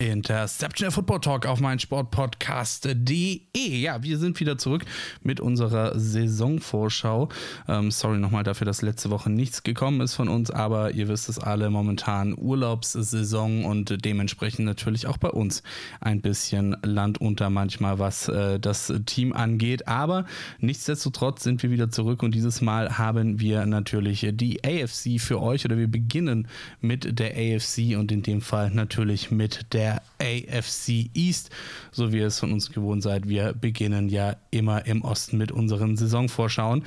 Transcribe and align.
Interception 0.00 0.86
der 0.86 0.92
Football 0.92 1.20
Talk 1.20 1.46
auf 1.46 1.60
mein 1.60 1.78
Sportpodcast.de. 1.78 3.44
Ja, 3.54 4.02
wir 4.02 4.16
sind 4.16 4.40
wieder 4.40 4.56
zurück 4.56 4.86
mit 5.22 5.40
unserer 5.40 5.98
Saisonvorschau. 5.98 7.28
Ähm, 7.68 7.90
sorry 7.90 8.16
nochmal 8.18 8.42
dafür, 8.42 8.64
dass 8.64 8.80
letzte 8.80 9.10
Woche 9.10 9.28
nichts 9.28 9.62
gekommen 9.62 10.00
ist 10.00 10.14
von 10.14 10.28
uns, 10.28 10.50
aber 10.50 10.92
ihr 10.92 11.08
wisst 11.08 11.28
es 11.28 11.38
alle, 11.38 11.68
momentan 11.68 12.34
Urlaubssaison 12.34 13.66
und 13.66 14.02
dementsprechend 14.02 14.64
natürlich 14.64 15.06
auch 15.06 15.18
bei 15.18 15.28
uns 15.28 15.62
ein 16.00 16.22
bisschen 16.22 16.78
Land 16.82 17.20
unter 17.20 17.50
manchmal, 17.50 17.98
was 17.98 18.28
äh, 18.28 18.58
das 18.58 18.90
Team 19.04 19.34
angeht. 19.34 19.86
Aber 19.86 20.24
nichtsdestotrotz 20.60 21.42
sind 21.42 21.62
wir 21.62 21.70
wieder 21.70 21.90
zurück 21.90 22.22
und 22.22 22.34
dieses 22.34 22.62
Mal 22.62 22.96
haben 22.96 23.38
wir 23.38 23.66
natürlich 23.66 24.26
die 24.32 24.64
AFC 24.64 25.20
für 25.20 25.42
euch 25.42 25.66
oder 25.66 25.76
wir 25.76 25.88
beginnen 25.88 26.48
mit 26.80 27.18
der 27.18 27.32
AFC 27.32 27.98
und 27.98 28.10
in 28.10 28.22
dem 28.22 28.40
Fall 28.40 28.70
natürlich 28.70 29.30
mit 29.30 29.74
der 29.74 29.89
der 29.90 30.02
AFC 30.18 31.10
East, 31.14 31.50
so 31.92 32.12
wie 32.12 32.18
ihr 32.18 32.26
es 32.26 32.38
von 32.38 32.52
uns 32.52 32.70
gewohnt 32.70 33.02
seid. 33.02 33.28
Wir 33.28 33.52
beginnen 33.52 34.08
ja 34.08 34.36
immer 34.50 34.86
im 34.86 35.02
Osten 35.02 35.38
mit 35.38 35.52
unseren 35.52 35.96
Saisonvorschauen. 35.96 36.84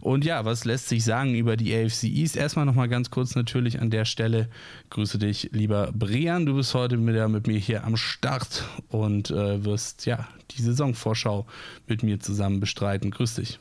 Und 0.00 0.24
ja, 0.24 0.44
was 0.44 0.64
lässt 0.64 0.88
sich 0.88 1.04
sagen 1.04 1.34
über 1.34 1.56
die 1.56 1.74
AFC 1.74 2.04
East? 2.04 2.36
Erstmal 2.36 2.66
nochmal 2.66 2.88
ganz 2.88 3.10
kurz 3.10 3.34
natürlich 3.34 3.80
an 3.80 3.90
der 3.90 4.04
Stelle. 4.04 4.48
Grüße 4.90 5.18
dich, 5.18 5.50
lieber 5.52 5.90
Brian. 5.92 6.46
Du 6.46 6.56
bist 6.56 6.74
heute 6.74 6.98
wieder 7.06 7.28
mit 7.28 7.46
mir 7.46 7.58
hier 7.58 7.84
am 7.84 7.96
Start 7.96 8.64
und 8.88 9.30
äh, 9.30 9.64
wirst 9.64 10.06
ja 10.06 10.28
die 10.52 10.62
Saisonvorschau 10.62 11.46
mit 11.86 12.02
mir 12.02 12.20
zusammen 12.20 12.60
bestreiten. 12.60 13.10
Grüß 13.10 13.34
dich. 13.34 13.58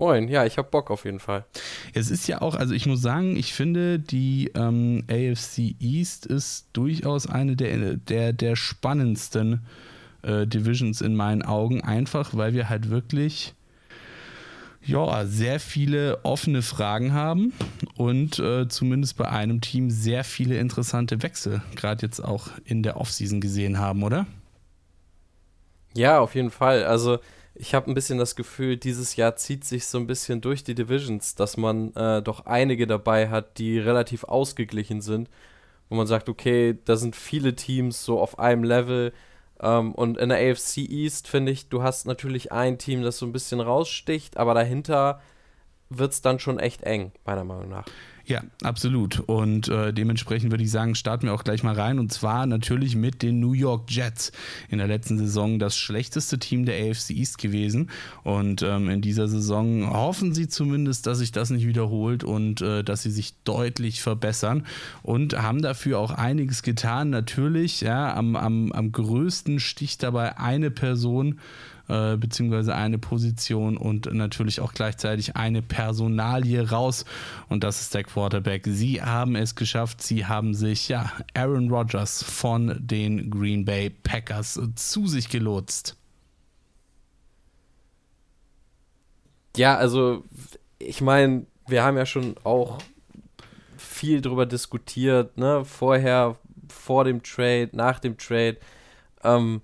Moin, 0.00 0.28
ja, 0.28 0.46
ich 0.46 0.56
hab 0.56 0.70
Bock 0.70 0.90
auf 0.90 1.04
jeden 1.04 1.20
Fall. 1.20 1.44
Es 1.92 2.10
ist 2.10 2.26
ja 2.26 2.40
auch, 2.40 2.54
also 2.54 2.72
ich 2.72 2.86
muss 2.86 3.02
sagen, 3.02 3.36
ich 3.36 3.52
finde, 3.52 3.98
die 3.98 4.50
ähm, 4.54 5.04
AFC 5.10 5.74
East 5.78 6.24
ist 6.24 6.68
durchaus 6.72 7.26
eine 7.26 7.54
der, 7.54 7.98
der, 7.98 8.32
der 8.32 8.56
spannendsten 8.56 9.60
äh, 10.22 10.46
Divisions 10.46 11.02
in 11.02 11.14
meinen 11.16 11.42
Augen, 11.42 11.82
einfach 11.82 12.34
weil 12.34 12.54
wir 12.54 12.70
halt 12.70 12.88
wirklich 12.88 13.52
ja, 14.82 15.26
sehr 15.26 15.60
viele 15.60 16.24
offene 16.24 16.62
Fragen 16.62 17.12
haben 17.12 17.52
und 17.94 18.38
äh, 18.38 18.68
zumindest 18.68 19.18
bei 19.18 19.28
einem 19.28 19.60
Team 19.60 19.90
sehr 19.90 20.24
viele 20.24 20.56
interessante 20.56 21.22
Wechsel, 21.22 21.60
gerade 21.76 22.06
jetzt 22.06 22.24
auch 22.24 22.48
in 22.64 22.82
der 22.82 22.96
Offseason 22.96 23.42
gesehen 23.42 23.78
haben, 23.78 24.02
oder? 24.02 24.24
Ja, 25.94 26.20
auf 26.20 26.34
jeden 26.34 26.50
Fall. 26.50 26.84
Also 26.84 27.18
ich 27.54 27.74
habe 27.74 27.90
ein 27.90 27.94
bisschen 27.94 28.18
das 28.18 28.36
Gefühl, 28.36 28.76
dieses 28.76 29.16
Jahr 29.16 29.36
zieht 29.36 29.64
sich 29.64 29.86
so 29.86 29.98
ein 29.98 30.06
bisschen 30.06 30.40
durch 30.40 30.64
die 30.64 30.74
Divisions, 30.74 31.34
dass 31.34 31.56
man 31.56 31.94
äh, 31.94 32.22
doch 32.22 32.46
einige 32.46 32.86
dabei 32.86 33.28
hat, 33.28 33.58
die 33.58 33.78
relativ 33.78 34.24
ausgeglichen 34.24 35.00
sind, 35.00 35.28
wo 35.88 35.96
man 35.96 36.06
sagt, 36.06 36.28
okay, 36.28 36.78
da 36.84 36.96
sind 36.96 37.16
viele 37.16 37.56
Teams 37.56 38.04
so 38.04 38.20
auf 38.20 38.38
einem 38.38 38.64
Level. 38.64 39.12
Ähm, 39.60 39.92
und 39.94 40.18
in 40.18 40.28
der 40.28 40.38
AFC 40.38 40.78
East 40.78 41.28
finde 41.28 41.52
ich, 41.52 41.68
du 41.68 41.82
hast 41.82 42.06
natürlich 42.06 42.52
ein 42.52 42.78
Team, 42.78 43.02
das 43.02 43.18
so 43.18 43.26
ein 43.26 43.32
bisschen 43.32 43.60
raussticht, 43.60 44.36
aber 44.36 44.54
dahinter 44.54 45.20
wird 45.90 46.12
es 46.12 46.22
dann 46.22 46.38
schon 46.38 46.60
echt 46.60 46.82
eng, 46.84 47.12
meiner 47.24 47.44
Meinung 47.44 47.68
nach. 47.68 47.86
Ja, 48.30 48.44
absolut. 48.62 49.18
Und 49.18 49.66
äh, 49.66 49.92
dementsprechend 49.92 50.52
würde 50.52 50.62
ich 50.62 50.70
sagen, 50.70 50.94
starten 50.94 51.26
wir 51.26 51.34
auch 51.34 51.42
gleich 51.42 51.64
mal 51.64 51.74
rein. 51.74 51.98
Und 51.98 52.12
zwar 52.12 52.46
natürlich 52.46 52.94
mit 52.94 53.22
den 53.22 53.40
New 53.40 53.54
York 53.54 53.90
Jets. 53.90 54.30
In 54.68 54.78
der 54.78 54.86
letzten 54.86 55.18
Saison 55.18 55.58
das 55.58 55.76
schlechteste 55.76 56.38
Team 56.38 56.64
der 56.64 56.76
AFC 56.76 57.10
East 57.10 57.38
gewesen. 57.38 57.90
Und 58.22 58.62
ähm, 58.62 58.88
in 58.88 59.00
dieser 59.00 59.26
Saison 59.26 59.90
hoffen 59.92 60.32
sie 60.32 60.46
zumindest, 60.46 61.08
dass 61.08 61.18
sich 61.18 61.32
das 61.32 61.50
nicht 61.50 61.66
wiederholt 61.66 62.22
und 62.22 62.62
äh, 62.62 62.84
dass 62.84 63.02
sie 63.02 63.10
sich 63.10 63.34
deutlich 63.42 64.00
verbessern. 64.00 64.64
Und 65.02 65.36
haben 65.42 65.60
dafür 65.60 65.98
auch 65.98 66.12
einiges 66.12 66.62
getan. 66.62 67.10
Natürlich, 67.10 67.80
ja, 67.80 68.14
am, 68.14 68.36
am, 68.36 68.70
am 68.70 68.92
größten 68.92 69.58
sticht 69.58 70.04
dabei 70.04 70.38
eine 70.38 70.70
Person 70.70 71.40
äh, 71.90 72.16
beziehungsweise 72.16 72.76
eine 72.76 72.98
Position 72.98 73.76
und 73.76 74.14
natürlich 74.14 74.60
auch 74.60 74.74
gleichzeitig 74.74 75.34
eine 75.34 75.60
Personalie 75.60 76.70
raus. 76.70 77.04
Und 77.48 77.64
das 77.64 77.80
ist 77.80 77.94
der 77.94 78.04
Quarterback. 78.04 78.19
Sie 78.64 79.02
haben 79.02 79.36
es 79.36 79.54
geschafft. 79.54 80.02
Sie 80.02 80.26
haben 80.26 80.54
sich, 80.54 80.88
ja, 80.88 81.12
Aaron 81.34 81.70
Rodgers 81.70 82.22
von 82.22 82.76
den 82.80 83.30
Green 83.30 83.64
Bay 83.64 83.90
Packers 83.90 84.60
zu 84.74 85.06
sich 85.06 85.28
gelotst. 85.28 85.96
Ja, 89.56 89.76
also 89.76 90.24
ich 90.78 91.00
meine, 91.00 91.46
wir 91.66 91.82
haben 91.82 91.96
ja 91.96 92.06
schon 92.06 92.36
auch 92.44 92.78
viel 93.76 94.20
drüber 94.20 94.46
diskutiert, 94.46 95.36
ne? 95.36 95.64
Vorher, 95.64 96.36
vor 96.68 97.04
dem 97.04 97.22
Trade, 97.22 97.70
nach 97.72 97.98
dem 97.98 98.16
Trade. 98.16 98.58
Ähm, 99.24 99.60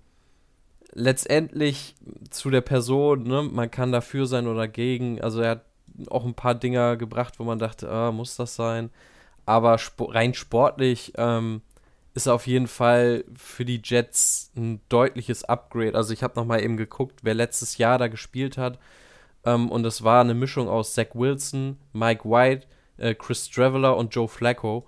letztendlich 0.93 1.95
zu 2.31 2.50
der 2.50 2.62
Person, 2.62 3.25
ne, 3.25 3.43
man 3.43 3.71
kann 3.71 3.93
dafür 3.93 4.27
sein 4.27 4.47
oder 4.47 4.61
dagegen. 4.61 5.21
Also 5.21 5.41
er 5.41 5.50
hat 5.50 5.65
auch 6.11 6.25
ein 6.25 6.34
paar 6.34 6.55
Dinger 6.55 6.97
gebracht, 6.97 7.39
wo 7.39 7.45
man 7.45 7.59
dachte, 7.59 7.91
ah, 7.91 8.12
muss 8.12 8.37
das 8.37 8.55
sein? 8.55 8.91
Aber 9.47 9.75
sp 9.79 10.11
rein 10.11 10.34
sportlich 10.34 11.12
ähm, 11.17 11.62
ist 12.15 12.29
auf 12.29 12.47
jeden 12.47 12.67
Fall 12.67 13.25
für 13.37 13.65
die 13.65 13.81
Jets 13.84 14.51
ein 14.57 14.81
deutliches 14.89 15.45
Upgrade. 15.45 15.95
Also 15.95 16.12
ich 16.12 16.23
habe 16.23 16.34
nochmal 16.37 16.62
eben 16.62 16.77
geguckt, 16.77 17.21
wer 17.23 17.34
letztes 17.34 17.79
Jahr 17.79 17.99
da 17.99 18.09
gespielt 18.09 18.59
hat. 18.59 18.79
Ähm, 19.45 19.71
und 19.71 19.83
das 19.83 20.05
war 20.05 20.21
eine 20.21 20.34
Mischung 20.34 20.69
aus 20.69 20.95
Zach 20.95 21.09
Wilson, 21.15 21.79
Mike 21.93 22.28
White, 22.28 22.67
äh, 22.99 23.15
Chris 23.15 23.51
Traveler 23.51 23.97
und 23.97 24.15
Joe 24.15 24.28
Flacco. 24.28 24.87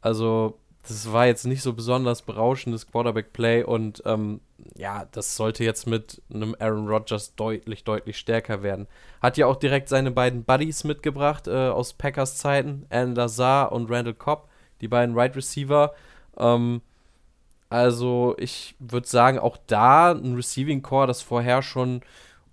Also 0.00 0.59
das 0.86 1.12
war 1.12 1.26
jetzt 1.26 1.46
nicht 1.46 1.62
so 1.62 1.72
besonders 1.74 2.22
berauschendes 2.22 2.86
Quarterback-Play 2.86 3.64
und 3.64 4.02
ähm, 4.06 4.40
ja, 4.76 5.06
das 5.12 5.36
sollte 5.36 5.62
jetzt 5.62 5.86
mit 5.86 6.22
einem 6.32 6.56
Aaron 6.58 6.88
Rodgers 6.88 7.34
deutlich, 7.34 7.84
deutlich 7.84 8.16
stärker 8.16 8.62
werden. 8.62 8.86
Hat 9.20 9.36
ja 9.36 9.46
auch 9.46 9.56
direkt 9.56 9.88
seine 9.88 10.10
beiden 10.10 10.44
Buddies 10.44 10.84
mitgebracht 10.84 11.48
äh, 11.48 11.68
aus 11.68 11.92
Packers 11.92 12.38
Zeiten, 12.38 12.86
Alan 12.88 13.14
Lazar 13.14 13.72
und 13.72 13.90
Randall 13.90 14.14
Cobb, 14.14 14.48
die 14.80 14.88
beiden 14.88 15.16
Right 15.16 15.36
Receiver. 15.36 15.92
Ähm, 16.38 16.80
also 17.68 18.34
ich 18.38 18.74
würde 18.78 19.06
sagen, 19.06 19.38
auch 19.38 19.58
da 19.66 20.12
ein 20.12 20.34
Receiving 20.34 20.82
Core, 20.82 21.06
das 21.06 21.20
vorher 21.20 21.62
schon 21.62 22.00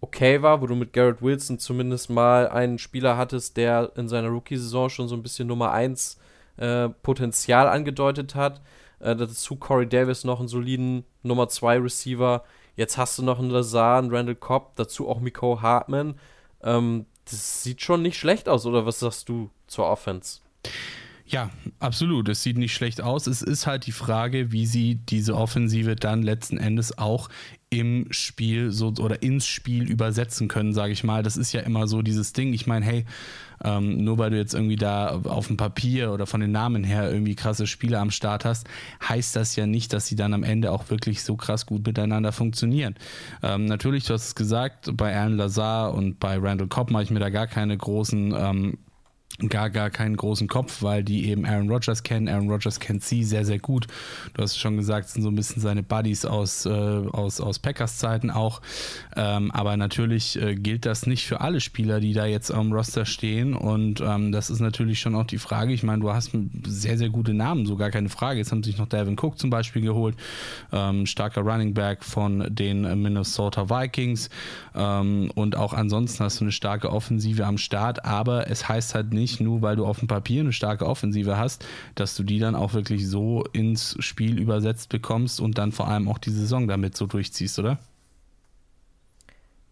okay 0.01 0.41
war, 0.41 0.61
wo 0.61 0.67
du 0.67 0.75
mit 0.75 0.93
Garrett 0.93 1.21
Wilson 1.21 1.59
zumindest 1.59 2.09
mal 2.09 2.49
einen 2.49 2.77
Spieler 2.77 3.17
hattest, 3.17 3.57
der 3.57 3.93
in 3.95 4.09
seiner 4.09 4.29
Rookie-Saison 4.29 4.89
schon 4.89 5.07
so 5.07 5.15
ein 5.15 5.23
bisschen 5.23 5.47
Nummer 5.47 5.71
1 5.71 6.17
äh, 6.57 6.89
Potenzial 6.89 7.67
angedeutet 7.67 8.35
hat. 8.35 8.61
Äh, 8.99 9.15
dazu 9.15 9.55
Corey 9.55 9.87
Davis 9.87 10.23
noch 10.23 10.39
einen 10.39 10.47
soliden 10.47 11.05
Nummer 11.23 11.49
2 11.49 11.79
Receiver. 11.79 12.43
Jetzt 12.75 12.97
hast 12.97 13.17
du 13.17 13.23
noch 13.23 13.39
einen 13.39 13.49
Lazar, 13.49 13.99
einen 13.99 14.13
Randall 14.13 14.35
Cobb, 14.35 14.75
dazu 14.75 15.09
auch 15.09 15.19
Miko 15.19 15.61
Hartman. 15.61 16.15
Ähm, 16.61 17.05
das 17.25 17.63
sieht 17.63 17.81
schon 17.81 18.01
nicht 18.01 18.17
schlecht 18.17 18.47
aus, 18.47 18.65
oder 18.65 18.85
was 18.85 18.99
sagst 18.99 19.29
du 19.29 19.49
zur 19.67 19.89
Offense? 19.89 20.39
Ja, 21.25 21.49
absolut. 21.79 22.29
Es 22.29 22.41
sieht 22.41 22.57
nicht 22.57 22.73
schlecht 22.73 23.01
aus. 23.01 23.27
Es 23.27 23.41
ist 23.41 23.67
halt 23.67 23.85
die 23.85 23.91
Frage, 23.91 24.53
wie 24.53 24.65
sie 24.65 24.95
diese 24.95 25.35
Offensive 25.35 25.97
dann 25.97 26.23
letzten 26.23 26.57
Endes 26.57 26.97
auch 26.97 27.27
im 27.69 28.07
Spiel 28.11 28.71
so 28.71 28.93
oder 28.99 29.21
ins 29.21 29.45
Spiel 29.45 29.89
übersetzen 29.89 30.47
können, 30.47 30.73
sage 30.73 30.93
ich 30.93 31.03
mal. 31.03 31.21
Das 31.21 31.35
ist 31.35 31.51
ja 31.51 31.61
immer 31.61 31.87
so 31.87 32.01
dieses 32.01 32.31
Ding. 32.31 32.53
Ich 32.53 32.65
meine, 32.65 32.85
hey, 32.85 33.05
ähm, 33.63 34.03
nur 34.03 34.17
weil 34.17 34.29
du 34.29 34.37
jetzt 34.37 34.53
irgendwie 34.53 34.77
da 34.77 35.21
auf 35.23 35.47
dem 35.47 35.57
Papier 35.57 36.13
oder 36.13 36.27
von 36.27 36.39
den 36.39 36.51
Namen 36.51 36.83
her 36.83 37.11
irgendwie 37.11 37.35
krasse 37.35 37.67
Spiele 37.67 37.99
am 37.99 38.11
Start 38.11 38.45
hast, 38.45 38.67
heißt 39.07 39.35
das 39.35 39.55
ja 39.55 39.65
nicht, 39.65 39.91
dass 39.91 40.07
sie 40.07 40.15
dann 40.15 40.33
am 40.33 40.43
Ende 40.43 40.71
auch 40.71 40.89
wirklich 40.89 41.23
so 41.23 41.35
krass 41.35 41.65
gut 41.65 41.85
miteinander 41.85 42.31
funktionieren. 42.31 42.95
Ähm, 43.43 43.65
natürlich, 43.65 44.05
du 44.05 44.13
hast 44.13 44.27
es 44.27 44.35
gesagt, 44.35 44.95
bei 44.95 45.13
Alan 45.13 45.35
Lazar 45.35 45.93
und 45.93 46.19
bei 46.19 46.37
Randall 46.37 46.67
Cobb 46.67 46.91
mache 46.91 47.03
ich 47.03 47.11
mir 47.11 47.19
da 47.19 47.29
gar 47.29 47.47
keine 47.47 47.75
großen 47.75 48.33
ähm, 48.37 48.77
gar, 49.49 49.69
gar 49.69 49.91
keinen 49.91 50.17
großen 50.17 50.47
Kopf, 50.47 50.81
weil 50.81 51.03
die 51.03 51.29
eben 51.29 51.45
Aaron 51.45 51.69
Rodgers 51.69 52.01
kennen. 52.01 52.27
Aaron 52.27 52.49
Rodgers 52.49 52.79
kennt 52.79 53.03
sie 53.03 53.23
sehr, 53.23 53.45
sehr 53.45 53.59
gut. 53.59 53.85
Du 54.33 54.41
hast 54.41 54.57
schon 54.57 54.77
gesagt, 54.77 55.09
sind 55.09 55.21
so 55.21 55.29
ein 55.29 55.35
bisschen 55.35 55.61
seine 55.61 55.83
Buddies 55.83 56.25
aus, 56.25 56.65
äh, 56.65 56.69
aus, 56.69 57.39
aus 57.39 57.59
Packers 57.59 57.97
Zeiten 57.97 58.31
auch. 58.31 58.61
Ähm, 59.15 59.51
aber 59.51 59.77
natürlich 59.77 60.41
äh, 60.41 60.55
gilt 60.55 60.85
das 60.87 61.05
nicht 61.05 61.27
für 61.27 61.41
alle 61.41 61.61
Spieler, 61.61 61.99
die 61.99 62.13
da 62.13 62.25
jetzt 62.25 62.51
am 62.51 62.71
Roster 62.71 63.05
stehen. 63.05 63.53
Und 63.53 64.01
ähm, 64.01 64.31
das 64.31 64.49
ist 64.49 64.59
natürlich 64.59 64.99
schon 64.99 65.13
auch 65.13 65.25
die 65.25 65.37
Frage. 65.37 65.71
Ich 65.71 65.83
meine, 65.83 66.01
du 66.01 66.11
hast 66.11 66.31
sehr, 66.65 66.97
sehr 66.97 67.09
gute 67.09 67.35
Namen, 67.35 67.67
so 67.67 67.75
gar 67.75 67.91
keine 67.91 68.09
Frage. 68.09 68.39
Jetzt 68.39 68.51
haben 68.51 68.63
sich 68.63 68.79
noch 68.79 68.87
Devin 68.87 69.17
Cook 69.19 69.37
zum 69.37 69.51
Beispiel 69.51 69.83
geholt. 69.83 70.15
Ähm, 70.71 71.05
starker 71.05 71.41
Running 71.41 71.75
Back 71.75 72.03
von 72.03 72.47
den 72.49 72.81
Minnesota 73.03 73.69
Vikings. 73.69 74.31
Ähm, 74.73 75.29
und 75.35 75.55
auch 75.55 75.73
ansonsten 75.73 76.23
hast 76.23 76.39
du 76.39 76.45
eine 76.45 76.51
starke 76.51 76.91
Offensive 76.91 77.45
am 77.45 77.59
Start. 77.59 78.03
Aber 78.03 78.49
es 78.49 78.67
heißt 78.67 78.95
halt 78.95 79.13
nicht, 79.13 79.26
nicht 79.27 79.41
nur, 79.41 79.61
weil 79.61 79.75
du 79.75 79.85
auf 79.85 79.99
dem 79.99 80.07
Papier 80.07 80.41
eine 80.41 80.53
starke 80.53 80.85
Offensive 80.85 81.37
hast, 81.37 81.65
dass 81.95 82.15
du 82.15 82.23
die 82.23 82.39
dann 82.39 82.55
auch 82.55 82.73
wirklich 82.73 83.07
so 83.07 83.43
ins 83.51 83.97
Spiel 83.99 84.39
übersetzt 84.39 84.87
bekommst 84.87 85.41
und 85.41 85.57
dann 85.57 85.73
vor 85.73 85.89
allem 85.89 86.07
auch 86.07 86.17
die 86.17 86.31
Saison 86.31 86.67
damit 86.67 86.95
so 86.95 87.07
durchziehst, 87.07 87.59
oder? 87.59 87.77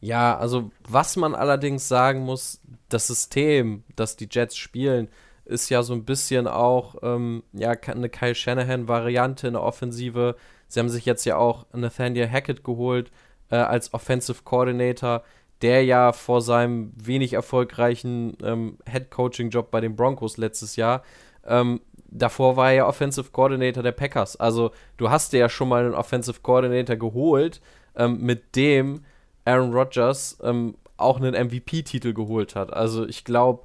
Ja, 0.01 0.37
also 0.37 0.71
was 0.87 1.15
man 1.15 1.35
allerdings 1.35 1.87
sagen 1.87 2.25
muss, 2.25 2.59
das 2.89 3.07
System, 3.07 3.83
das 3.95 4.17
die 4.17 4.27
Jets 4.29 4.57
spielen, 4.57 5.07
ist 5.45 5.69
ja 5.69 5.83
so 5.83 5.93
ein 5.93 6.03
bisschen 6.03 6.47
auch 6.47 6.95
ähm, 7.01 7.43
ja, 7.53 7.71
eine 7.71 8.09
Kyle 8.09 8.35
Shanahan-Variante 8.35 9.47
in 9.47 9.53
der 9.53 9.63
Offensive. 9.63 10.35
Sie 10.67 10.79
haben 10.81 10.89
sich 10.89 11.05
jetzt 11.05 11.23
ja 11.23 11.37
auch 11.37 11.65
Nathaniel 11.71 12.29
Hackett 12.29 12.63
geholt 12.63 13.09
äh, 13.49 13.55
als 13.55 13.93
Offensive 13.93 14.43
Coordinator, 14.43 15.23
der 15.61 15.83
ja 15.85 16.11
vor 16.11 16.41
seinem 16.41 16.91
wenig 16.95 17.33
erfolgreichen 17.33 18.37
ähm, 18.43 18.77
Head-Coaching-Job 18.89 19.71
bei 19.71 19.81
den 19.81 19.95
Broncos 19.95 20.37
letztes 20.37 20.75
Jahr 20.75 21.03
ähm, 21.45 21.81
davor 22.07 22.57
war 22.57 22.69
er 22.69 22.75
ja 22.75 22.87
Offensive 22.87 23.31
Coordinator 23.31 23.83
der 23.83 23.91
Packers. 23.91 24.35
Also 24.35 24.71
du 24.97 25.09
hast 25.09 25.33
dir 25.33 25.39
ja 25.39 25.49
schon 25.49 25.69
mal 25.69 25.85
einen 25.85 25.93
Offensive 25.93 26.41
Coordinator 26.41 26.95
geholt, 26.95 27.61
ähm, 27.95 28.21
mit 28.21 28.55
dem 28.55 29.03
Aaron 29.45 29.73
Rodgers 29.73 30.37
ähm, 30.43 30.75
auch 30.97 31.17
einen 31.17 31.33
MVP-Titel 31.33 32.13
geholt 32.13 32.55
hat. 32.55 32.73
Also 32.73 33.05
ich 33.05 33.23
glaube, 33.25 33.63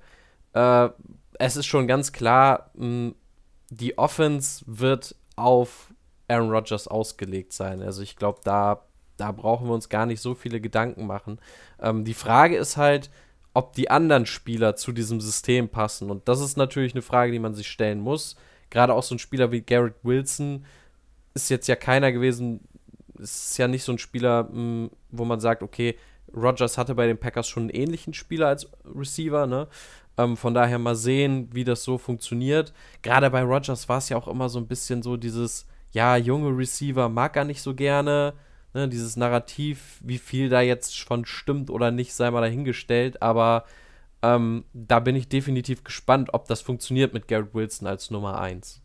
äh, 0.52 0.88
es 1.38 1.56
ist 1.56 1.66
schon 1.66 1.86
ganz 1.86 2.12
klar, 2.12 2.70
mh, 2.74 3.12
die 3.70 3.96
Offense 3.96 4.64
wird 4.66 5.14
auf 5.36 5.92
Aaron 6.28 6.50
Rodgers 6.50 6.86
ausgelegt 6.86 7.52
sein. 7.52 7.82
Also 7.82 8.02
ich 8.02 8.16
glaube, 8.16 8.40
da, 8.44 8.82
da 9.16 9.32
brauchen 9.32 9.68
wir 9.68 9.74
uns 9.74 9.88
gar 9.88 10.06
nicht 10.06 10.20
so 10.20 10.34
viele 10.34 10.60
Gedanken 10.60 11.06
machen. 11.06 11.38
Ähm, 11.80 12.04
die 12.04 12.14
Frage 12.14 12.56
ist 12.56 12.76
halt, 12.76 13.10
ob 13.54 13.72
die 13.74 13.90
anderen 13.90 14.26
Spieler 14.26 14.76
zu 14.76 14.92
diesem 14.92 15.20
System 15.20 15.68
passen. 15.68 16.10
Und 16.10 16.28
das 16.28 16.40
ist 16.40 16.56
natürlich 16.56 16.94
eine 16.94 17.02
Frage, 17.02 17.32
die 17.32 17.38
man 17.38 17.54
sich 17.54 17.68
stellen 17.68 18.00
muss. 18.00 18.36
Gerade 18.70 18.94
auch 18.94 19.02
so 19.02 19.14
ein 19.14 19.18
Spieler 19.18 19.50
wie 19.50 19.62
Garrett 19.62 19.96
Wilson 20.02 20.64
ist 21.34 21.50
jetzt 21.50 21.66
ja 21.66 21.76
keiner 21.76 22.12
gewesen, 22.12 22.60
ist 23.18 23.58
ja 23.58 23.68
nicht 23.68 23.84
so 23.84 23.92
ein 23.92 23.98
Spieler, 23.98 24.48
hm, 24.50 24.90
wo 25.10 25.24
man 25.24 25.40
sagt, 25.40 25.62
okay, 25.62 25.96
Rogers 26.34 26.78
hatte 26.78 26.94
bei 26.94 27.06
den 27.06 27.18
Packers 27.18 27.48
schon 27.48 27.64
einen 27.64 27.70
ähnlichen 27.70 28.14
Spieler 28.14 28.48
als 28.48 28.70
Receiver, 28.84 29.46
ne? 29.46 29.66
Ähm, 30.16 30.36
von 30.36 30.54
daher 30.54 30.78
mal 30.78 30.94
sehen, 30.96 31.48
wie 31.52 31.64
das 31.64 31.82
so 31.82 31.98
funktioniert. 31.98 32.72
Gerade 33.02 33.30
bei 33.30 33.42
Rogers 33.42 33.88
war 33.88 33.98
es 33.98 34.08
ja 34.08 34.16
auch 34.16 34.28
immer 34.28 34.48
so 34.48 34.58
ein 34.58 34.68
bisschen 34.68 35.02
so 35.02 35.16
dieses, 35.16 35.66
ja, 35.92 36.16
junge 36.16 36.56
Receiver 36.56 37.08
mag 37.08 37.36
er 37.36 37.44
nicht 37.44 37.62
so 37.62 37.74
gerne. 37.74 38.34
Ne, 38.72 38.88
dieses 38.88 39.16
Narrativ, 39.16 39.98
wie 40.00 40.18
viel 40.18 40.48
da 40.48 40.60
jetzt 40.60 41.00
von 41.00 41.24
stimmt 41.24 41.70
oder 41.70 41.90
nicht, 41.90 42.14
sei 42.14 42.30
mal 42.30 42.40
dahingestellt, 42.40 43.20
aber 43.20 43.64
ähm, 44.22 44.64
da 44.72 45.00
bin 45.00 45.16
ich 45.16 45.28
definitiv 45.28 45.82
gespannt, 45.82 46.30
ob 46.34 46.46
das 46.46 46.60
funktioniert 46.60 47.12
mit 47.12 47.26
Garrett 47.26 47.54
Wilson 47.54 47.88
als 47.88 48.10
Nummer 48.10 48.40
1. 48.40 48.80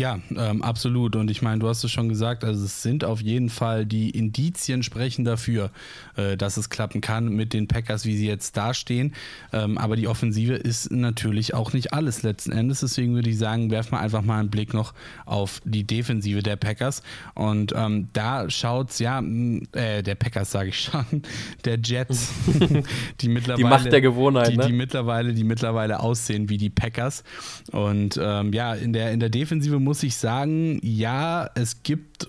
Ja, 0.00 0.18
ähm, 0.34 0.62
absolut. 0.62 1.14
Und 1.14 1.30
ich 1.30 1.42
meine, 1.42 1.58
du 1.58 1.68
hast 1.68 1.84
es 1.84 1.90
schon 1.90 2.08
gesagt, 2.08 2.42
also 2.42 2.64
es 2.64 2.82
sind 2.82 3.04
auf 3.04 3.20
jeden 3.20 3.50
Fall 3.50 3.84
die 3.84 4.08
Indizien 4.08 4.82
sprechen 4.82 5.26
dafür, 5.26 5.70
äh, 6.16 6.38
dass 6.38 6.56
es 6.56 6.70
klappen 6.70 7.02
kann 7.02 7.28
mit 7.28 7.52
den 7.52 7.68
Packers, 7.68 8.06
wie 8.06 8.16
sie 8.16 8.26
jetzt 8.26 8.56
dastehen. 8.56 9.12
Ähm, 9.52 9.76
aber 9.76 9.96
die 9.96 10.08
Offensive 10.08 10.54
ist 10.54 10.90
natürlich 10.90 11.52
auch 11.52 11.74
nicht 11.74 11.92
alles 11.92 12.22
letzten 12.22 12.50
Endes. 12.52 12.80
Deswegen 12.80 13.14
würde 13.14 13.28
ich 13.28 13.36
sagen, 13.36 13.70
werfen 13.70 13.92
wir 13.92 14.00
einfach 14.00 14.22
mal 14.22 14.40
einen 14.40 14.48
Blick 14.48 14.72
noch 14.72 14.94
auf 15.26 15.60
die 15.66 15.84
Defensive 15.84 16.42
der 16.42 16.56
Packers. 16.56 17.02
Und 17.34 17.74
ähm, 17.76 18.08
da 18.14 18.48
schaut 18.48 18.88
es 18.92 19.00
ja, 19.00 19.20
äh, 19.20 20.02
der 20.02 20.14
Packers 20.14 20.50
sage 20.50 20.70
ich 20.70 20.80
schon, 20.80 21.04
der 21.66 21.78
Jets, 21.78 22.32
die 23.20 23.28
mittlerweile. 23.28 23.58
Die 23.58 23.64
Macht 23.64 23.92
der 23.92 24.00
Gewohnheit, 24.00 24.52
die, 24.52 24.56
ne? 24.56 24.66
die 24.66 24.72
mittlerweile, 24.72 25.34
die 25.34 25.44
mittlerweile 25.44 26.00
aussehen 26.00 26.48
wie 26.48 26.56
die 26.56 26.70
Packers. 26.70 27.22
Und 27.70 28.18
ähm, 28.18 28.54
ja, 28.54 28.72
in 28.72 28.94
der, 28.94 29.12
in 29.12 29.20
der 29.20 29.28
Defensive 29.28 29.78
muss 29.89 29.89
muss 29.90 30.04
ich 30.04 30.16
sagen, 30.16 30.78
ja, 30.84 31.50
es 31.56 31.82
gibt 31.82 32.28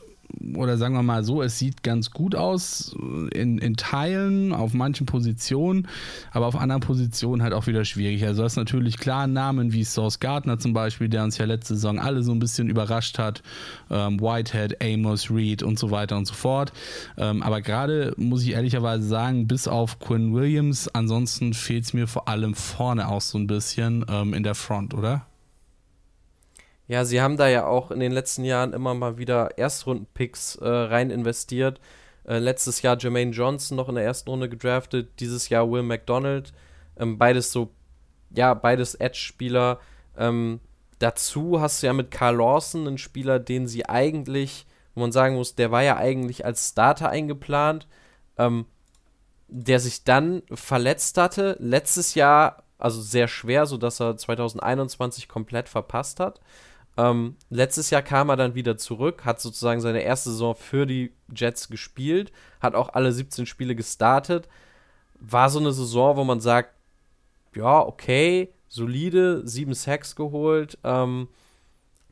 oder 0.56 0.78
sagen 0.78 0.96
wir 0.96 1.04
mal 1.04 1.24
so, 1.24 1.44
es 1.44 1.60
sieht 1.60 1.84
ganz 1.84 2.10
gut 2.10 2.34
aus 2.34 2.96
in, 3.36 3.60
in 3.60 3.76
Teilen, 3.76 4.52
auf 4.52 4.74
manchen 4.74 5.06
Positionen, 5.06 5.88
aber 6.32 6.48
auf 6.48 6.56
anderen 6.56 6.82
Positionen 6.82 7.44
halt 7.44 7.54
auch 7.54 7.68
wieder 7.68 7.86
schwierig. 7.86 8.26
Also 8.26 8.42
das 8.42 8.54
ist 8.54 8.58
natürlich 8.58 8.98
klar 8.98 9.28
Namen 9.28 9.74
wie 9.74 9.84
Source 9.84 10.20
Gardner 10.20 10.58
zum 10.58 10.74
Beispiel, 10.74 11.08
der 11.08 11.24
uns 11.24 11.38
ja 11.38 11.46
letzte 11.46 11.76
Saison 11.76 12.00
alle 12.00 12.24
so 12.24 12.32
ein 12.32 12.40
bisschen 12.40 12.68
überrascht 12.68 13.20
hat, 13.20 13.44
ähm, 13.92 14.20
Whitehead, 14.20 14.84
Amos, 14.84 15.30
Reed 15.30 15.62
und 15.62 15.78
so 15.78 15.92
weiter 15.92 16.18
und 16.18 16.26
so 16.26 16.34
fort. 16.34 16.74
Ähm, 17.16 17.44
aber 17.44 17.62
gerade 17.62 18.16
muss 18.18 18.42
ich 18.42 18.54
ehrlicherweise 18.54 19.08
sagen, 19.08 19.46
bis 19.46 19.68
auf 19.68 20.00
Quinn 20.00 20.34
Williams, 20.34 20.88
ansonsten 20.88 21.54
fehlt 21.54 21.84
es 21.84 21.94
mir 21.94 22.08
vor 22.08 22.28
allem 22.28 22.56
vorne 22.56 23.08
auch 23.08 23.22
so 23.22 23.38
ein 23.38 23.46
bisschen 23.46 24.04
ähm, 24.10 24.34
in 24.34 24.42
der 24.42 24.56
Front, 24.56 24.96
oder? 24.96 25.28
Ja, 26.92 27.06
sie 27.06 27.22
haben 27.22 27.38
da 27.38 27.48
ja 27.48 27.68
auch 27.68 27.90
in 27.90 28.02
den 28.02 28.12
letzten 28.12 28.44
Jahren 28.44 28.74
immer 28.74 28.94
mal 28.94 29.18
wieder 29.18 29.58
Erstrunden-Picks 29.58 30.58
äh, 30.58 30.68
rein 30.68 31.10
investiert. 31.10 31.80
Äh, 32.26 32.40
letztes 32.40 32.82
Jahr 32.82 32.98
Jermaine 33.00 33.32
Johnson 33.32 33.78
noch 33.78 33.88
in 33.88 33.96
der 33.96 34.04
ersten 34.04 34.30
Runde 34.30 34.50
gedraftet, 34.50 35.22
dieses 35.22 35.48
Jahr 35.48 35.72
Will 35.72 35.84
McDonald. 35.84 36.52
Ähm, 36.98 37.18
beides 37.18 37.54
so, 37.54 37.72
ja, 38.32 38.54
beides 38.54 38.96
Edge-Spieler. 38.96 39.80
Ähm, 40.18 40.60
dazu 41.00 41.62
hast 41.62 41.82
du 41.82 41.88
ja 41.88 41.94
mit 41.94 42.12
Carl 42.12 42.36
Lawson 42.36 42.86
einen 42.86 42.98
Spieler, 42.98 43.40
den 43.40 43.70
sie 43.70 43.88
eigentlich, 43.88 44.66
wo 44.94 45.00
man 45.00 45.14
sagen 45.14 45.36
muss, 45.36 45.56
der 45.56 45.72
war 45.72 45.84
ja 45.84 45.96
eigentlich 45.96 46.44
als 46.44 46.72
Starter 46.72 47.08
eingeplant, 47.08 47.88
ähm, 48.38 48.66
der 49.48 49.80
sich 49.80 50.04
dann 50.04 50.44
verletzt 50.52 51.18
hatte. 51.18 51.56
Letztes 51.58 52.16
Jahr, 52.16 52.64
also 52.78 53.02
sehr 53.02 53.30
schwer, 53.30 53.66
sodass 53.66 54.02
er 54.02 54.18
2021 54.18 55.30
komplett 55.30 55.70
verpasst 55.70 56.20
hat. 56.20 56.42
Ähm, 56.98 57.38
letztes 57.50 57.90
Jahr 57.90 58.02
kam 58.02 58.30
er 58.30 58.36
dann 58.36 58.56
wieder 58.56 58.78
zurück, 58.78 59.24
hat 59.24 59.40
sozusagen 59.40 59.82
seine 59.82 60.02
erste 60.02 60.32
Saison 60.32 60.56
für 60.56 60.86
die 60.86 61.14
Jets 61.34 61.70
gespielt, 61.70 62.32
hat 62.60 62.76
auch 62.76 62.90
alle 62.90 63.12
17 63.12 63.46
Spiele 63.46 63.76
gestartet. 63.76 64.50
War 65.20 65.50
so 65.50 65.60
eine 65.60 65.72
Saison, 65.72 66.18
wo 66.18 66.24
man 66.24 66.42
sagt, 66.42 66.74
ja, 67.56 67.80
okay, 67.80 68.54
solide, 68.68 69.48
sieben 69.48 69.74
Sacks 69.74 70.16
geholt. 70.16 70.78
Ähm, 70.84 71.28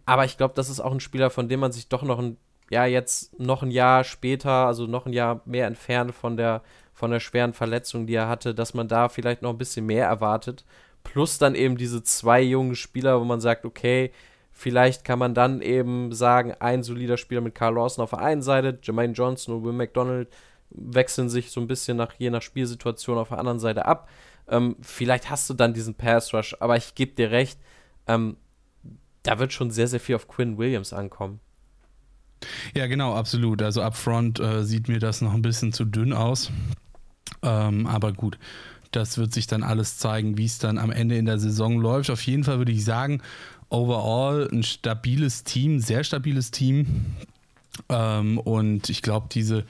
aber 0.05 0.25
ich 0.25 0.37
glaube, 0.37 0.53
das 0.55 0.69
ist 0.69 0.79
auch 0.79 0.91
ein 0.91 0.99
Spieler, 0.99 1.29
von 1.29 1.49
dem 1.49 1.59
man 1.59 1.71
sich 1.71 1.87
doch 1.87 2.03
noch 2.03 2.19
ein, 2.19 2.37
ja, 2.69 2.85
jetzt 2.85 3.39
noch 3.39 3.63
ein 3.63 3.71
Jahr 3.71 4.03
später, 4.03 4.67
also 4.67 4.85
noch 4.87 5.05
ein 5.05 5.13
Jahr 5.13 5.41
mehr 5.45 5.67
entfernt 5.67 6.13
von 6.13 6.37
der, 6.37 6.61
von 6.93 7.11
der 7.11 7.19
schweren 7.19 7.53
Verletzung, 7.53 8.07
die 8.07 8.15
er 8.15 8.27
hatte, 8.27 8.53
dass 8.55 8.73
man 8.73 8.87
da 8.87 9.09
vielleicht 9.09 9.41
noch 9.41 9.51
ein 9.51 9.57
bisschen 9.57 9.85
mehr 9.85 10.05
erwartet. 10.05 10.65
Plus 11.03 11.37
dann 11.37 11.55
eben 11.55 11.77
diese 11.77 12.03
zwei 12.03 12.41
jungen 12.41 12.75
Spieler, 12.75 13.19
wo 13.19 13.23
man 13.23 13.39
sagt, 13.39 13.65
okay, 13.65 14.11
Vielleicht 14.59 15.05
kann 15.05 15.19
man 15.19 15.33
dann 15.33 15.61
eben 15.61 16.11
sagen, 16.11 16.53
ein 16.59 16.83
solider 16.83 17.15
Spieler 17.15 17.39
mit 17.39 17.55
Carl 17.55 17.75
Lawson 17.75 18.03
auf 18.03 18.09
der 18.09 18.19
einen 18.19 18.41
Seite, 18.41 18.77
Jermaine 18.83 19.13
Johnson 19.13 19.55
und 19.55 19.63
Will 19.63 19.71
McDonald 19.71 20.27
wechseln 20.69 21.29
sich 21.29 21.51
so 21.51 21.61
ein 21.61 21.67
bisschen 21.67 21.95
nach 21.95 22.11
je 22.17 22.29
nach 22.29 22.41
Spielsituation 22.41 23.17
auf 23.17 23.29
der 23.29 23.37
anderen 23.37 23.59
Seite 23.59 23.85
ab. 23.85 24.09
Ähm, 24.49 24.75
vielleicht 24.81 25.29
hast 25.29 25.49
du 25.49 25.53
dann 25.53 25.73
diesen 25.73 25.95
Pass 25.95 26.33
Rush, 26.33 26.57
aber 26.59 26.75
ich 26.75 26.93
gebe 26.93 27.13
dir 27.13 27.31
recht, 27.31 27.57
ähm, 28.05 28.35
da 29.23 29.39
wird 29.39 29.53
schon 29.53 29.71
sehr, 29.71 29.87
sehr 29.87 30.01
viel 30.01 30.15
auf 30.15 30.27
Quinn 30.27 30.57
Williams 30.57 30.91
ankommen. 30.91 31.39
Ja, 32.75 32.87
genau, 32.87 33.15
absolut. 33.15 33.61
Also 33.61 33.81
upfront 33.81 34.41
äh, 34.41 34.65
sieht 34.65 34.89
mir 34.89 34.99
das 34.99 35.21
noch 35.21 35.33
ein 35.33 35.41
bisschen 35.41 35.71
zu 35.71 35.85
dünn 35.85 36.11
aus. 36.11 36.51
Ähm, 37.43 37.87
aber 37.87 38.11
gut, 38.11 38.37
das 38.91 39.17
wird 39.17 39.33
sich 39.33 39.47
dann 39.47 39.63
alles 39.63 39.97
zeigen, 39.97 40.37
wie 40.37 40.45
es 40.45 40.59
dann 40.59 40.77
am 40.77 40.91
Ende 40.91 41.15
in 41.15 41.27
der 41.27 41.39
Saison 41.39 41.79
läuft. 41.79 42.09
Auf 42.09 42.21
jeden 42.23 42.43
Fall 42.43 42.57
würde 42.57 42.73
ich 42.73 42.83
sagen, 42.83 43.21
overall 43.69 44.47
ein 44.51 44.63
stabiles 44.63 45.43
Team, 45.43 45.79
sehr 45.79 46.03
stabiles 46.03 46.51
Team. 46.51 47.05
Ähm, 47.87 48.37
und 48.39 48.89
ich 48.89 49.01
glaube, 49.01 49.27
diese, 49.31 49.63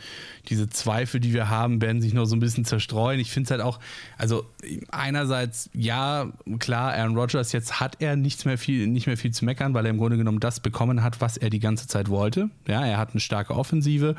diese 0.47 0.69
Zweifel, 0.69 1.19
die 1.19 1.33
wir 1.33 1.49
haben, 1.49 1.81
werden 1.81 2.01
sich 2.01 2.13
noch 2.13 2.25
so 2.25 2.35
ein 2.35 2.39
bisschen 2.39 2.65
zerstreuen. 2.65 3.19
Ich 3.19 3.31
finde 3.31 3.47
es 3.47 3.51
halt 3.51 3.61
auch, 3.61 3.79
also 4.17 4.45
einerseits, 4.89 5.69
ja, 5.73 6.31
klar, 6.57 6.93
Aaron 6.93 7.15
Rodgers, 7.15 7.51
jetzt 7.51 7.79
hat 7.79 7.97
er 7.99 8.15
nichts 8.15 8.45
mehr 8.45 8.57
viel, 8.57 8.87
nicht 8.87 9.05
mehr 9.05 9.17
viel 9.17 9.31
zu 9.31 9.45
meckern, 9.45 9.73
weil 9.73 9.85
er 9.85 9.91
im 9.91 9.97
Grunde 9.97 10.17
genommen 10.17 10.39
das 10.39 10.59
bekommen 10.59 11.03
hat, 11.03 11.21
was 11.21 11.37
er 11.37 11.49
die 11.49 11.59
ganze 11.59 11.87
Zeit 11.87 12.09
wollte. 12.09 12.49
Ja, 12.67 12.85
er 12.85 12.97
hat 12.97 13.11
eine 13.11 13.19
starke 13.19 13.53
Offensive. 13.53 14.15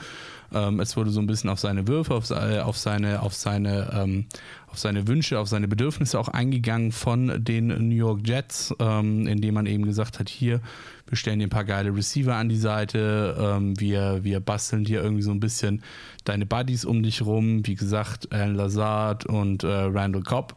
Ähm, 0.52 0.80
es 0.80 0.96
wurde 0.96 1.10
so 1.10 1.20
ein 1.20 1.26
bisschen 1.26 1.50
auf 1.50 1.60
seine 1.60 1.88
Würfe, 1.88 2.14
auf, 2.14 2.30
auf 2.30 2.76
seine, 2.76 3.22
auf 3.22 3.34
seine, 3.34 3.90
ähm, 3.94 4.26
auf 4.70 4.78
seine 4.78 5.08
Wünsche, 5.08 5.38
auf 5.38 5.48
seine 5.48 5.66
Bedürfnisse 5.66 6.18
auch 6.18 6.28
eingegangen 6.28 6.92
von 6.92 7.42
den 7.42 7.66
New 7.88 7.94
York 7.94 8.20
Jets, 8.24 8.72
ähm, 8.78 9.26
indem 9.26 9.54
man 9.54 9.66
eben 9.66 9.84
gesagt 9.84 10.20
hat, 10.20 10.28
hier, 10.28 10.60
wir 11.08 11.16
stellen 11.16 11.40
dir 11.40 11.48
ein 11.48 11.50
paar 11.50 11.64
geile 11.64 11.94
Receiver 11.94 12.36
an 12.36 12.48
die 12.48 12.56
Seite, 12.56 13.36
ähm, 13.38 13.78
wir, 13.80 14.22
wir 14.22 14.38
basteln 14.38 14.84
dir 14.84 15.02
irgendwie 15.02 15.22
so 15.22 15.32
ein 15.32 15.40
bisschen 15.40 15.82
deine 16.24 16.46
Buddies 16.46 16.84
um 16.84 17.02
dich 17.02 17.22
rum, 17.22 17.66
wie 17.66 17.74
gesagt, 17.74 18.32
Alan 18.32 18.54
Lazard 18.54 19.26
und 19.26 19.64
äh, 19.64 19.66
Randall 19.66 20.22
Cobb. 20.22 20.56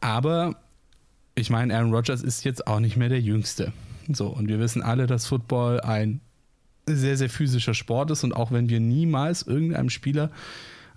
Aber 0.00 0.54
ich 1.34 1.50
meine, 1.50 1.74
Aaron 1.74 1.92
Rodgers 1.92 2.22
ist 2.22 2.44
jetzt 2.44 2.66
auch 2.66 2.80
nicht 2.80 2.96
mehr 2.96 3.08
der 3.08 3.20
Jüngste. 3.20 3.72
So, 4.12 4.28
und 4.28 4.48
wir 4.48 4.60
wissen 4.60 4.82
alle, 4.82 5.06
dass 5.06 5.26
Football 5.26 5.80
ein 5.80 6.20
sehr, 6.86 7.16
sehr 7.16 7.30
physischer 7.30 7.74
Sport 7.74 8.10
ist 8.10 8.22
und 8.24 8.32
auch 8.32 8.52
wenn 8.52 8.68
wir 8.68 8.80
niemals 8.80 9.42
irgendeinem 9.42 9.90
Spieler 9.90 10.30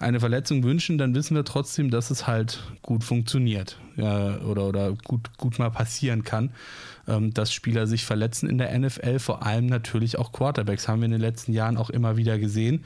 eine 0.06 0.20
Verletzung 0.20 0.64
wünschen, 0.64 0.98
dann 0.98 1.16
wissen 1.16 1.36
wir 1.36 1.44
trotzdem, 1.44 1.90
dass 1.90 2.12
es 2.12 2.28
halt 2.28 2.64
gut 2.84 3.04
funktioniert 3.04 3.80
ja, 3.98 4.38
oder, 4.42 4.68
oder 4.68 4.94
gut, 5.04 5.36
gut 5.38 5.58
mal 5.58 5.72
passieren 5.72 6.24
kann, 6.24 6.52
ähm, 7.08 7.34
dass 7.34 7.52
Spieler 7.52 7.88
sich 7.88 8.06
verletzen 8.06 8.48
in 8.48 8.58
der 8.58 8.78
NFL, 8.78 9.20
vor 9.20 9.44
allem 9.44 9.66
natürlich 9.66 10.18
auch 10.20 10.32
Quarterbacks, 10.32 10.88
haben 10.88 11.02
wir 11.02 11.06
in 11.06 11.12
den 11.12 11.22
letzten 11.22 11.54
Jahren 11.54 11.78
auch 11.78 11.90
immer 11.90 12.18
wieder 12.18 12.38
gesehen. 12.38 12.84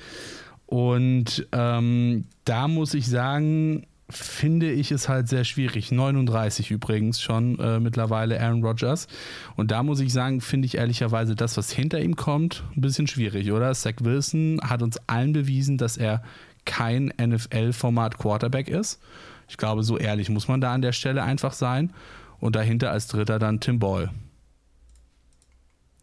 Und 0.66 1.48
ähm, 1.52 2.26
da 2.46 2.68
muss 2.68 2.94
ich 2.94 3.08
sagen, 3.08 3.86
finde 4.10 4.72
ich 4.72 4.92
es 4.92 5.08
halt 5.08 5.30
sehr 5.30 5.44
schwierig. 5.44 5.92
39 5.92 6.72
übrigens 6.72 7.22
schon 7.22 7.60
äh, 7.60 7.80
mittlerweile 7.80 8.40
Aaron 8.42 8.64
Rodgers. 8.64 9.08
Und 9.56 9.72
da 9.72 9.84
muss 9.84 10.00
ich 10.00 10.12
sagen, 10.12 10.42
finde 10.42 10.66
ich 10.66 10.76
ehrlicherweise 10.76 11.36
das, 11.36 11.58
was 11.58 11.72
hinter 11.72 12.00
ihm 12.00 12.16
kommt, 12.16 12.64
ein 12.76 12.82
bisschen 12.82 13.08
schwierig, 13.08 13.52
oder? 13.52 13.74
Zach 13.74 13.96
Wilson 14.02 14.60
hat 14.64 14.82
uns 14.82 15.00
allen 15.08 15.34
bewiesen, 15.34 15.78
dass 15.78 15.98
er 15.98 16.24
kein 16.70 17.12
NFL-Format 17.20 18.20
Quarterback 18.20 18.70
ist. 18.70 19.02
Ich 19.48 19.58
glaube, 19.58 19.82
so 19.82 19.98
ehrlich 19.98 20.30
muss 20.30 20.48
man 20.48 20.62
da 20.62 20.72
an 20.72 20.84
der 20.84 20.92
Stelle 20.92 21.24
einfach 21.24 21.54
sein. 21.54 21.92
Und 22.40 22.56
dahinter 22.56 22.92
als 22.92 23.08
Dritter 23.08 23.40
dann 23.40 23.60
Tim 23.60 23.80
Ball. 23.80 24.12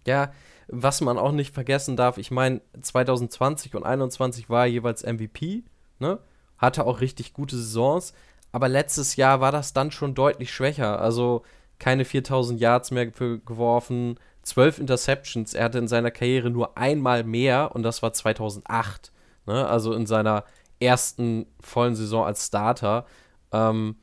Ja, 0.05 0.33
was 0.69 1.01
man 1.01 1.19
auch 1.19 1.33
nicht 1.33 1.55
vergessen 1.55 1.97
darf, 1.97 2.19
ich 2.19 2.31
meine, 2.31 2.61
2020 2.83 3.77
und 3.77 3.83
2021 3.83 4.51
war 4.51 4.65
er 4.65 4.71
jeweils 4.71 5.05
MVP, 5.05 5.63
ne? 6.01 6.19
hatte 6.59 6.85
auch 6.85 7.01
richtig 7.01 7.33
gute 7.33 7.57
Saisons, 7.57 8.13
aber 8.51 8.69
letztes 8.69 9.17
Jahr 9.17 9.41
war 9.41 9.53
das 9.53 9.73
dann 9.73 9.93
schon 9.93 10.15
deutlich 10.15 10.53
schwächer. 10.53 11.01
Also 11.01 11.43
keine 11.79 12.05
4000 12.05 12.61
Yards 12.61 12.91
mehr 12.91 13.07
geworfen, 13.07 14.19
12 14.43 14.81
Interceptions. 14.81 15.55
Er 15.55 15.65
hatte 15.65 15.79
in 15.79 15.89
seiner 15.89 16.11
Karriere 16.11 16.51
nur 16.51 16.77
einmal 16.77 17.23
mehr 17.25 17.75
und 17.75 17.83
das 17.83 18.03
war 18.03 18.13
2008. 18.13 19.13
Ne? 19.47 19.67
Also 19.67 19.93
in 19.93 20.07
seiner 20.07 20.45
ersten 20.81 21.47
vollen 21.61 21.95
Saison 21.95 22.25
als 22.25 22.47
Starter. 22.47 23.07
Ähm, 23.53 23.97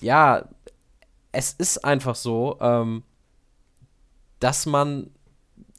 ja, 0.00 0.48
es 1.32 1.52
ist 1.52 1.84
einfach 1.84 2.14
so, 2.14 2.58
ähm, 2.60 3.02
dass 4.40 4.66
man 4.66 5.10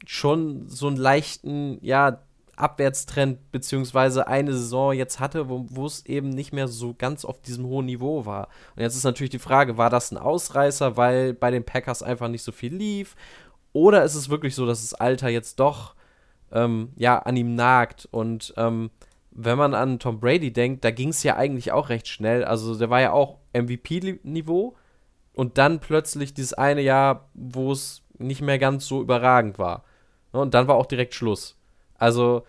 schon 0.06 0.68
so 0.68 0.86
einen 0.86 0.96
leichten, 0.96 1.78
ja, 1.82 2.22
Abwärtstrend 2.56 3.50
beziehungsweise 3.52 4.26
eine 4.26 4.52
Saison 4.52 4.92
jetzt 4.92 5.18
hatte, 5.18 5.48
wo 5.48 5.86
es 5.86 6.04
eben 6.06 6.28
nicht 6.28 6.52
mehr 6.52 6.68
so 6.68 6.94
ganz 6.94 7.24
auf 7.24 7.40
diesem 7.40 7.64
hohen 7.66 7.86
Niveau 7.86 8.26
war. 8.26 8.48
Und 8.76 8.82
jetzt 8.82 8.96
ist 8.96 9.04
natürlich 9.04 9.30
die 9.30 9.38
Frage, 9.38 9.78
war 9.78 9.88
das 9.90 10.10
ein 10.10 10.18
Ausreißer, 10.18 10.96
weil 10.96 11.32
bei 11.32 11.50
den 11.50 11.64
Packers 11.64 12.02
einfach 12.02 12.28
nicht 12.28 12.42
so 12.42 12.52
viel 12.52 12.74
lief? 12.74 13.16
Oder 13.72 14.04
ist 14.04 14.14
es 14.14 14.28
wirklich 14.28 14.54
so, 14.54 14.66
dass 14.66 14.82
das 14.82 14.94
Alter 14.94 15.28
jetzt 15.28 15.58
doch 15.58 15.94
ähm, 16.52 16.90
ja, 16.96 17.18
an 17.18 17.36
ihm 17.36 17.54
nagt? 17.54 18.08
Und 18.10 18.54
ähm, 18.56 18.90
wenn 19.30 19.58
man 19.58 19.74
an 19.74 19.98
Tom 19.98 20.20
Brady 20.20 20.52
denkt, 20.52 20.84
da 20.84 20.90
ging 20.90 21.10
es 21.10 21.22
ja 21.22 21.36
eigentlich 21.36 21.72
auch 21.72 21.88
recht 21.88 22.08
schnell. 22.08 22.44
Also 22.44 22.76
der 22.76 22.90
war 22.90 23.00
ja 23.00 23.12
auch 23.12 23.38
MVP-Niveau 23.52 24.76
und 25.34 25.58
dann 25.58 25.80
plötzlich 25.80 26.34
dieses 26.34 26.52
eine 26.54 26.82
Jahr, 26.82 27.28
wo 27.34 27.72
es 27.72 28.02
nicht 28.18 28.42
mehr 28.42 28.58
ganz 28.58 28.86
so 28.86 29.00
überragend 29.00 29.58
war. 29.58 29.84
Und 30.32 30.54
dann 30.54 30.68
war 30.68 30.76
auch 30.76 30.86
direkt 30.86 31.14
Schluss. 31.14 31.56
Also, 31.98 32.44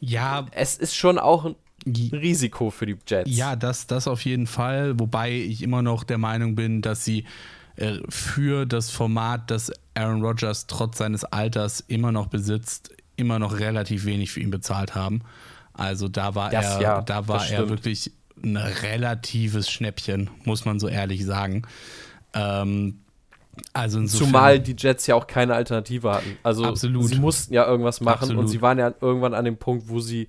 ja, 0.00 0.46
es 0.52 0.76
ist 0.76 0.94
schon 0.94 1.18
auch 1.18 1.44
ein 1.44 1.56
Risiko 1.86 2.70
für 2.70 2.86
die 2.86 2.96
Jets. 3.06 3.30
Ja, 3.30 3.56
das, 3.56 3.86
das 3.86 4.08
auf 4.08 4.24
jeden 4.24 4.46
Fall. 4.46 4.98
Wobei 4.98 5.32
ich 5.32 5.62
immer 5.62 5.82
noch 5.82 6.04
der 6.04 6.18
Meinung 6.18 6.54
bin, 6.54 6.82
dass 6.82 7.04
sie 7.04 7.24
äh, 7.76 7.98
für 8.08 8.66
das 8.66 8.90
Format, 8.90 9.50
das 9.50 9.72
Aaron 9.94 10.22
Rodgers 10.22 10.66
trotz 10.66 10.98
seines 10.98 11.24
Alters 11.24 11.80
immer 11.80 12.12
noch 12.12 12.26
besitzt, 12.26 12.94
immer 13.16 13.38
noch 13.38 13.58
relativ 13.58 14.04
wenig 14.04 14.30
für 14.32 14.40
ihn 14.40 14.50
bezahlt 14.50 14.94
haben. 14.94 15.22
Also 15.72 16.08
da 16.08 16.34
war 16.34 16.50
das, 16.50 16.76
er, 16.76 16.80
ja, 16.80 17.02
da 17.02 17.28
war 17.28 17.48
er 17.48 17.68
wirklich 17.68 18.12
ein 18.42 18.56
relatives 18.56 19.70
Schnäppchen, 19.70 20.30
muss 20.44 20.64
man 20.64 20.78
so 20.78 20.88
ehrlich 20.88 21.24
sagen. 21.24 21.62
Ähm, 22.32 23.00
also 23.72 23.98
insofern, 23.98 24.26
Zumal 24.26 24.60
die 24.60 24.74
Jets 24.76 25.06
ja 25.06 25.14
auch 25.14 25.26
keine 25.26 25.54
Alternative 25.54 26.12
hatten. 26.12 26.36
Also 26.42 26.64
absolut. 26.64 27.04
sie 27.04 27.18
mussten 27.18 27.54
ja 27.54 27.66
irgendwas 27.66 28.00
machen 28.00 28.22
absolut. 28.22 28.42
und 28.42 28.48
sie 28.48 28.62
waren 28.62 28.78
ja 28.78 28.92
irgendwann 29.00 29.34
an 29.34 29.44
dem 29.44 29.56
Punkt, 29.56 29.88
wo 29.88 30.00
sie 30.00 30.28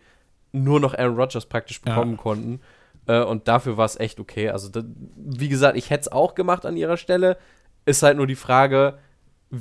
nur 0.51 0.79
noch 0.79 0.93
Aaron 0.93 1.15
Rodgers 1.15 1.45
praktisch 1.45 1.81
bekommen 1.81 2.13
ja. 2.13 2.17
konnten. 2.17 2.59
Äh, 3.07 3.23
und 3.23 3.47
dafür 3.47 3.77
war 3.77 3.85
es 3.85 3.99
echt 3.99 4.19
okay. 4.19 4.49
Also, 4.49 4.69
das, 4.69 4.85
wie 5.15 5.49
gesagt, 5.49 5.77
ich 5.77 5.89
hätte 5.89 6.01
es 6.01 6.11
auch 6.11 6.35
gemacht 6.35 6.65
an 6.65 6.77
ihrer 6.77 6.97
Stelle. 6.97 7.37
Ist 7.85 8.03
halt 8.03 8.17
nur 8.17 8.27
die 8.27 8.35
Frage, 8.35 8.97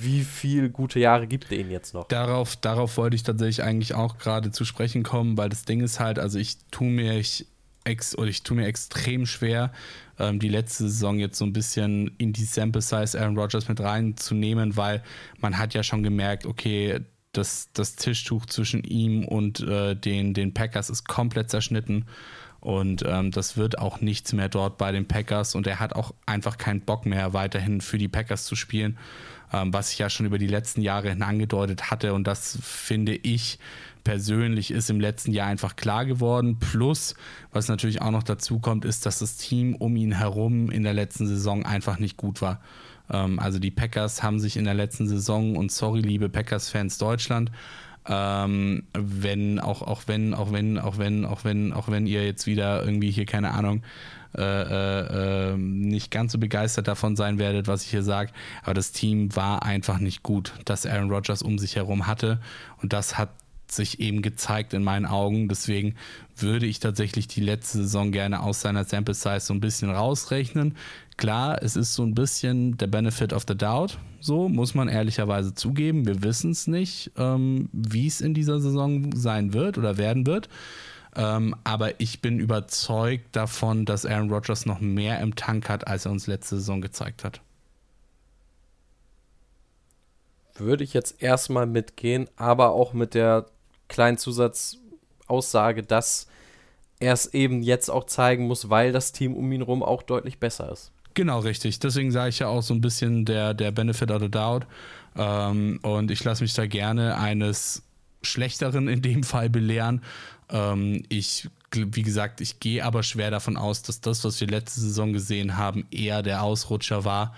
wie 0.03 0.23
viel 0.23 0.69
gute 0.71 0.99
Jahre 0.99 1.27
gibt 1.27 1.51
ihnen 1.53 1.71
jetzt 1.71 1.95
noch? 1.95 2.09
Darauf, 2.09 2.57
darauf 2.57 2.97
wollte 2.97 3.17
ich 3.17 3.23
tatsächlich 3.23 3.63
eigentlich 3.63 3.95
auch 3.95 4.19
gerade 4.19 4.51
zu 4.51 4.65
sprechen 4.65 5.03
kommen, 5.03 5.37
weil 5.37 5.49
das 5.49 5.65
Ding 5.65 5.81
ist 5.81 6.01
halt, 6.01 6.19
also 6.19 6.39
ich 6.39 6.59
tue 6.71 6.89
mir, 6.89 7.19
ich, 7.19 7.47
ex, 7.85 8.17
oder 8.17 8.29
ich 8.29 8.43
tue 8.43 8.57
mir 8.57 8.67
extrem 8.67 9.27
schwer, 9.27 9.73
ähm, 10.19 10.39
die 10.39 10.49
letzte 10.49 10.85
Saison 10.85 11.19
jetzt 11.19 11.39
so 11.39 11.45
ein 11.45 11.53
bisschen 11.53 12.13
in 12.19 12.33
die 12.33 12.45
Sample 12.45 12.83
Size 12.83 13.21
Aaron 13.21 13.39
Rodgers 13.39 13.69
mit 13.69 13.81
reinzunehmen, 13.81 14.77
weil 14.77 15.03
man 15.39 15.59
hat 15.59 15.75
ja 15.75 15.83
schon 15.83 16.03
gemerkt, 16.03 16.47
okay, 16.47 17.01
das, 17.33 17.69
das 17.73 17.97
Tischtuch 17.97 18.47
zwischen 18.47 18.85
ihm 18.85 19.25
und 19.25 19.61
äh, 19.61 19.95
den, 19.95 20.35
den 20.35 20.55
Packers 20.55 20.91
ist 20.91 21.09
komplett 21.09 21.51
zerschnitten. 21.51 22.07
Und 22.61 23.05
ähm, 23.07 23.31
das 23.31 23.59
wird 23.59 23.79
auch 23.79 24.01
nichts 24.01 24.33
mehr 24.33 24.49
dort 24.49 24.79
bei 24.79 24.91
den 24.91 25.07
Packers. 25.07 25.55
Und 25.55 25.67
er 25.67 25.81
hat 25.81 25.95
auch 25.95 26.15
einfach 26.25 26.57
keinen 26.57 26.81
Bock 26.81 27.05
mehr, 27.05 27.35
weiterhin 27.35 27.83
für 27.83 27.99
die 27.99 28.09
Packers 28.09 28.47
zu 28.47 28.57
spielen, 28.57 28.97
ähm, 29.55 29.73
was 29.73 29.93
ich 29.93 29.99
ja 29.99 30.11
schon 30.11 30.27
über 30.27 30.39
die 30.39 30.47
letzten 30.47 30.83
Jahre 30.83 31.11
hin 31.11 31.23
angedeutet 31.23 31.91
hatte. 31.91 32.13
Und 32.13 32.27
das 32.27 32.59
finde 32.63 33.15
ich 33.15 33.59
persönlich 34.03 34.71
ist 34.71 34.91
im 34.91 35.01
letzten 35.01 35.33
Jahr 35.33 35.49
einfach 35.49 35.77
klar 35.77 36.05
geworden. 36.05 36.59
Plus, 36.59 37.15
was 37.53 37.69
natürlich 37.69 38.03
auch 38.03 38.11
noch 38.11 38.23
dazu 38.23 38.59
kommt, 38.59 38.85
ist, 38.85 39.07
dass 39.07 39.21
das 39.21 39.37
Team 39.37 39.75
um 39.77 39.97
ihn 39.97 40.13
herum 40.13 40.71
in 40.71 40.83
der 40.83 40.93
letzten 40.93 41.27
Saison 41.27 41.65
einfach 41.65 41.99
nicht 41.99 42.17
gut 42.17 42.43
war. 42.43 42.61
Ähm, 43.11 43.39
also 43.39 43.59
die 43.59 43.71
Packers 43.71 44.23
haben 44.23 44.41
sich 44.41 44.57
in 44.57 44.65
der 44.65 44.75
letzten 44.75 45.09
Saison, 45.09 45.57
und 45.57 45.73
sorry, 45.73 46.01
liebe 46.01 46.29
Packers-Fans 46.29 46.99
Deutschland, 46.99 47.51
ähm, 48.07 48.85
wenn, 48.93 49.59
auch, 49.59 49.81
auch 49.81 50.03
wenn, 50.07 50.35
auch 50.35 50.53
wenn, 50.53 50.79
auch 50.79 50.99
wenn, 50.99 51.25
auch 51.25 51.45
wenn, 51.45 51.73
auch 51.73 51.89
wenn 51.89 52.07
ihr 52.07 52.27
jetzt 52.27 52.47
wieder 52.47 52.85
irgendwie 52.85 53.11
hier, 53.11 53.25
keine 53.25 53.53
Ahnung, 53.53 53.83
äh, 54.37 54.43
äh, 54.43 55.53
ähm, 55.53 55.81
nicht 55.81 56.11
ganz 56.11 56.33
so 56.33 56.39
begeistert 56.39 56.89
davon 56.89 57.17
sein 57.17 57.39
werdet, 57.39 57.67
was 57.67 57.85
ich 57.85 57.91
hier 57.91 58.03
sage. 58.03 58.33
Aber 58.63 58.75
das 58.75 58.93
Team 58.93 59.35
war 59.37 59.63
einfach 59.63 59.99
nicht 59.99 60.23
gut, 60.23 60.53
das 60.65 60.87
Aaron 60.87 61.11
Rodgers 61.11 61.43
um 61.43 61.59
sich 61.59 61.77
herum 61.77 62.07
hatte. 62.07 62.41
Und 62.81 62.93
das 62.93 63.19
hat 63.19 63.31
sich 63.69 64.01
eben 64.01 64.23
gezeigt 64.23 64.75
in 64.75 64.85
meinen 64.85 65.07
Augen. 65.07 65.49
Deswegen 65.49 65.95
würde 66.37 66.67
ich 66.67 66.81
tatsächlich 66.81 67.29
die 67.29 67.41
letzte 67.41 67.79
Saison 67.79 68.13
gerne 68.13 68.43
aus 68.43 68.61
seiner 68.61 68.85
Sample 68.85 69.15
Size 69.15 69.41
so 69.41 69.55
ein 69.55 69.61
bisschen 69.61 69.91
rausrechnen. 69.91 70.77
Klar, 71.17 71.63
es 71.63 71.77
ist 71.77 71.95
so 71.95 72.03
ein 72.03 72.15
bisschen 72.15 72.77
der 72.77 72.89
Benefit 72.89 73.33
of 73.33 73.45
the 73.47 73.57
Doubt. 73.57 73.99
So 74.21 74.49
muss 74.49 74.75
man 74.75 74.89
ehrlicherweise 74.89 75.55
zugeben. 75.55 76.07
Wir 76.07 76.23
wissen 76.23 76.51
es 76.51 76.67
nicht, 76.67 77.13
ähm, 77.17 77.69
wie 77.73 78.07
es 78.07 78.21
in 78.21 78.35
dieser 78.35 78.61
Saison 78.61 79.15
sein 79.15 79.53
wird 79.53 79.79
oder 79.79 79.97
werden 79.97 80.27
wird. 80.27 80.49
Ähm, 81.17 81.55
aber 81.65 82.01
ich 82.01 82.21
bin 82.21 82.41
überzeugt 82.41 83.37
davon, 83.37 83.85
dass 83.85 84.07
Aaron 84.07 84.31
Rodgers 84.31 84.67
noch 84.67 84.81
mehr 84.81 85.21
im 85.21 85.37
Tank 85.37 85.69
hat, 85.69 85.87
als 85.87 86.07
er 86.07 86.13
uns 86.13 86.27
letzte 86.27 86.57
Saison 86.57 86.81
gezeigt 86.81 87.25
hat 87.25 87.41
würde 90.59 90.85
ich 90.85 90.95
jetzt 90.95 91.23
erstmal 91.23 91.67
mitgehen, 91.67 92.29
aber 92.37 92.71
auch 92.71 92.93
mit 92.93 93.15
der 93.15 93.47
kleinen 93.89 94.19
Zusatzaussage, 94.19 95.83
dass 95.83 96.29
er 97.01 97.13
es 97.13 97.35
eben 97.35 97.63
jetzt 97.63 97.91
auch 97.91 98.05
zeigen 98.05 98.47
muss, 98.47 98.71
weil 98.71 98.93
das 98.93 99.13
Team 99.13 99.35
um 99.35 99.51
ihn 99.53 99.61
herum 99.61 99.83
auch 99.83 100.03
deutlich 100.03 100.39
besser 100.39 100.71
ist. 100.71 100.93
Genau, 101.15 101.41
richtig. 101.41 101.79
Deswegen 101.79 102.11
sage 102.11 102.31
ich 102.31 102.41
ja 102.41 102.49
auch 102.49 102.63
so 102.63 102.75
ein 102.75 102.81
bisschen 102.81 103.25
der, 103.25 103.55
der 103.55 103.71
Benefit 103.71 104.11
of 104.11 104.21
the 104.21 104.31
Doubt. 104.31 104.67
Ähm, 105.17 105.79
und 105.83 106.11
ich 106.11 106.25
lasse 106.25 106.43
mich 106.43 106.55
da 106.55 106.67
gerne 106.67 107.19
eines 107.19 107.83
Schlechteren 108.23 108.89
in 108.89 109.03
dem 109.03 109.23
Fall 109.23 109.49
belehren. 109.49 110.03
Ähm, 110.55 111.03
ich, 111.09 111.49
wie 111.73 112.03
gesagt, 112.03 112.41
ich 112.41 112.61
gehe 112.61 112.85
aber 112.85 113.03
schwer 113.03 113.31
davon 113.31 113.57
aus, 113.57 113.83
dass 113.83 114.01
das, 114.01 114.25
was 114.25 114.41
wir 114.41 114.47
letzte 114.47 114.81
Saison 114.81 115.13
gesehen 115.13 115.57
haben, 115.57 115.87
eher 115.91 116.23
der 116.23 116.43
Ausrutscher 116.43 117.05
war, 117.05 117.35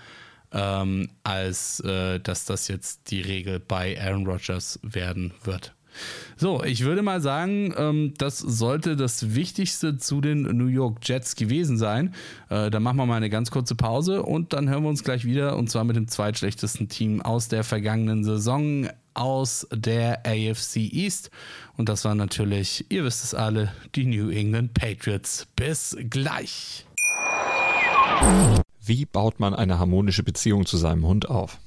ähm, 0.53 1.09
als 1.23 1.79
äh, 1.81 2.19
dass 2.19 2.45
das 2.45 2.67
jetzt 2.67 3.09
die 3.11 3.21
Regel 3.21 3.59
bei 3.59 3.99
Aaron 3.99 4.27
Rodgers 4.27 4.79
werden 4.83 5.33
wird. 5.43 5.73
So, 6.35 6.63
ich 6.63 6.83
würde 6.83 7.01
mal 7.01 7.21
sagen, 7.21 7.73
ähm, 7.77 8.13
das 8.17 8.39
sollte 8.39 8.95
das 8.95 9.35
Wichtigste 9.35 9.97
zu 9.97 10.21
den 10.21 10.43
New 10.43 10.67
York 10.67 10.99
Jets 11.03 11.35
gewesen 11.35 11.77
sein. 11.77 12.13
Äh, 12.49 12.69
dann 12.69 12.83
machen 12.83 12.97
wir 12.97 13.05
mal 13.05 13.15
eine 13.15 13.29
ganz 13.29 13.51
kurze 13.51 13.75
Pause 13.75 14.23
und 14.23 14.53
dann 14.53 14.69
hören 14.69 14.83
wir 14.83 14.89
uns 14.89 15.03
gleich 15.03 15.25
wieder 15.25 15.57
und 15.57 15.69
zwar 15.69 15.83
mit 15.83 15.95
dem 15.95 16.07
zweitschlechtesten 16.07 16.89
Team 16.89 17.21
aus 17.21 17.47
der 17.47 17.63
vergangenen 17.63 18.23
Saison 18.23 18.87
aus 19.17 19.67
der 19.73 20.25
AFC 20.25 20.77
East. 20.77 21.31
Und 21.75 21.89
das 21.89 22.05
waren 22.05 22.17
natürlich, 22.17 22.85
ihr 22.89 23.03
wisst 23.03 23.23
es 23.23 23.33
alle, 23.33 23.71
die 23.95 24.05
New 24.05 24.29
England 24.29 24.73
Patriots. 24.73 25.47
Bis 25.55 25.97
gleich. 26.09 26.85
Wie 28.85 29.05
baut 29.05 29.39
man 29.39 29.53
eine 29.53 29.79
harmonische 29.79 30.23
Beziehung 30.23 30.65
zu 30.65 30.77
seinem 30.77 31.05
Hund 31.05 31.29
auf? 31.29 31.59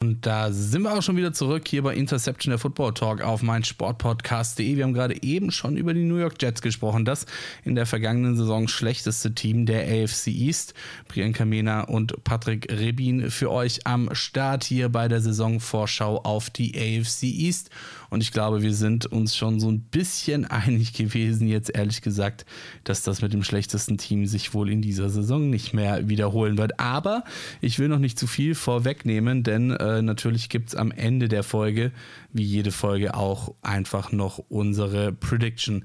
Da 0.00 0.52
sind 0.52 0.82
wir 0.82 0.96
auch 0.96 1.02
schon 1.02 1.16
wieder 1.16 1.32
zurück 1.32 1.66
hier 1.66 1.82
bei 1.82 1.92
Interception 1.92 2.50
der 2.50 2.58
Football 2.58 2.94
Talk 2.94 3.20
auf 3.20 3.42
mein 3.42 3.64
Sportpodcast.de. 3.64 4.76
Wir 4.76 4.84
haben 4.84 4.94
gerade 4.94 5.20
eben 5.24 5.50
schon 5.50 5.76
über 5.76 5.92
die 5.92 6.04
New 6.04 6.18
York 6.18 6.40
Jets 6.40 6.62
gesprochen, 6.62 7.04
das 7.04 7.26
in 7.64 7.74
der 7.74 7.84
vergangenen 7.84 8.36
Saison 8.36 8.68
schlechteste 8.68 9.34
Team 9.34 9.66
der 9.66 9.82
AFC 9.82 10.28
East. 10.28 10.74
Priyanka 11.08 11.44
Mena 11.44 11.80
und 11.80 12.22
Patrick 12.22 12.70
Rebin 12.70 13.28
für 13.32 13.50
euch 13.50 13.88
am 13.88 14.14
Start 14.14 14.62
hier 14.62 14.88
bei 14.88 15.08
der 15.08 15.20
Saisonvorschau 15.20 16.18
auf 16.18 16.48
die 16.48 16.76
AFC 16.76 17.24
East. 17.24 17.70
Und 18.10 18.22
ich 18.22 18.32
glaube, 18.32 18.62
wir 18.62 18.74
sind 18.74 19.06
uns 19.06 19.36
schon 19.36 19.58
so 19.58 19.68
ein 19.70 19.80
bisschen 19.80 20.44
einig 20.44 20.92
gewesen, 20.94 21.48
jetzt 21.48 21.74
ehrlich 21.74 22.02
gesagt, 22.02 22.46
dass 22.84 23.02
das 23.02 23.20
mit 23.20 23.32
dem 23.32 23.42
schlechtesten 23.42 23.98
Team 23.98 24.26
sich 24.26 24.54
wohl 24.54 24.70
in 24.70 24.80
dieser 24.80 25.10
Saison 25.10 25.50
nicht 25.50 25.74
mehr 25.74 26.08
wiederholen 26.08 26.56
wird. 26.56 26.78
Aber 26.78 27.24
ich 27.60 27.80
will 27.80 27.88
noch 27.88 27.98
nicht 27.98 28.18
zu 28.18 28.28
viel 28.28 28.54
vorwegnehmen, 28.54 29.42
denn 29.42 29.72
äh, 29.88 30.02
natürlich 30.02 30.48
gibt 30.48 30.68
es 30.68 30.74
am 30.74 30.90
Ende 30.90 31.28
der 31.28 31.42
Folge, 31.42 31.92
wie 32.38 32.44
jede 32.44 32.70
Folge, 32.70 33.14
auch 33.14 33.54
einfach 33.60 34.12
noch 34.12 34.38
unsere 34.48 35.12
Prediction. 35.12 35.84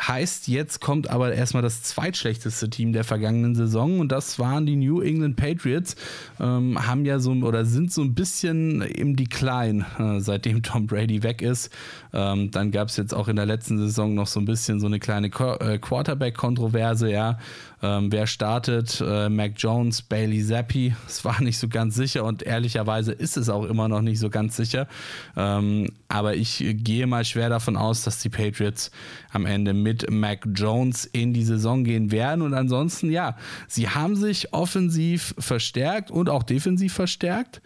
Heißt, 0.00 0.46
jetzt 0.46 0.80
kommt 0.80 1.10
aber 1.10 1.32
erstmal 1.32 1.62
das 1.62 1.82
zweitschlechteste 1.82 2.70
Team 2.70 2.92
der 2.92 3.02
vergangenen 3.02 3.56
Saison 3.56 3.98
und 3.98 4.12
das 4.12 4.38
waren 4.38 4.66
die 4.66 4.76
New 4.76 5.00
England 5.00 5.36
Patriots. 5.36 5.96
Ähm, 6.38 6.86
haben 6.86 7.04
ja 7.04 7.18
so 7.18 7.32
oder 7.32 7.64
sind 7.64 7.92
so 7.92 8.02
ein 8.02 8.14
bisschen 8.14 8.82
im 8.82 9.16
Decline, 9.16 9.86
äh, 9.98 10.20
seitdem 10.20 10.62
Tom 10.62 10.86
Brady 10.86 11.22
weg 11.22 11.42
ist. 11.42 11.70
Ähm, 12.12 12.50
dann 12.52 12.70
gab 12.70 12.88
es 12.88 12.96
jetzt 12.96 13.12
auch 13.12 13.26
in 13.26 13.36
der 13.36 13.46
letzten 13.46 13.78
Saison 13.78 14.14
noch 14.14 14.28
so 14.28 14.38
ein 14.38 14.44
bisschen 14.44 14.78
so 14.78 14.86
eine 14.86 15.00
kleine 15.00 15.28
äh, 15.28 15.78
Quarterback-Kontroverse, 15.78 17.10
ja. 17.10 17.38
Ähm, 17.82 18.10
wer 18.10 18.26
startet? 18.26 19.02
Äh, 19.06 19.28
Mac 19.28 19.52
Jones, 19.56 20.00
Bailey 20.00 20.42
Zappi. 20.42 20.94
Es 21.06 21.24
war 21.24 21.42
nicht 21.42 21.58
so 21.58 21.68
ganz 21.68 21.94
sicher 21.94 22.24
und 22.24 22.42
ehrlicherweise 22.42 23.12
ist 23.12 23.36
es 23.36 23.48
auch 23.48 23.64
immer 23.64 23.88
noch 23.88 24.00
nicht 24.00 24.18
so 24.18 24.30
ganz 24.30 24.56
sicher. 24.56 24.86
Ähm, 25.36 25.90
aber 26.08 26.34
ich 26.36 26.64
gehe 26.78 27.06
mal 27.06 27.24
schwer 27.24 27.48
davon 27.48 27.76
aus, 27.76 28.02
dass 28.02 28.20
die 28.20 28.28
Patriots 28.28 28.90
am 29.30 29.46
Ende 29.46 29.74
mit 29.74 30.10
Mac 30.10 30.46
Jones 30.54 31.06
in 31.06 31.32
die 31.32 31.44
Saison 31.44 31.84
gehen 31.84 32.10
werden. 32.10 32.42
Und 32.42 32.54
ansonsten, 32.54 33.10
ja, 33.10 33.36
sie 33.68 33.88
haben 33.88 34.16
sich 34.16 34.52
offensiv 34.52 35.34
verstärkt 35.38 36.10
und 36.10 36.28
auch 36.28 36.42
defensiv 36.42 36.92
verstärkt. 36.92 37.62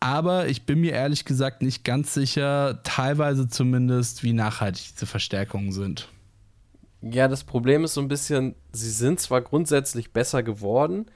Aber 0.00 0.48
ich 0.48 0.66
bin 0.66 0.80
mir 0.80 0.92
ehrlich 0.92 1.24
gesagt 1.24 1.62
nicht 1.62 1.84
ganz 1.84 2.12
sicher, 2.12 2.80
teilweise 2.82 3.48
zumindest, 3.48 4.22
wie 4.22 4.32
nachhaltig 4.32 4.92
diese 4.92 5.06
Verstärkungen 5.06 5.72
sind. 5.72 6.08
Ja, 7.02 7.28
das 7.28 7.44
Problem 7.44 7.84
ist 7.84 7.94
so 7.94 8.00
ein 8.00 8.08
bisschen, 8.08 8.54
sie 8.72 8.90
sind 8.90 9.20
zwar 9.20 9.40
grundsätzlich 9.40 10.12
besser 10.12 10.42
geworden, 10.42 11.06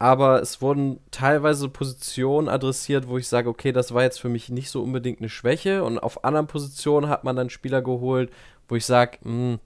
aber 0.00 0.40
es 0.40 0.62
wurden 0.62 0.98
teilweise 1.10 1.68
Positionen 1.68 2.48
adressiert, 2.48 3.06
wo 3.06 3.18
ich 3.18 3.28
sage, 3.28 3.50
okay, 3.50 3.70
das 3.70 3.92
war 3.92 4.02
jetzt 4.02 4.18
für 4.18 4.30
mich 4.30 4.48
nicht 4.48 4.70
so 4.70 4.82
unbedingt 4.82 5.20
eine 5.20 5.28
Schwäche. 5.28 5.84
Und 5.84 5.98
auf 5.98 6.24
anderen 6.24 6.46
Positionen 6.46 7.10
hat 7.10 7.22
man 7.22 7.36
dann 7.36 7.50
Spieler 7.50 7.82
geholt, 7.82 8.32
wo 8.66 8.76
ich 8.76 8.86
sage, 8.86 9.18
hm, 9.22 9.58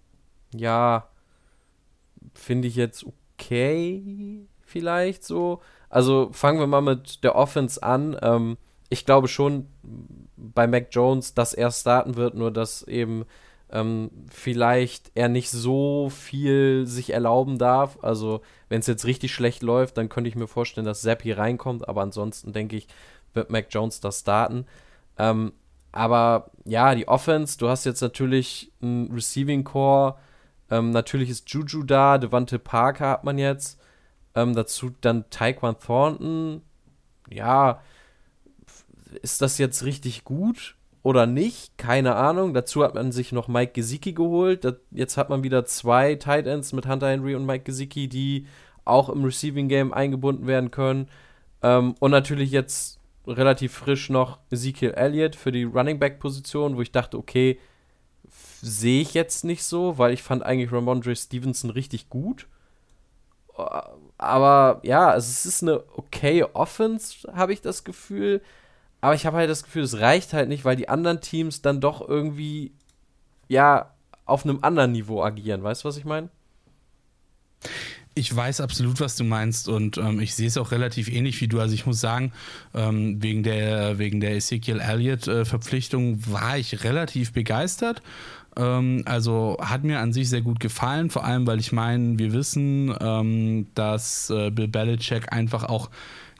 ja, 0.52 1.06
finde 2.34 2.66
ich 2.66 2.74
jetzt 2.74 3.06
okay, 3.38 4.48
vielleicht 4.62 5.22
so. 5.22 5.60
Also 5.88 6.30
fangen 6.32 6.58
wir 6.58 6.66
mal 6.66 6.82
mit 6.82 7.22
der 7.22 7.36
Offense 7.36 7.80
an. 7.80 8.18
Ähm, 8.20 8.56
ich 8.88 9.06
glaube 9.06 9.28
schon 9.28 9.68
bei 10.36 10.66
Mac 10.66 10.88
Jones, 10.90 11.34
dass 11.34 11.54
er 11.54 11.70
starten 11.70 12.16
wird, 12.16 12.34
nur 12.34 12.50
dass 12.50 12.82
eben 12.82 13.24
ähm, 13.74 14.10
vielleicht 14.30 15.10
er 15.16 15.28
nicht 15.28 15.50
so 15.50 16.08
viel 16.08 16.86
sich 16.86 17.10
erlauben 17.10 17.58
darf. 17.58 17.98
Also, 18.02 18.40
wenn 18.68 18.80
es 18.80 18.86
jetzt 18.86 19.04
richtig 19.04 19.34
schlecht 19.34 19.62
läuft, 19.62 19.98
dann 19.98 20.08
könnte 20.08 20.28
ich 20.28 20.36
mir 20.36 20.46
vorstellen, 20.46 20.86
dass 20.86 21.02
Zappi 21.02 21.32
reinkommt, 21.32 21.88
aber 21.88 22.02
ansonsten 22.02 22.52
denke 22.52 22.76
ich, 22.76 22.86
wird 23.34 23.50
Mac 23.50 23.66
Jones 23.70 24.00
das 24.00 24.20
starten. 24.20 24.66
Ähm, 25.18 25.52
aber 25.90 26.50
ja, 26.64 26.94
die 26.94 27.08
Offense, 27.08 27.58
du 27.58 27.68
hast 27.68 27.84
jetzt 27.84 28.00
natürlich 28.00 28.72
ein 28.80 29.10
Receiving 29.12 29.64
Core. 29.64 30.16
Ähm, 30.70 30.90
natürlich 30.90 31.28
ist 31.28 31.50
Juju 31.50 31.82
da, 31.82 32.18
Devante 32.18 32.60
Parker 32.60 33.10
hat 33.10 33.24
man 33.24 33.38
jetzt. 33.38 33.80
Ähm, 34.36 34.54
dazu 34.54 34.90
dann 35.00 35.28
Taekwon 35.30 35.76
Thornton. 35.78 36.62
Ja, 37.28 37.80
ist 39.22 39.42
das 39.42 39.58
jetzt 39.58 39.84
richtig 39.84 40.24
gut? 40.24 40.76
Oder 41.04 41.26
nicht, 41.26 41.76
keine 41.76 42.16
Ahnung. 42.16 42.54
Dazu 42.54 42.82
hat 42.82 42.94
man 42.94 43.12
sich 43.12 43.30
noch 43.30 43.46
Mike 43.46 43.72
Gesicki 43.72 44.14
geholt. 44.14 44.64
Das, 44.64 44.76
jetzt 44.90 45.18
hat 45.18 45.28
man 45.28 45.44
wieder 45.44 45.66
zwei 45.66 46.14
Tight 46.14 46.46
Ends 46.46 46.72
mit 46.72 46.88
Hunter 46.88 47.10
Henry 47.10 47.34
und 47.34 47.44
Mike 47.44 47.64
Gesicki, 47.64 48.08
die 48.08 48.46
auch 48.86 49.10
im 49.10 49.22
Receiving 49.22 49.68
Game 49.68 49.92
eingebunden 49.92 50.46
werden 50.46 50.70
können. 50.70 51.08
Ähm, 51.62 51.94
und 52.00 52.10
natürlich 52.10 52.50
jetzt 52.50 52.98
relativ 53.26 53.74
frisch 53.74 54.08
noch 54.08 54.38
Ezekiel 54.50 54.92
Elliott 54.92 55.36
für 55.36 55.52
die 55.52 55.64
Running 55.64 55.98
Back 55.98 56.20
Position, 56.20 56.76
wo 56.76 56.80
ich 56.80 56.90
dachte, 56.90 57.18
okay, 57.18 57.60
sehe 58.62 59.02
ich 59.02 59.12
jetzt 59.12 59.44
nicht 59.44 59.62
so, 59.62 59.98
weil 59.98 60.14
ich 60.14 60.22
fand 60.22 60.42
eigentlich 60.42 60.72
Ramondre 60.72 61.14
Stevenson 61.14 61.68
richtig 61.68 62.08
gut. 62.08 62.46
Aber 64.16 64.80
ja, 64.84 65.14
es 65.14 65.44
ist 65.44 65.62
eine 65.62 65.84
okay 65.96 66.44
Offense, 66.54 67.30
habe 67.34 67.52
ich 67.52 67.60
das 67.60 67.84
Gefühl. 67.84 68.40
Aber 69.04 69.14
ich 69.14 69.26
habe 69.26 69.36
halt 69.36 69.50
das 69.50 69.62
Gefühl, 69.62 69.82
es 69.82 69.98
reicht 69.98 70.32
halt 70.32 70.48
nicht, 70.48 70.64
weil 70.64 70.76
die 70.76 70.88
anderen 70.88 71.20
Teams 71.20 71.60
dann 71.60 71.78
doch 71.78 72.08
irgendwie, 72.08 72.72
ja, 73.48 73.90
auf 74.24 74.46
einem 74.46 74.60
anderen 74.62 74.92
Niveau 74.92 75.22
agieren. 75.22 75.62
Weißt 75.62 75.84
du, 75.84 75.88
was 75.88 75.98
ich 75.98 76.06
meine? 76.06 76.30
Ich 78.14 78.34
weiß 78.34 78.62
absolut, 78.62 79.00
was 79.00 79.16
du 79.16 79.24
meinst 79.24 79.68
und 79.68 79.98
ähm, 79.98 80.20
ich 80.20 80.34
sehe 80.34 80.46
es 80.46 80.56
auch 80.56 80.70
relativ 80.70 81.10
ähnlich 81.10 81.38
wie 81.42 81.48
du. 81.48 81.60
Also 81.60 81.74
ich 81.74 81.84
muss 81.84 82.00
sagen, 82.00 82.32
ähm, 82.72 83.22
wegen 83.22 83.42
der 83.42 83.98
wegen 83.98 84.20
der 84.20 84.36
Ezekiel 84.36 84.80
Elliott 84.80 85.28
äh, 85.28 85.44
war 85.52 86.56
ich 86.56 86.82
relativ 86.82 87.34
begeistert. 87.34 88.00
Ähm, 88.56 89.02
also 89.04 89.58
hat 89.60 89.84
mir 89.84 90.00
an 90.00 90.14
sich 90.14 90.30
sehr 90.30 90.40
gut 90.40 90.60
gefallen, 90.60 91.10
vor 91.10 91.24
allem 91.26 91.46
weil 91.46 91.60
ich 91.60 91.72
meine, 91.72 92.18
wir 92.18 92.32
wissen, 92.32 92.94
ähm, 93.02 93.66
dass 93.74 94.30
äh, 94.30 94.50
Bill 94.50 94.68
Belichick 94.68 95.30
einfach 95.30 95.64
auch 95.64 95.90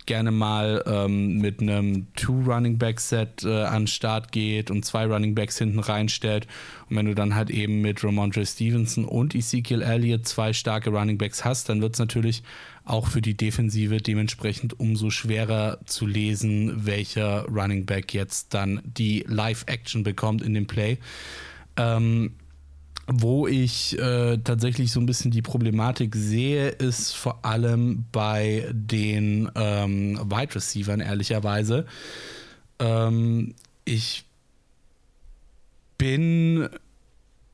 gerne 0.07 0.31
mal 0.31 0.83
ähm, 0.87 1.39
mit 1.39 1.61
einem 1.61 2.07
Two-Running-Back-Set 2.15 3.45
äh, 3.45 3.65
an 3.65 3.83
den 3.83 3.87
Start 3.87 4.33
geht 4.33 4.71
und 4.71 4.85
zwei 4.85 5.07
Running-Backs 5.07 5.59
hinten 5.59 5.79
reinstellt. 5.79 6.47
Und 6.89 6.97
wenn 6.97 7.07
du 7.07 7.15
dann 7.15 7.35
halt 7.35 7.51
eben 7.51 7.81
mit 7.81 8.05
Ramondre 8.05 8.45
Stevenson 8.45 9.05
und 9.05 9.35
Ezekiel 9.35 9.83
Elliott 9.83 10.27
zwei 10.27 10.53
starke 10.53 10.91
Running-Backs 10.91 11.45
hast, 11.45 11.69
dann 11.69 11.81
wird 11.81 11.95
es 11.95 11.99
natürlich 11.99 12.43
auch 12.85 13.09
für 13.09 13.23
die 13.23 13.37
Defensive 13.37 13.99
dementsprechend 13.99 14.79
umso 14.79 15.11
schwerer 15.11 15.79
zu 15.87 16.07
lesen, 16.07 16.85
welcher 16.85 17.47
Running 17.47 17.87
Back 17.87 18.13
jetzt 18.13 18.53
dann 18.53 18.83
die 18.85 19.25
Live-Action 19.27 20.03
bekommt 20.03 20.43
in 20.43 20.53
dem 20.55 20.67
Play. 20.67 20.99
Ähm, 21.77 22.33
wo 23.07 23.47
ich 23.47 23.99
äh, 23.99 24.39
tatsächlich 24.39 24.91
so 24.93 25.01
ein 25.01 25.07
bisschen 25.07 25.31
die 25.31 25.43
Problematik 25.43 26.15
sehe, 26.15 26.69
ist 26.69 27.13
vor 27.13 27.45
allem 27.45 28.05
bei 28.13 28.67
den 28.73 29.51
ähm, 29.55 30.19
Wide 30.25 30.55
Receivers, 30.55 31.01
ehrlicherweise. 31.01 31.87
Ähm, 32.79 33.55
ich 33.85 34.25
bin. 35.99 36.69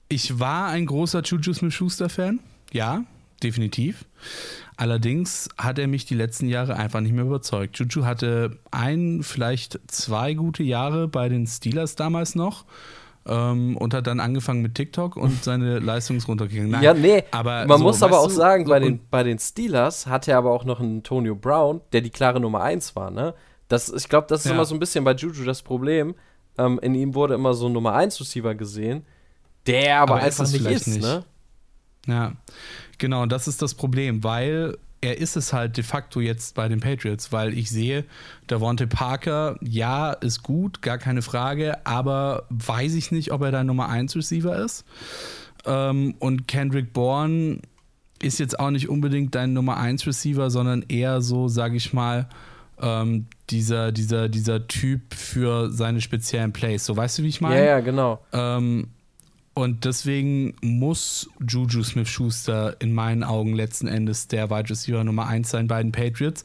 Ich 0.09 0.41
war 0.41 0.69
ein 0.69 0.87
großer 0.87 1.23
Juju 1.23 1.53
Smith-Schuster-Fan. 1.53 2.41
Ja, 2.73 3.05
definitiv. 3.45 4.05
Allerdings 4.77 5.49
hat 5.57 5.79
er 5.79 5.87
mich 5.87 6.05
die 6.05 6.17
letzten 6.17 6.49
Jahre 6.49 6.75
einfach 6.77 7.01
nicht 7.01 7.13
mehr 7.13 7.25
überzeugt. 7.25 7.79
Juju 7.79 8.05
hatte 8.05 8.59
ein, 8.73 9.23
vielleicht 9.23 9.79
zwei 9.87 10.35
gute 10.35 10.65
Jahre 10.65 11.07
bei 11.07 11.29
den 11.29 11.47
Steelers 11.47 11.95
damals 11.95 12.35
noch 12.35 12.65
ähm, 13.27 13.77
und 13.77 13.95
hat 13.95 14.07
dann 14.07 14.21
angefangen 14.21 14.63
mit 14.63 14.75
TikTok 14.75 15.17
und 15.17 15.45
seine 15.45 15.79
Leistung 15.81 16.17
ist 16.17 16.29
runtergegangen. 16.29 16.71
Nein, 16.71 16.83
ja, 16.83 16.95
nee, 16.95 17.25
aber 17.31 17.67
man 17.67 17.79
so, 17.79 17.85
muss 17.85 18.03
aber 18.03 18.21
auch 18.21 18.31
sagen, 18.31 18.65
so 18.65 18.71
bei, 18.71 18.81
den, 18.81 19.01
bei 19.11 19.23
den 19.23 19.39
Steelers 19.39 20.07
hat 20.07 20.29
er 20.29 20.39
aber 20.39 20.51
auch 20.51 20.65
noch 20.65 20.81
einen 20.81 20.99
Antonio 20.99 21.35
Brown, 21.35 21.81
der 21.93 22.01
die 22.01 22.11
klare 22.11 22.41
Nummer 22.41 22.63
1 22.63 22.97
war, 22.97 23.11
ne? 23.11 23.35
Das, 23.69 23.89
ich 23.89 24.09
glaube, 24.09 24.27
das 24.29 24.41
ist 24.41 24.47
ja. 24.47 24.53
immer 24.53 24.65
so 24.65 24.75
ein 24.75 24.81
bisschen 24.81 25.05
bei 25.05 25.13
Juju 25.13 25.45
das 25.45 25.63
Problem. 25.63 26.17
Ähm, 26.59 26.81
in 26.83 26.95
ihm 26.95 27.15
wurde 27.15 27.35
immer 27.35 27.55
so 27.55 27.67
ein 27.67 27.73
Nummer 27.73 27.95
1 27.95 28.21
Receiver 28.21 28.55
gesehen, 28.57 29.07
der 29.67 30.01
aber, 30.01 30.15
aber 30.15 30.25
einfach 30.25 30.51
nicht 30.51 30.67
ist, 30.67 30.89
nicht. 30.89 31.03
ne? 31.03 31.25
Ja, 32.07 32.33
genau, 32.99 33.27
das 33.27 33.47
ist 33.47 33.63
das 33.63 33.75
Problem, 33.75 34.25
weil 34.25 34.77
er 35.01 35.19
ist 35.19 35.37
es 35.37 35.53
halt 35.53 35.77
de 35.77 35.85
facto 35.85 36.21
jetzt 36.21 36.55
bei 36.55 36.69
den 36.69 36.81
Patriots, 36.81 37.33
weil 37.33 37.57
ich 37.57 37.71
sehe, 37.71 38.05
Davante 38.47 38.87
Parker, 38.87 39.57
ja, 39.63 40.13
ist 40.13 40.43
gut, 40.43 40.83
gar 40.83 40.99
keine 40.99 41.23
Frage, 41.23 41.87
aber 41.87 42.45
weiß 42.51 42.95
ich 42.95 43.11
nicht, 43.11 43.33
ob 43.33 43.43
er 43.43 43.51
der 43.51 43.65
Nummer 43.65 43.89
1 43.89 44.15
Receiver 44.17 44.57
ist. 44.57 44.85
Ähm, 45.65 46.15
und 46.19 46.49
Kendrick 46.49 46.93
Bourne 46.93 47.61
ist 48.23 48.39
jetzt 48.39 48.59
auch 48.61 48.71
nicht 48.71 48.89
unbedingt 48.89 49.35
dein 49.35 49.55
Nummer 49.55 49.79
1 49.79 50.07
Receiver, 50.07 50.51
sondern 50.51 50.85
eher 50.89 51.23
so, 51.23 51.49
sage 51.49 51.77
ich 51.77 51.93
mal, 51.93 52.29
ähm, 52.81 53.27
dieser, 53.49 53.93
dieser, 53.93 54.29
dieser 54.29 54.67
Typ 54.69 55.15
für 55.15 55.71
seine 55.71 56.01
speziellen 56.01 56.53
Plays. 56.53 56.85
So, 56.85 56.97
weißt 56.97 57.19
du, 57.19 57.23
wie 57.23 57.29
ich 57.29 57.41
meine? 57.41 57.57
Ja, 57.57 57.65
ja, 57.65 57.81
genau. 57.81 58.21
Ähm, 58.33 58.89
und 59.55 59.85
deswegen 59.85 60.55
muss 60.63 61.29
Juju 61.41 61.83
Smith-Schuster 61.83 62.77
in 62.81 62.95
meinen 62.95 63.25
Augen 63.25 63.55
letzten 63.55 63.89
Endes 63.89 64.29
der 64.29 64.49
Wide 64.49 64.71
Receiver 64.71 65.03
Nummer 65.03 65.27
1 65.27 65.51
sein 65.51 65.67
bei 65.67 65.83
den 65.83 65.93
Patriots. 65.93 66.45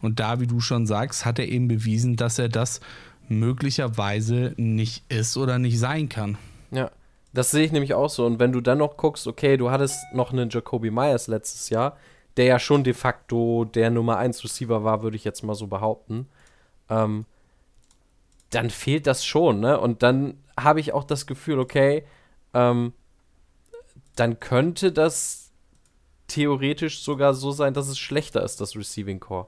Und 0.00 0.20
da, 0.20 0.40
wie 0.40 0.46
du 0.46 0.60
schon 0.60 0.86
sagst, 0.86 1.24
hat 1.24 1.38
er 1.38 1.48
eben 1.48 1.68
bewiesen, 1.68 2.16
dass 2.16 2.38
er 2.38 2.48
das 2.48 2.80
möglicherweise 3.28 4.54
nicht 4.56 5.04
ist 5.10 5.36
oder 5.36 5.58
nicht 5.58 5.78
sein 5.78 6.08
kann. 6.08 6.38
Ja, 6.70 6.90
das 7.32 7.50
sehe 7.50 7.64
ich 7.64 7.72
nämlich 7.72 7.94
auch 7.94 8.08
so. 8.08 8.24
Und 8.24 8.38
wenn 8.38 8.52
du 8.52 8.60
dann 8.60 8.78
noch 8.78 8.96
guckst, 8.96 9.26
okay, 9.26 9.56
du 9.56 9.70
hattest 9.70 9.98
noch 10.14 10.32
einen 10.32 10.48
Jacoby 10.48 10.90
Myers 10.90 11.26
letztes 11.26 11.68
Jahr, 11.70 11.96
der 12.36 12.46
ja 12.46 12.58
schon 12.58 12.84
de 12.84 12.94
facto 12.94 13.64
der 13.64 13.90
Nummer 13.90 14.16
1 14.18 14.42
Receiver 14.44 14.84
war, 14.84 15.02
würde 15.02 15.16
ich 15.16 15.24
jetzt 15.24 15.42
mal 15.42 15.54
so 15.54 15.66
behaupten, 15.66 16.26
ähm, 16.88 17.26
dann 18.50 18.70
fehlt 18.70 19.06
das 19.06 19.24
schon, 19.24 19.60
ne? 19.60 19.78
Und 19.78 20.02
dann 20.02 20.38
habe 20.58 20.80
ich 20.80 20.92
auch 20.92 21.04
das 21.04 21.26
Gefühl, 21.26 21.58
okay, 21.58 22.04
ähm, 22.56 22.94
dann 24.16 24.40
könnte 24.40 24.92
das 24.92 25.52
theoretisch 26.26 27.02
sogar 27.02 27.34
so 27.34 27.52
sein, 27.52 27.74
dass 27.74 27.88
es 27.88 27.98
schlechter 27.98 28.42
ist, 28.42 28.60
das 28.60 28.74
Receiving 28.74 29.20
Core. 29.20 29.46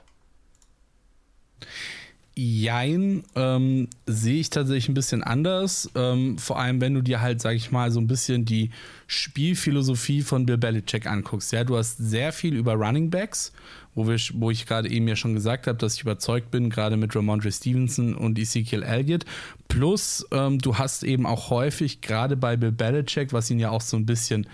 Jein, 2.41 3.25
ähm, 3.35 3.89
sehe 4.07 4.39
ich 4.39 4.49
tatsächlich 4.49 4.89
ein 4.89 4.95
bisschen 4.95 5.25
anders. 5.25 5.91
Ähm, 5.97 6.39
vor 6.39 6.61
allem, 6.61 6.81
wenn 6.81 6.95
du 6.95 7.03
dir 7.03 7.21
halt, 7.21 7.41
sag 7.41 7.57
ich 7.57 7.73
mal, 7.73 7.91
so 7.91 7.99
ein 7.99 8.07
bisschen 8.07 8.45
die 8.45 8.71
Spielphilosophie 9.09 10.23
von 10.23 10.47
Bill 10.47 10.57
Belichick 10.57 11.09
anguckst. 11.09 11.53
Ja, 11.53 11.65
du 11.65 11.77
hast 11.77 11.97
sehr 11.99 12.33
viel 12.33 12.55
über 12.55 12.75
Running 12.75 13.11
Backs, 13.11 13.53
wo, 13.97 14.07
wir, 14.07 14.17
wo 14.35 14.53
ich 14.53 14.67
gerade 14.67 14.89
eben 14.89 15.09
ja 15.09 15.17
schon 15.17 15.35
gesagt 15.35 15.67
habe, 15.67 15.79
dass 15.79 15.97
ich 15.97 16.03
überzeugt 16.03 16.53
bin, 16.53 16.71
gerade 16.71 16.97
mit 16.97 17.17
Ramondre 17.17 17.51
Stevenson 17.51 18.15
und 18.15 18.39
Ezekiel 18.39 18.85
Elliott. 18.85 19.25
Plus, 19.67 20.25
ähm, 20.31 20.61
du 20.61 20.79
hast 20.79 21.03
eben 21.03 21.27
auch 21.27 21.51
häufig, 21.51 22.03
gerade 22.03 22.37
bei 22.37 22.57
Bill 22.57 22.71
Belichick, 22.71 23.33
was 23.33 23.51
ihn 23.51 23.59
ja 23.59 23.71
auch 23.71 23.81
so 23.81 23.97
ein 23.97 24.07
bisschen 24.07 24.47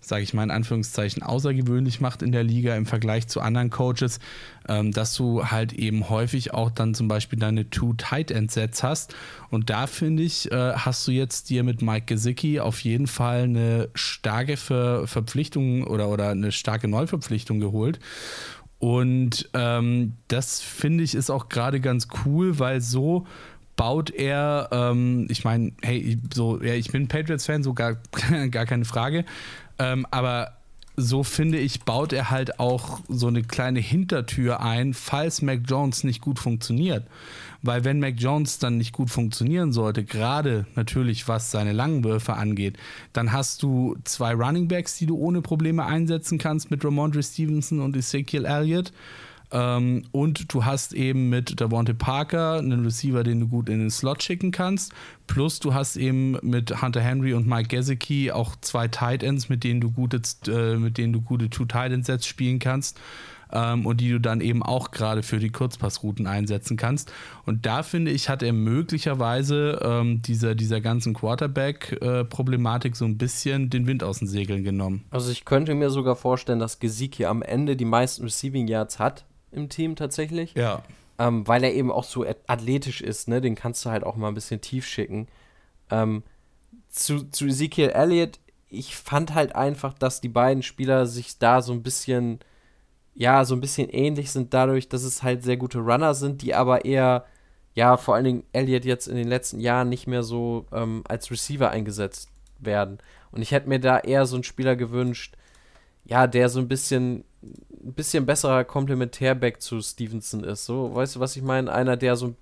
sage 0.00 0.22
ich 0.22 0.34
mal 0.34 0.42
in 0.42 0.50
Anführungszeichen, 0.50 1.22
außergewöhnlich 1.22 2.00
macht 2.00 2.22
in 2.22 2.32
der 2.32 2.42
Liga 2.42 2.74
im 2.74 2.86
Vergleich 2.86 3.28
zu 3.28 3.40
anderen 3.40 3.70
Coaches, 3.70 4.18
ähm, 4.68 4.92
dass 4.92 5.14
du 5.14 5.46
halt 5.46 5.72
eben 5.72 6.08
häufig 6.08 6.54
auch 6.54 6.70
dann 6.70 6.94
zum 6.94 7.08
Beispiel 7.08 7.38
deine 7.38 7.68
Two 7.70 7.92
Tight 7.94 8.30
End 8.30 8.50
Sets 8.50 8.82
hast. 8.82 9.14
Und 9.50 9.70
da 9.70 9.86
finde 9.86 10.22
ich, 10.22 10.50
äh, 10.50 10.72
hast 10.72 11.06
du 11.06 11.12
jetzt 11.12 11.50
dir 11.50 11.64
mit 11.64 11.82
Mike 11.82 12.06
Gesicki 12.06 12.60
auf 12.60 12.80
jeden 12.80 13.06
Fall 13.06 13.42
eine 13.42 13.88
starke 13.94 14.56
Ver 14.56 15.06
Verpflichtung 15.06 15.84
oder, 15.84 16.08
oder 16.08 16.30
eine 16.30 16.52
starke 16.52 16.88
Neuverpflichtung 16.88 17.60
geholt. 17.60 18.00
Und 18.78 19.50
ähm, 19.52 20.14
das 20.28 20.60
finde 20.60 21.04
ich 21.04 21.14
ist 21.14 21.30
auch 21.30 21.50
gerade 21.50 21.80
ganz 21.80 22.08
cool, 22.24 22.58
weil 22.58 22.80
so 22.80 23.26
baut 23.76 24.10
er, 24.10 24.68
ähm, 24.72 25.26
ich 25.30 25.44
meine, 25.44 25.72
hey, 25.82 26.18
so, 26.34 26.62
ja, 26.62 26.74
ich 26.74 26.90
bin 26.90 27.08
Patriots-Fan, 27.08 27.62
so 27.62 27.72
gar, 27.72 27.96
gar 28.50 28.66
keine 28.66 28.84
Frage. 28.84 29.24
Ähm, 29.80 30.06
aber 30.10 30.52
so 30.96 31.24
finde 31.24 31.58
ich, 31.58 31.80
baut 31.84 32.12
er 32.12 32.30
halt 32.30 32.60
auch 32.60 33.00
so 33.08 33.28
eine 33.28 33.42
kleine 33.42 33.80
Hintertür 33.80 34.60
ein, 34.60 34.92
falls 34.92 35.40
Mac 35.40 35.60
Jones 35.66 36.04
nicht 36.04 36.20
gut 36.20 36.38
funktioniert. 36.38 37.06
Weil 37.62 37.84
wenn 37.84 38.00
Mac 38.00 38.14
Jones 38.18 38.58
dann 38.58 38.76
nicht 38.76 38.92
gut 38.92 39.10
funktionieren 39.10 39.72
sollte, 39.72 40.04
gerade 40.04 40.66
natürlich 40.74 41.28
was 41.28 41.50
seine 41.50 41.72
langen 41.72 42.04
Würfe 42.04 42.34
angeht, 42.34 42.76
dann 43.14 43.32
hast 43.32 43.62
du 43.62 43.96
zwei 44.04 44.34
Running 44.34 44.68
Backs, 44.68 44.98
die 44.98 45.06
du 45.06 45.16
ohne 45.16 45.40
Probleme 45.40 45.86
einsetzen 45.86 46.38
kannst 46.38 46.70
mit 46.70 46.84
Ramondre 46.84 47.22
Stevenson 47.22 47.80
und 47.80 47.96
Ezekiel 47.96 48.44
Elliott. 48.44 48.92
Ähm, 49.52 50.04
und 50.12 50.52
du 50.52 50.64
hast 50.64 50.92
eben 50.92 51.28
mit 51.28 51.60
Davante 51.60 51.94
Parker 51.94 52.58
einen 52.58 52.84
Receiver, 52.84 53.22
den 53.22 53.40
du 53.40 53.48
gut 53.48 53.68
in 53.68 53.80
den 53.80 53.90
Slot 53.90 54.22
schicken 54.22 54.50
kannst. 54.52 54.92
Plus 55.26 55.60
du 55.60 55.74
hast 55.74 55.96
eben 55.96 56.36
mit 56.42 56.82
Hunter 56.82 57.00
Henry 57.00 57.34
und 57.34 57.46
Mike 57.46 57.68
Gesicki 57.68 58.30
auch 58.30 58.56
zwei 58.60 58.88
Tight 58.88 59.22
Ends, 59.22 59.48
mit 59.48 59.64
denen 59.64 59.80
du 59.80 59.90
gute, 59.90 60.20
äh, 60.46 60.76
mit 60.76 60.98
denen 60.98 61.12
du 61.12 61.20
gute 61.20 61.50
Two 61.50 61.64
Tight 61.64 61.92
End 61.92 62.06
Sets 62.06 62.26
spielen 62.26 62.58
kannst. 62.58 63.00
Ähm, 63.52 63.84
und 63.84 64.00
die 64.00 64.10
du 64.10 64.20
dann 64.20 64.40
eben 64.40 64.62
auch 64.62 64.92
gerade 64.92 65.24
für 65.24 65.40
die 65.40 65.50
Kurzpassrouten 65.50 66.28
einsetzen 66.28 66.76
kannst. 66.76 67.12
Und 67.46 67.66
da 67.66 67.82
finde 67.82 68.12
ich, 68.12 68.28
hat 68.28 68.44
er 68.44 68.52
möglicherweise 68.52 69.80
ähm, 69.82 70.22
dieser, 70.22 70.54
dieser 70.54 70.80
ganzen 70.80 71.14
Quarterback-Problematik 71.14 72.94
so 72.94 73.06
ein 73.06 73.18
bisschen 73.18 73.68
den 73.68 73.88
Wind 73.88 74.04
aus 74.04 74.20
den 74.20 74.28
Segeln 74.28 74.62
genommen. 74.62 75.02
Also 75.10 75.32
ich 75.32 75.44
könnte 75.44 75.74
mir 75.74 75.90
sogar 75.90 76.14
vorstellen, 76.14 76.60
dass 76.60 76.78
Gesicki 76.78 77.24
am 77.24 77.42
Ende 77.42 77.74
die 77.74 77.84
meisten 77.84 78.22
Receiving 78.22 78.68
Yards 78.68 79.00
hat 79.00 79.24
im 79.52 79.68
Team 79.68 79.96
tatsächlich. 79.96 80.54
Ja. 80.54 80.82
Ähm, 81.18 81.46
weil 81.46 81.64
er 81.64 81.74
eben 81.74 81.90
auch 81.92 82.04
so 82.04 82.24
athletisch 82.46 83.02
ist, 83.02 83.28
ne? 83.28 83.40
Den 83.40 83.54
kannst 83.54 83.84
du 83.84 83.90
halt 83.90 84.04
auch 84.04 84.16
mal 84.16 84.28
ein 84.28 84.34
bisschen 84.34 84.60
tief 84.60 84.86
schicken. 84.86 85.28
Ähm, 85.90 86.22
zu, 86.88 87.30
zu 87.30 87.46
Ezekiel 87.46 87.90
Elliott, 87.90 88.38
ich 88.68 88.96
fand 88.96 89.34
halt 89.34 89.54
einfach, 89.54 89.92
dass 89.92 90.20
die 90.20 90.28
beiden 90.28 90.62
Spieler 90.62 91.06
sich 91.06 91.38
da 91.38 91.60
so 91.60 91.72
ein 91.72 91.82
bisschen, 91.82 92.38
ja, 93.14 93.44
so 93.44 93.54
ein 93.54 93.60
bisschen 93.60 93.88
ähnlich 93.90 94.30
sind, 94.30 94.54
dadurch, 94.54 94.88
dass 94.88 95.02
es 95.02 95.22
halt 95.22 95.42
sehr 95.42 95.56
gute 95.56 95.78
Runner 95.78 96.14
sind, 96.14 96.42
die 96.42 96.54
aber 96.54 96.84
eher, 96.84 97.26
ja, 97.74 97.96
vor 97.96 98.14
allen 98.14 98.24
Dingen 98.24 98.44
Elliott 98.52 98.84
jetzt 98.84 99.08
in 99.08 99.16
den 99.16 99.28
letzten 99.28 99.60
Jahren 99.60 99.88
nicht 99.88 100.06
mehr 100.06 100.22
so 100.22 100.66
ähm, 100.72 101.02
als 101.08 101.30
Receiver 101.30 101.70
eingesetzt 101.70 102.30
werden. 102.58 102.98
Und 103.32 103.42
ich 103.42 103.50
hätte 103.52 103.68
mir 103.68 103.80
da 103.80 103.98
eher 103.98 104.26
so 104.26 104.36
einen 104.36 104.44
Spieler 104.44 104.76
gewünscht, 104.76 105.36
ja, 106.04 106.26
der 106.26 106.48
so 106.48 106.60
ein 106.60 106.68
bisschen 106.68 107.24
ein 107.42 107.94
bisschen 107.94 108.26
besserer 108.26 108.64
Komplementärback 108.64 109.62
zu 109.62 109.80
Stevenson 109.80 110.44
ist. 110.44 110.66
So, 110.66 110.94
weißt 110.94 111.16
du, 111.16 111.20
was 111.20 111.36
ich 111.36 111.42
meine? 111.42 111.72
Einer, 111.72 111.96
der 111.96 112.16
so 112.16 112.34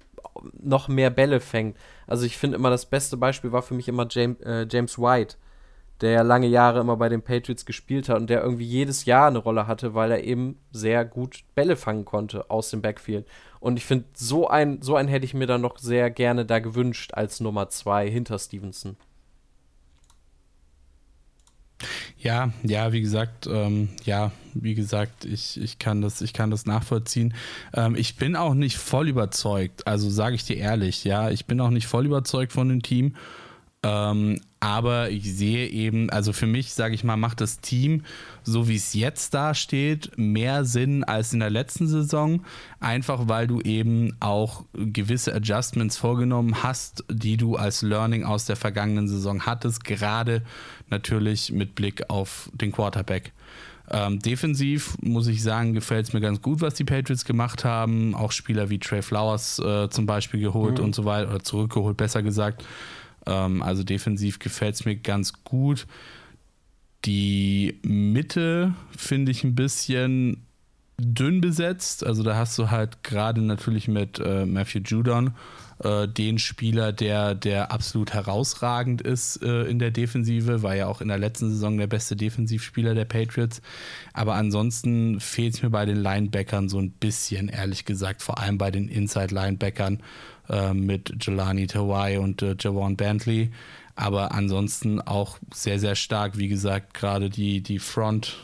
noch 0.61 0.89
mehr 0.89 1.11
Bälle 1.11 1.41
fängt. 1.41 1.77
Also 2.07 2.25
ich 2.25 2.37
finde 2.37 2.57
immer 2.57 2.71
das 2.71 2.87
beste 2.87 3.17
Beispiel 3.17 3.53
war 3.53 3.63
für 3.63 3.75
mich 3.75 3.89
immer 3.89 4.07
James, 4.11 4.41
äh, 4.41 4.67
James 4.71 4.99
White, 4.99 5.37
der 6.01 6.11
ja 6.11 6.23
lange 6.23 6.47
Jahre 6.47 6.81
immer 6.81 6.97
bei 6.97 7.09
den 7.09 7.23
Patriots 7.23 7.67
gespielt 7.67 8.09
hat 8.09 8.19
und 8.19 8.31
der 8.31 8.43
irgendwie 8.43 8.65
jedes 8.65 9.05
Jahr 9.05 9.29
eine 9.29 9.39
Rolle 9.39 9.67
hatte, 9.67 9.95
weil 9.95 10.11
er 10.11 10.25
eben 10.25 10.59
sehr 10.71 11.05
gut 11.05 11.45
Bälle 11.55 11.77
fangen 11.77 12.05
konnte 12.05 12.51
aus 12.51 12.71
dem 12.71 12.83
Backfield. 12.83 13.27
Und 13.61 13.77
ich 13.77 13.85
finde, 13.85 14.05
so 14.15 14.49
ein, 14.49 14.81
so 14.83 14.95
ein 14.95 15.09
hätte 15.09 15.25
ich 15.25 15.35
mir 15.35 15.47
dann 15.47 15.61
noch 15.61 15.79
sehr 15.79 16.11
gerne 16.11 16.47
da 16.47 16.61
gewünscht 16.61 17.15
als 17.15 17.41
Nummer 17.41 17.69
zwei 17.69 18.09
hinter 18.09 18.39
Stevenson. 18.39 18.97
Ja, 22.19 22.53
ja, 22.63 22.93
wie 22.93 23.01
gesagt, 23.01 23.47
ähm, 23.47 23.89
ja, 24.05 24.33
wie 24.55 24.75
gesagt, 24.75 25.25
ich, 25.25 25.61
ich, 25.61 25.79
kann 25.79 26.03
das, 26.03 26.21
ich 26.21 26.33
kann 26.33 26.51
das 26.51 26.67
nachvollziehen. 26.67 27.35
Ähm, 27.75 27.95
ich 27.95 28.17
bin 28.17 28.37
auch 28.37 28.55
nicht 28.55 28.77
voll 28.77 29.09
überzeugt, 29.09 29.87
also 29.87 30.11
sage 30.11 30.35
ich 30.35 30.45
dir 30.45 30.57
ehrlich, 30.57 31.05
ja, 31.05 31.31
ich 31.31 31.47
bin 31.47 31.61
auch 31.61 31.71
nicht 31.71 31.87
voll 31.87 32.07
überzeugt 32.07 32.53
von 32.53 32.69
dem 32.69 32.83
Team. 32.83 33.15
Ähm, 33.85 34.41
aber 34.61 35.11
ich 35.11 35.33
sehe 35.37 35.69
eben, 35.69 36.11
also 36.11 36.33
für 36.33 36.47
mich, 36.47 36.75
sage 36.75 36.95
ich 36.95 37.05
mal, 37.05 37.17
macht 37.17 37.41
das 37.41 37.61
Team, 37.61 38.03
so 38.43 38.67
wie 38.69 38.77
es 38.77 38.93
jetzt 38.95 39.35
dasteht, 39.35 40.11
mehr 40.17 40.65
Sinn 40.65 41.05
als 41.05 41.33
in 41.33 41.41
der 41.41 41.51
letzten 41.51 41.87
Saison. 41.87 42.45
Einfach 42.81 43.29
weil 43.29 43.47
du 43.47 43.61
eben 43.61 44.17
auch 44.19 44.65
gewisse 44.75 45.35
Adjustments 45.35 45.97
vorgenommen 45.97 46.63
hast, 46.63 47.05
die 47.09 47.37
du 47.37 47.57
als 47.57 47.83
Learning 47.83 48.25
aus 48.25 48.47
der 48.47 48.57
vergangenen 48.57 49.07
Saison 49.07 49.47
hattest, 49.47 49.85
gerade 49.85 50.43
natürlich 50.91 51.53
mit 51.53 51.75
Blick 51.77 52.11
auf 52.11 52.51
den 52.53 52.73
Quarterback. 52.73 53.33
Ähm, 53.91 54.19
defensiv 54.19 54.99
muss 55.01 55.29
ich 55.29 55.43
sagen, 55.43 55.73
gefällt 55.73 56.09
es 56.09 56.13
mir 56.13 56.21
ganz 56.21 56.43
gut, 56.43 56.61
was 56.61 56.75
die 56.75 56.85
Patriots 56.85 57.25
gemacht 57.25 57.65
haben. 57.65 58.15
Auch 58.15 58.33
Spieler 58.33 58.69
wie 58.71 58.79
Trey 58.79 59.03
Flowers 59.03 59.59
äh, 59.61 59.89
zum 59.89 60.05
Beispiel 60.05 60.41
geholt 60.41 60.79
mhm. 60.79 60.85
und 60.85 60.95
so 60.95 61.05
weiter, 61.05 61.31
oder 61.31 61.43
zurückgeholt, 61.43 61.97
besser 61.97 62.23
gesagt. 62.23 62.65
Ähm, 63.29 63.63
also 63.63 63.85
defensiv 63.85 64.39
gefällt 64.39 64.75
es 64.75 64.85
mir 64.85 64.97
ganz 64.97 65.45
gut. 65.45 65.87
Die 67.05 67.79
Mitte 67.83 68.75
finde 68.97 69.31
ich 69.31 69.45
ein 69.45 69.55
bisschen 69.55 70.45
dünn 70.99 71.41
besetzt. 71.41 72.05
Also 72.05 72.23
da 72.23 72.37
hast 72.37 72.59
du 72.59 72.71
halt 72.71 73.05
gerade 73.05 73.41
natürlich 73.41 73.87
mit 73.87 74.19
äh, 74.19 74.47
Matthew 74.47 74.81
Judon 74.85 75.35
äh, 75.83 76.09
den 76.09 76.39
Spieler, 76.39 76.93
der, 76.93 77.35
der 77.35 77.71
absolut 77.71 78.13
herausragend 78.13 79.01
ist 79.01 79.43
äh, 79.43 79.63
in 79.65 79.79
der 79.79 79.93
Defensive, 79.93 80.63
war 80.63 80.75
ja 80.75 80.87
auch 80.89 81.01
in 81.01 81.09
der 81.09 81.19
letzten 81.19 81.51
Saison 81.51 81.79
der 81.79 81.87
beste 81.87 82.17
Defensivspieler 82.17 82.95
der 82.95 83.05
Patriots. 83.05 83.63
Aber 84.13 84.35
ansonsten 84.35 85.21
fehlt 85.21 85.55
es 85.55 85.63
mir 85.63 85.71
bei 85.71 85.87
den 85.87 85.99
Linebackern 85.99 86.69
so 86.69 86.81
ein 86.81 86.91
bisschen, 86.91 87.49
ehrlich 87.49 87.85
gesagt, 87.85 88.23
vor 88.23 88.39
allem 88.39 88.59
bei 88.59 88.73
den 88.73 88.89
Inside-Linebackern 88.89 90.03
äh, 90.49 90.73
mit 90.73 91.25
Jelani 91.25 91.67
Tawai 91.67 92.19
und 92.19 92.43
äh, 92.43 92.57
Javon 92.59 92.97
Bentley. 92.97 93.51
Aber 93.95 94.33
ansonsten 94.33 95.01
auch 95.01 95.39
sehr, 95.53 95.79
sehr 95.79 95.97
stark, 95.97 96.39
wie 96.39 96.49
gesagt, 96.49 96.95
gerade 96.95 97.31
die, 97.31 97.63
die 97.63 97.79
Front. 97.79 98.37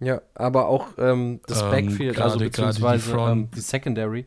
Ja, 0.00 0.22
aber 0.34 0.68
auch 0.68 0.88
ähm, 0.98 1.40
das 1.46 1.62
ähm, 1.62 1.70
Backfield, 1.70 2.18
also 2.18 2.38
beziehungsweise 2.38 3.12
die, 3.12 3.18
ähm, 3.18 3.50
die 3.54 3.60
Secondary. 3.60 4.26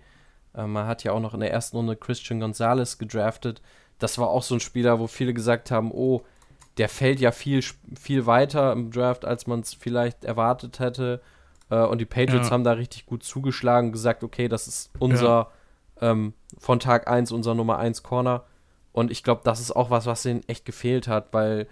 Äh, 0.55 0.67
man 0.67 0.87
hat 0.87 1.03
ja 1.03 1.11
auch 1.11 1.19
noch 1.19 1.33
in 1.33 1.39
der 1.39 1.51
ersten 1.51 1.77
Runde 1.77 1.95
Christian 1.95 2.39
Gonzalez 2.39 2.97
gedraftet. 2.97 3.61
Das 3.99 4.17
war 4.19 4.29
auch 4.29 4.43
so 4.43 4.55
ein 4.55 4.59
Spieler, 4.59 4.99
wo 4.99 5.07
viele 5.07 5.33
gesagt 5.33 5.71
haben, 5.71 5.91
oh, 5.91 6.21
der 6.77 6.87
fällt 6.87 7.19
ja 7.19 7.31
viel, 7.31 7.63
viel 7.99 8.27
weiter 8.27 8.71
im 8.71 8.91
Draft, 8.91 9.25
als 9.25 9.47
man 9.47 9.61
es 9.61 9.73
vielleicht 9.73 10.23
erwartet 10.23 10.79
hätte. 10.79 11.21
Äh, 11.69 11.83
und 11.83 11.99
die 11.99 12.05
Patriots 12.05 12.49
ja. 12.49 12.53
haben 12.53 12.63
da 12.63 12.73
richtig 12.73 13.07
gut 13.07 13.23
zugeschlagen, 13.23 13.91
gesagt, 13.91 14.23
okay, 14.23 14.47
das 14.47 14.67
ist 14.67 14.91
unser 14.99 15.25
ja 15.25 15.51
ähm, 16.01 16.33
von 16.57 16.79
Tag 16.79 17.07
1 17.07 17.31
unser 17.31 17.55
Nummer 17.55 17.77
1 17.77 18.03
Corner. 18.03 18.43
Und 18.91 19.11
ich 19.11 19.23
glaube, 19.23 19.41
das 19.43 19.59
ist 19.59 19.75
auch 19.75 19.89
was, 19.89 20.05
was 20.05 20.25
ihnen 20.25 20.47
echt 20.47 20.65
gefehlt 20.65 21.07
hat, 21.07 21.33
weil 21.33 21.67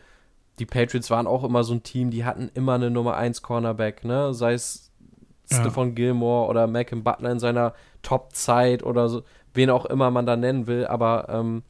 die 0.60 0.66
Patriots 0.66 1.10
waren 1.10 1.28
auch 1.28 1.44
immer 1.44 1.64
so 1.64 1.74
ein 1.74 1.84
Team, 1.84 2.12
die 2.12 2.24
hatten 2.24 2.50
immer 2.54 2.76
eine 2.76 2.90
Nummer 2.90 3.18
1 3.18 3.42
Cornerback, 3.42 4.06
ne? 4.06 4.34
Sei 4.34 4.54
es 4.54 4.92
ja. 5.50 5.60
Stephon 5.60 5.96
Gilmore 5.96 6.50
oder 6.50 6.68
Malcolm 6.68 7.04
Butler 7.04 7.32
in 7.32 7.40
seiner 7.40 7.74
Top-Zeit 8.02 8.84
oder 8.84 9.10
so. 9.10 9.24
wen 9.54 9.70
auch 9.70 9.86
immer 9.86 10.12
man 10.12 10.26
da 10.26 10.36
nennen 10.36 10.68
will, 10.68 10.86
aber 10.86 11.28
ähm, 11.30 11.64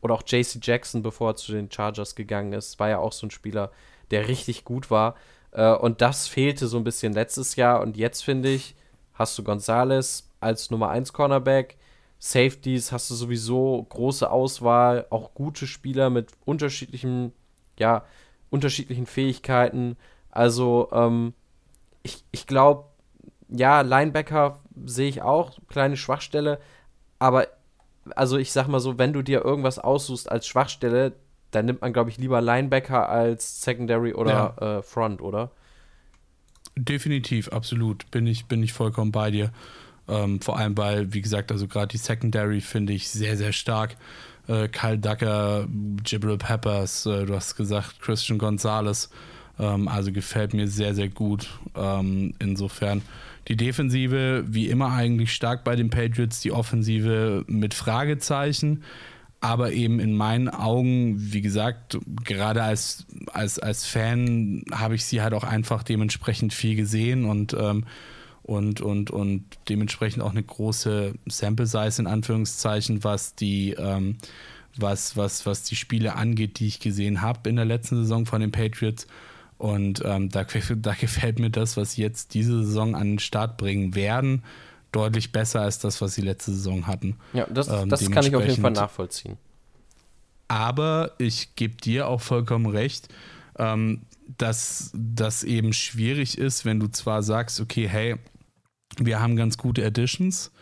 oder 0.00 0.14
auch 0.14 0.22
JC 0.26 0.58
Jackson, 0.60 1.02
bevor 1.02 1.30
er 1.30 1.36
zu 1.36 1.52
den 1.52 1.70
Chargers 1.70 2.14
gegangen 2.14 2.52
ist, 2.52 2.78
war 2.78 2.90
ja 2.90 2.98
auch 2.98 3.12
so 3.12 3.26
ein 3.26 3.30
Spieler, 3.30 3.70
der 4.10 4.28
richtig 4.28 4.64
gut 4.64 4.90
war. 4.90 5.14
Äh, 5.52 5.72
und 5.72 6.02
das 6.02 6.28
fehlte 6.28 6.66
so 6.66 6.76
ein 6.76 6.84
bisschen 6.84 7.14
letztes 7.14 7.56
Jahr. 7.56 7.80
Und 7.80 7.96
jetzt 7.96 8.22
finde 8.22 8.50
ich, 8.50 8.74
hast 9.14 9.38
du 9.38 9.42
Gonzalez 9.42 10.28
als 10.44 10.70
Nummer 10.70 10.90
1 10.90 11.12
Cornerback. 11.12 11.76
Safeties 12.18 12.92
hast 12.92 13.10
du 13.10 13.14
sowieso 13.14 13.84
große 13.88 14.30
Auswahl, 14.30 15.06
auch 15.10 15.34
gute 15.34 15.66
Spieler 15.66 16.10
mit 16.10 16.30
unterschiedlichen, 16.44 17.32
ja, 17.78 18.04
unterschiedlichen 18.50 19.06
Fähigkeiten. 19.06 19.96
Also, 20.30 20.88
ähm, 20.92 21.34
ich, 22.02 22.24
ich 22.30 22.46
glaube, 22.46 22.84
ja, 23.48 23.80
Linebacker 23.80 24.60
sehe 24.84 25.08
ich 25.08 25.22
auch, 25.22 25.58
kleine 25.68 25.96
Schwachstelle, 25.96 26.60
aber 27.18 27.48
also 28.16 28.36
ich 28.36 28.52
sag 28.52 28.68
mal 28.68 28.80
so, 28.80 28.98
wenn 28.98 29.12
du 29.12 29.22
dir 29.22 29.44
irgendwas 29.44 29.78
aussuchst 29.78 30.30
als 30.30 30.46
Schwachstelle, 30.46 31.12
dann 31.50 31.66
nimmt 31.66 31.80
man, 31.80 31.92
glaube 31.92 32.10
ich, 32.10 32.18
lieber 32.18 32.40
Linebacker 32.40 33.08
als 33.08 33.62
Secondary 33.62 34.12
oder 34.12 34.54
ja. 34.60 34.78
äh, 34.78 34.82
Front, 34.82 35.20
oder? 35.20 35.50
Definitiv, 36.76 37.48
absolut. 37.48 38.10
Bin 38.10 38.26
ich, 38.26 38.46
bin 38.46 38.62
ich 38.62 38.72
vollkommen 38.72 39.12
bei 39.12 39.30
dir. 39.30 39.52
Ähm, 40.08 40.40
vor 40.40 40.58
allem, 40.58 40.76
weil, 40.76 41.12
wie 41.12 41.22
gesagt, 41.22 41.50
also 41.50 41.66
gerade 41.66 41.88
die 41.88 41.98
Secondary 41.98 42.60
finde 42.60 42.92
ich 42.92 43.08
sehr, 43.08 43.36
sehr 43.36 43.52
stark. 43.52 43.96
Äh, 44.46 44.68
Kyle 44.68 44.98
Ducker, 44.98 45.66
Jibril 46.04 46.36
Peppers, 46.36 47.06
äh, 47.06 47.24
du 47.24 47.34
hast 47.34 47.56
gesagt, 47.56 48.00
Christian 48.00 48.38
Gonzalez. 48.38 49.08
Ähm, 49.58 49.88
also 49.88 50.12
gefällt 50.12 50.52
mir 50.52 50.68
sehr, 50.68 50.94
sehr 50.94 51.08
gut. 51.08 51.48
Ähm, 51.74 52.34
insofern 52.38 53.02
die 53.48 53.56
Defensive, 53.56 54.44
wie 54.46 54.68
immer, 54.68 54.92
eigentlich 54.92 55.32
stark 55.32 55.64
bei 55.64 55.76
den 55.76 55.90
Patriots, 55.90 56.40
die 56.40 56.52
Offensive 56.52 57.44
mit 57.46 57.74
Fragezeichen. 57.74 58.82
Aber 59.40 59.72
eben 59.72 60.00
in 60.00 60.16
meinen 60.16 60.48
Augen, 60.48 61.16
wie 61.18 61.42
gesagt, 61.42 61.98
gerade 62.24 62.62
als, 62.62 63.06
als, 63.32 63.58
als 63.58 63.84
Fan 63.84 64.64
habe 64.72 64.94
ich 64.94 65.04
sie 65.04 65.20
halt 65.20 65.34
auch 65.34 65.44
einfach 65.44 65.82
dementsprechend 65.82 66.54
viel 66.54 66.76
gesehen 66.76 67.26
und, 67.26 67.54
ähm, 67.54 67.84
und, 68.44 68.80
und, 68.80 69.10
und 69.10 69.44
dementsprechend 69.68 70.22
auch 70.22 70.30
eine 70.30 70.42
große 70.42 71.14
Sample 71.26 71.66
Size 71.66 72.02
in 72.02 72.06
Anführungszeichen, 72.06 73.02
was 73.02 73.34
die, 73.34 73.72
ähm, 73.72 74.18
was, 74.76 75.16
was, 75.16 75.46
was 75.46 75.62
die 75.62 75.76
Spiele 75.76 76.14
angeht, 76.14 76.58
die 76.58 76.66
ich 76.66 76.78
gesehen 76.78 77.22
habe 77.22 77.48
in 77.48 77.56
der 77.56 77.64
letzten 77.64 77.96
Saison 77.96 78.26
von 78.26 78.40
den 78.40 78.52
Patriots. 78.52 79.06
Und 79.56 80.02
ähm, 80.04 80.28
da, 80.28 80.44
da 80.76 80.94
gefällt 80.94 81.38
mir 81.38 81.50
das, 81.50 81.76
was 81.76 81.92
sie 81.92 82.02
jetzt 82.02 82.34
diese 82.34 82.64
Saison 82.64 82.94
an 82.94 83.12
den 83.12 83.18
Start 83.18 83.56
bringen 83.56 83.94
werden 83.94 84.42
deutlich 84.92 85.32
besser 85.32 85.60
als 85.60 85.80
das, 85.80 86.00
was 86.00 86.14
sie 86.14 86.22
letzte 86.22 86.52
Saison 86.52 86.86
hatten. 86.86 87.16
Ja, 87.32 87.46
das, 87.50 87.68
ähm, 87.68 87.88
das 87.88 88.08
kann 88.10 88.24
ich 88.24 88.36
auf 88.36 88.46
jeden 88.46 88.62
Fall 88.62 88.70
nachvollziehen. 88.70 89.36
Aber 90.46 91.12
ich 91.18 91.56
gebe 91.56 91.74
dir 91.76 92.06
auch 92.06 92.20
vollkommen 92.20 92.66
recht, 92.66 93.08
ähm, 93.58 94.02
dass 94.38 94.92
das 94.94 95.42
eben 95.42 95.72
schwierig 95.72 96.38
ist, 96.38 96.64
wenn 96.64 96.78
du 96.78 96.88
zwar 96.88 97.22
sagst, 97.22 97.60
okay, 97.60 97.88
hey, 97.88 98.16
wir 98.98 99.20
haben 99.20 99.36
ganz 99.36 99.58
gute 99.58 99.84
Additions, 99.84 100.52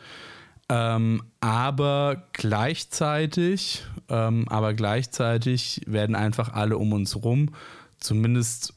ähm, 0.69 1.23
aber 1.41 2.29
gleichzeitig, 2.33 3.85
ähm, 4.09 4.47
aber 4.49 4.75
gleichzeitig 4.75 5.83
werden 5.87 6.17
einfach 6.17 6.53
alle 6.53 6.79
um 6.79 6.93
uns 6.93 7.23
rum, 7.23 7.51
zumindest 7.99 8.75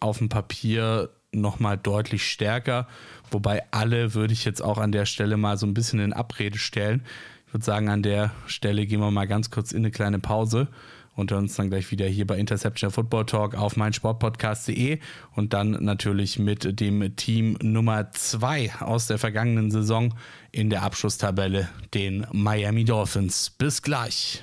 auf 0.00 0.18
dem 0.18 0.28
Papier, 0.28 1.10
nochmal 1.34 1.78
deutlich 1.78 2.30
stärker. 2.30 2.86
Wobei 3.30 3.62
alle 3.70 4.14
würde 4.14 4.34
ich 4.34 4.44
jetzt 4.44 4.62
auch 4.62 4.78
an 4.78 4.92
der 4.92 5.06
Stelle 5.06 5.36
mal 5.36 5.56
so 5.56 5.66
ein 5.66 5.74
bisschen 5.74 5.98
in 5.98 6.12
Abrede 6.12 6.58
stellen. 6.58 7.02
Ich 7.46 7.54
würde 7.54 7.64
sagen, 7.64 7.88
an 7.88 8.02
der 8.02 8.32
Stelle 8.46 8.86
gehen 8.86 9.00
wir 9.00 9.10
mal 9.10 9.26
ganz 9.26 9.50
kurz 9.50 9.72
in 9.72 9.78
eine 9.78 9.90
kleine 9.90 10.18
Pause 10.18 10.68
und 11.14 11.30
hören 11.30 11.44
uns 11.44 11.54
dann 11.56 11.70
gleich 11.70 11.90
wieder 11.90 12.06
hier 12.06 12.26
bei 12.26 12.38
Interception 12.38 12.90
Football 12.90 13.26
Talk 13.26 13.54
auf 13.54 13.76
meinsportpodcast.de 13.76 14.98
und 15.34 15.52
dann 15.52 15.72
natürlich 15.84 16.38
mit 16.38 16.80
dem 16.80 17.16
Team 17.16 17.56
Nummer 17.62 18.10
2 18.12 18.72
aus 18.80 19.06
der 19.06 19.18
vergangenen 19.18 19.70
Saison 19.70 20.14
in 20.50 20.70
der 20.70 20.82
Abschlusstabelle, 20.82 21.68
den 21.94 22.26
Miami 22.32 22.84
Dolphins. 22.84 23.50
Bis 23.50 23.82
gleich. 23.82 24.42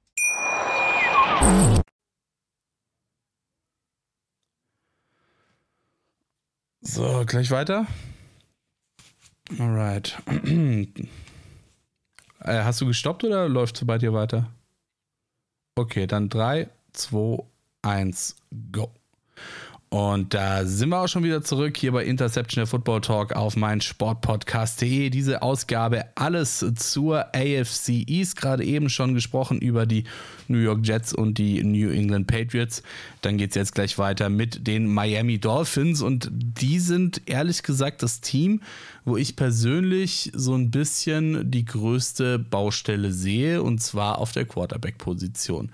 So, 6.81 7.23
gleich 7.25 7.51
weiter. 7.51 7.85
Alright. 9.59 10.21
äh, 12.39 12.63
hast 12.63 12.81
du 12.81 12.85
gestoppt 12.87 13.23
oder 13.23 13.47
läuft 13.47 13.77
es 13.77 13.85
bei 13.85 13.97
dir 13.97 14.13
weiter? 14.13 14.51
Okay, 15.75 16.07
dann 16.07 16.29
3, 16.29 16.69
2, 16.93 17.43
1, 17.83 18.35
go. 18.71 18.91
Und 19.93 20.33
da 20.33 20.65
sind 20.65 20.87
wir 20.87 21.01
auch 21.01 21.07
schon 21.09 21.25
wieder 21.25 21.43
zurück 21.43 21.75
hier 21.75 21.91
bei 21.91 22.05
Interception 22.05 22.65
Football 22.65 23.01
Talk 23.01 23.33
auf 23.33 23.57
mein 23.57 23.81
Sportpodcast.de. 23.81 25.09
Diese 25.09 25.41
Ausgabe 25.41 26.05
alles 26.15 26.65
zur 26.77 27.25
AFC 27.35 28.07
East. 28.07 28.37
Gerade 28.37 28.63
eben 28.63 28.87
schon 28.87 29.13
gesprochen 29.13 29.59
über 29.59 29.85
die 29.85 30.05
New 30.47 30.59
York 30.59 30.79
Jets 30.83 31.11
und 31.13 31.37
die 31.37 31.61
New 31.61 31.89
England 31.89 32.27
Patriots. 32.27 32.83
Dann 33.21 33.37
geht 33.37 33.49
es 33.49 33.55
jetzt 33.55 33.75
gleich 33.75 33.97
weiter 33.97 34.29
mit 34.29 34.65
den 34.65 34.87
Miami 34.87 35.39
Dolphins. 35.39 36.01
Und 36.01 36.29
die 36.31 36.79
sind 36.79 37.23
ehrlich 37.25 37.61
gesagt 37.61 38.01
das 38.01 38.21
Team, 38.21 38.61
wo 39.03 39.17
ich 39.17 39.35
persönlich 39.35 40.31
so 40.33 40.55
ein 40.55 40.71
bisschen 40.71 41.51
die 41.51 41.65
größte 41.65 42.39
Baustelle 42.39 43.11
sehe. 43.11 43.61
Und 43.61 43.79
zwar 43.79 44.19
auf 44.19 44.31
der 44.31 44.45
Quarterback-Position. 44.45 45.69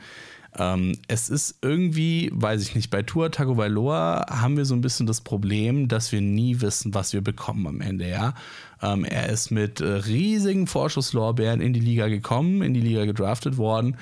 Ähm, 0.58 0.98
es 1.08 1.30
ist 1.30 1.58
irgendwie, 1.62 2.30
weiß 2.34 2.62
ich 2.63 2.76
nicht, 2.76 2.89
bei 2.89 3.04
Tour 3.04 3.32
Tagovailoa 3.32 4.26
haben 4.30 4.58
wir 4.58 4.65
so 4.65 4.74
ein 4.76 4.82
bisschen 4.82 5.08
das 5.08 5.22
Problem, 5.22 5.88
dass 5.88 6.12
wir 6.12 6.22
nie 6.22 6.62
wissen, 6.62 6.93
was 6.93 7.13
wir 7.13 7.22
bekommen 7.22 7.67
am 7.67 7.82
Ende, 7.82 8.10
ja. 8.10 8.34
Ähm, 8.82 9.06
er 9.06 9.30
ist 9.30 9.52
mit 9.52 9.82
äh, 9.82 9.86
riesigen 9.86 10.67
Vorschusslorbeeren 10.67 11.62
in 11.62 11.74
die 11.74 11.80
Liga 11.80 12.08
gekommen, 12.08 12.62
in 12.62 12.74
die 12.74 12.82
Liga 12.82 13.06
gedraftet 13.06 13.58
worden 13.58 13.98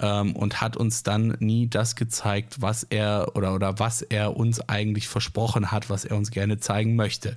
ähm, 0.00 0.34
und 0.34 0.60
hat 0.60 0.76
uns 0.76 1.02
dann 1.02 1.36
nie 1.38 1.68
das 1.68 1.96
gezeigt, 1.96 2.60
was 2.60 2.82
er 2.84 3.32
oder, 3.34 3.54
oder 3.54 3.78
was 3.78 4.02
er 4.02 4.36
uns 4.36 4.60
eigentlich 4.68 5.08
versprochen 5.08 5.70
hat, 5.70 5.90
was 5.90 6.04
er 6.04 6.16
uns 6.16 6.30
gerne 6.30 6.58
zeigen 6.58 6.96
möchte. 6.96 7.36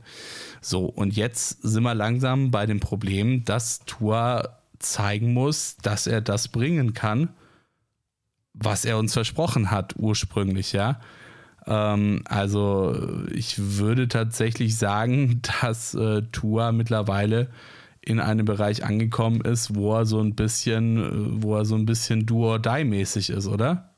So, 0.61 0.85
und 0.85 1.15
jetzt 1.15 1.61
sind 1.61 1.83
wir 1.83 1.95
langsam 1.95 2.51
bei 2.51 2.65
dem 2.65 2.79
Problem, 2.79 3.45
dass 3.45 3.79
Tour 3.85 4.49
zeigen 4.79 5.33
muss, 5.33 5.77
dass 5.77 6.07
er 6.07 6.21
das 6.21 6.47
bringen 6.47 6.93
kann 6.93 7.29
was 8.53 8.85
er 8.85 8.97
uns 8.97 9.13
versprochen 9.13 9.71
hat 9.71 9.95
ursprünglich, 9.97 10.73
ja. 10.73 10.99
Ähm, 11.67 12.21
also 12.25 12.95
ich 13.33 13.77
würde 13.77 14.07
tatsächlich 14.07 14.77
sagen, 14.77 15.41
dass 15.61 15.93
äh, 15.93 16.23
Tua 16.31 16.71
mittlerweile 16.71 17.49
in 18.01 18.19
einem 18.19 18.45
Bereich 18.45 18.83
angekommen 18.83 19.41
ist, 19.41 19.75
wo 19.75 19.95
er 19.95 20.05
so 20.05 20.19
ein 20.19 20.35
bisschen, 20.35 20.97
äh, 20.97 21.43
wo 21.43 21.55
er 21.55 21.65
so 21.65 21.75
ein 21.75 21.85
bisschen 21.85 22.25
Do-or-Die-mäßig 22.25 23.29
ist, 23.29 23.47
oder? 23.47 23.89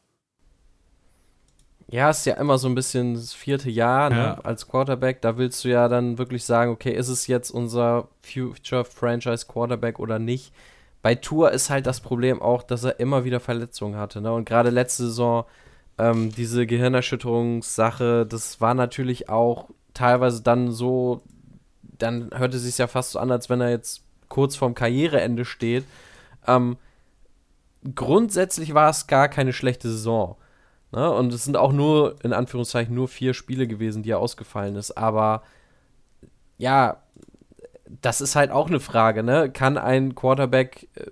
Ja, 1.87 2.09
ist 2.09 2.25
ja 2.25 2.35
immer 2.35 2.57
so 2.57 2.69
ein 2.69 2.75
bisschen 2.75 3.15
das 3.15 3.33
vierte 3.33 3.69
Jahr 3.69 4.09
ne, 4.09 4.15
ja. 4.15 4.33
als 4.43 4.67
Quarterback. 4.67 5.21
Da 5.21 5.37
willst 5.37 5.65
du 5.65 5.69
ja 5.69 5.89
dann 5.89 6.17
wirklich 6.17 6.45
sagen, 6.45 6.71
okay, 6.71 6.93
ist 6.93 7.09
es 7.09 7.27
jetzt 7.27 7.51
unser 7.51 8.07
Future 8.21 8.85
Franchise 8.85 9.45
Quarterback 9.45 9.99
oder 9.99 10.17
nicht? 10.17 10.53
Bei 11.01 11.15
Tour 11.15 11.51
ist 11.51 11.69
halt 11.69 11.87
das 11.87 12.01
Problem 12.01 12.41
auch, 12.41 12.63
dass 12.63 12.83
er 12.83 12.99
immer 12.99 13.23
wieder 13.23 13.39
Verletzungen 13.39 13.95
hatte. 13.95 14.21
Ne? 14.21 14.31
Und 14.31 14.45
gerade 14.45 14.69
letzte 14.69 15.03
Saison, 15.03 15.45
ähm, 15.97 16.31
diese 16.31 16.65
Gehirnerschütterungssache, 16.65 18.25
das 18.25 18.61
war 18.61 18.73
natürlich 18.73 19.29
auch 19.29 19.69
teilweise 19.93 20.43
dann 20.43 20.71
so, 20.71 21.21
dann 21.81 22.29
hörte 22.33 22.57
es 22.57 22.63
sich 22.63 22.77
ja 22.77 22.87
fast 22.87 23.11
so 23.11 23.19
an, 23.19 23.31
als 23.31 23.49
wenn 23.49 23.61
er 23.61 23.69
jetzt 23.69 24.03
kurz 24.29 24.55
vorm 24.55 24.75
Karriereende 24.75 25.43
steht. 25.45 25.85
Ähm, 26.47 26.77
grundsätzlich 27.95 28.73
war 28.73 28.89
es 28.89 29.07
gar 29.07 29.27
keine 29.27 29.53
schlechte 29.53 29.89
Saison. 29.89 30.37
Ne? 30.91 31.09
Und 31.11 31.33
es 31.33 31.45
sind 31.45 31.57
auch 31.57 31.71
nur, 31.71 32.15
in 32.23 32.33
Anführungszeichen, 32.33 32.93
nur 32.93 33.07
vier 33.07 33.33
Spiele 33.33 33.67
gewesen, 33.67 34.03
die 34.03 34.11
er 34.11 34.19
ausgefallen 34.19 34.75
ist. 34.75 34.97
Aber 34.97 35.43
ja, 36.57 37.01
das 38.01 38.21
ist 38.21 38.35
halt 38.35 38.51
auch 38.51 38.67
eine 38.67 38.79
Frage, 38.79 39.23
ne? 39.23 39.49
Kann 39.51 39.77
ein 39.77 40.15
Quarterback 40.15 40.87
äh, 40.95 41.11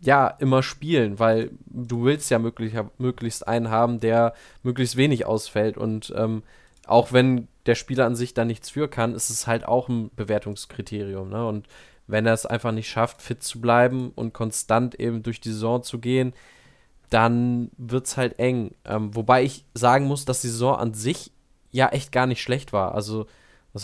ja 0.00 0.28
immer 0.28 0.62
spielen, 0.62 1.18
weil 1.18 1.50
du 1.66 2.04
willst 2.04 2.30
ja 2.30 2.38
möglich, 2.38 2.74
möglichst 2.98 3.46
einen 3.46 3.70
haben, 3.70 4.00
der 4.00 4.34
möglichst 4.62 4.96
wenig 4.96 5.26
ausfällt. 5.26 5.76
Und 5.76 6.12
ähm, 6.16 6.42
auch 6.86 7.12
wenn 7.12 7.48
der 7.66 7.74
Spieler 7.74 8.06
an 8.06 8.16
sich 8.16 8.34
da 8.34 8.44
nichts 8.44 8.70
für 8.70 8.88
kann, 8.88 9.14
ist 9.14 9.30
es 9.30 9.46
halt 9.46 9.66
auch 9.66 9.88
ein 9.88 10.10
Bewertungskriterium. 10.16 11.28
Ne? 11.28 11.46
Und 11.46 11.68
wenn 12.06 12.26
er 12.26 12.32
es 12.32 12.46
einfach 12.46 12.72
nicht 12.72 12.88
schafft, 12.88 13.22
fit 13.22 13.42
zu 13.42 13.60
bleiben 13.60 14.12
und 14.14 14.32
konstant 14.32 14.98
eben 14.98 15.22
durch 15.22 15.40
die 15.40 15.50
Saison 15.50 15.82
zu 15.82 15.98
gehen, 15.98 16.32
dann 17.10 17.70
wird 17.76 18.06
es 18.06 18.16
halt 18.16 18.38
eng. 18.38 18.74
Ähm, 18.84 19.14
wobei 19.14 19.42
ich 19.42 19.64
sagen 19.74 20.06
muss, 20.06 20.24
dass 20.24 20.40
die 20.40 20.48
Saison 20.48 20.76
an 20.76 20.94
sich 20.94 21.32
ja 21.70 21.88
echt 21.88 22.12
gar 22.12 22.26
nicht 22.26 22.42
schlecht 22.42 22.72
war. 22.72 22.94
Also, 22.94 23.26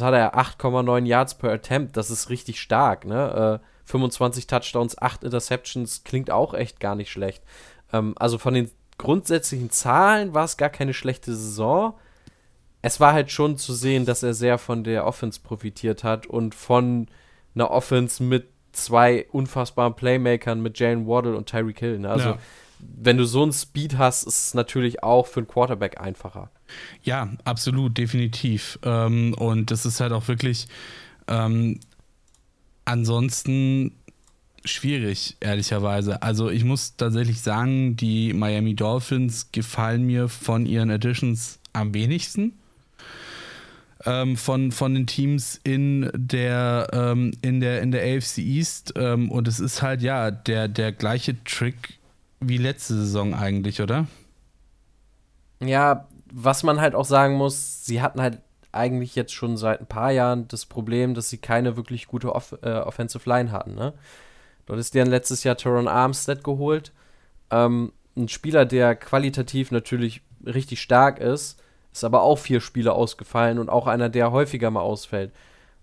was 0.00 0.04
hat 0.04 0.14
er? 0.14 0.36
8,9 0.36 1.06
Yards 1.06 1.36
per 1.36 1.52
Attempt, 1.52 1.96
das 1.96 2.10
ist 2.10 2.30
richtig 2.30 2.60
stark, 2.60 3.06
ne? 3.06 3.60
Äh, 3.60 3.66
25 3.86 4.46
Touchdowns, 4.46 4.98
8 4.98 5.24
Interceptions, 5.24 6.04
klingt 6.04 6.30
auch 6.30 6.54
echt 6.54 6.80
gar 6.80 6.94
nicht 6.94 7.10
schlecht. 7.10 7.42
Ähm, 7.92 8.14
also 8.16 8.38
von 8.38 8.54
den 8.54 8.70
grundsätzlichen 8.98 9.70
Zahlen 9.70 10.34
war 10.34 10.44
es 10.44 10.56
gar 10.56 10.70
keine 10.70 10.94
schlechte 10.94 11.34
Saison. 11.34 11.94
Es 12.82 13.00
war 13.00 13.12
halt 13.12 13.30
schon 13.30 13.56
zu 13.56 13.72
sehen, 13.72 14.04
dass 14.06 14.22
er 14.22 14.34
sehr 14.34 14.58
von 14.58 14.84
der 14.84 15.06
Offense 15.06 15.40
profitiert 15.42 16.04
hat 16.04 16.26
und 16.26 16.54
von 16.54 17.08
einer 17.54 17.70
Offense 17.70 18.22
mit 18.22 18.48
zwei 18.72 19.26
unfassbaren 19.30 19.94
Playmakern, 19.94 20.60
mit 20.60 20.78
Jalen 20.78 21.06
Waddle 21.06 21.36
und 21.36 21.48
Tyreek 21.48 21.78
Hill. 21.78 21.98
Ne? 22.00 22.10
Also 22.10 22.30
ja 22.30 22.38
wenn 22.96 23.16
du 23.16 23.24
so 23.24 23.42
einen 23.42 23.52
Speed 23.52 23.98
hast, 23.98 24.24
ist 24.24 24.46
es 24.48 24.54
natürlich 24.54 25.02
auch 25.02 25.26
für 25.26 25.40
einen 25.40 25.48
Quarterback 25.48 26.00
einfacher. 26.00 26.50
Ja, 27.02 27.32
absolut, 27.44 27.98
definitiv. 27.98 28.78
Ähm, 28.82 29.34
und 29.34 29.70
das 29.70 29.86
ist 29.86 30.00
halt 30.00 30.12
auch 30.12 30.28
wirklich 30.28 30.66
ähm, 31.28 31.80
ansonsten 32.84 33.92
schwierig, 34.64 35.36
ehrlicherweise. 35.40 36.22
Also 36.22 36.50
ich 36.50 36.64
muss 36.64 36.96
tatsächlich 36.96 37.40
sagen, 37.40 37.96
die 37.96 38.32
Miami 38.32 38.74
Dolphins 38.74 39.52
gefallen 39.52 40.04
mir 40.04 40.28
von 40.28 40.66
ihren 40.66 40.90
Additions 40.90 41.58
am 41.72 41.92
wenigsten. 41.94 42.54
Ähm, 44.06 44.36
von, 44.36 44.70
von 44.70 44.94
den 44.94 45.06
Teams 45.06 45.58
in 45.64 46.10
der, 46.14 46.88
ähm, 46.92 47.32
in 47.40 47.60
der, 47.60 47.80
in 47.80 47.90
der 47.90 48.02
AFC 48.02 48.38
East. 48.38 48.92
Ähm, 48.96 49.30
und 49.30 49.48
es 49.48 49.60
ist 49.60 49.80
halt 49.80 50.02
ja 50.02 50.30
der, 50.30 50.68
der 50.68 50.92
gleiche 50.92 51.42
Trick 51.44 51.98
wie 52.40 52.58
letzte 52.58 52.94
Saison 52.94 53.34
eigentlich, 53.34 53.80
oder? 53.80 54.06
Ja, 55.60 56.06
was 56.36 56.64
man 56.64 56.80
halt 56.80 56.94
auch 56.94 57.04
sagen 57.04 57.34
muss, 57.34 57.84
sie 57.84 58.02
hatten 58.02 58.20
halt 58.20 58.40
eigentlich 58.72 59.14
jetzt 59.14 59.32
schon 59.32 59.56
seit 59.56 59.80
ein 59.80 59.86
paar 59.86 60.10
Jahren 60.10 60.48
das 60.48 60.66
Problem, 60.66 61.14
dass 61.14 61.30
sie 61.30 61.38
keine 61.38 61.76
wirklich 61.76 62.08
gute 62.08 62.34
Off 62.34 62.56
äh, 62.62 62.72
Offensive 62.72 63.28
Line 63.28 63.52
hatten. 63.52 63.76
Ne? 63.76 63.94
Dort 64.66 64.80
ist 64.80 64.94
deren 64.94 65.08
letztes 65.08 65.44
Jahr 65.44 65.56
Teron 65.56 65.86
Armstead 65.86 66.42
geholt. 66.42 66.92
Ähm, 67.50 67.92
ein 68.16 68.28
Spieler, 68.28 68.64
der 68.64 68.96
qualitativ 68.96 69.70
natürlich 69.70 70.22
richtig 70.44 70.82
stark 70.82 71.20
ist, 71.20 71.62
ist 71.92 72.02
aber 72.02 72.22
auch 72.22 72.38
vier 72.38 72.60
Spiele 72.60 72.92
ausgefallen 72.92 73.60
und 73.60 73.68
auch 73.68 73.86
einer, 73.86 74.08
der 74.08 74.32
häufiger 74.32 74.72
mal 74.72 74.80
ausfällt. 74.80 75.32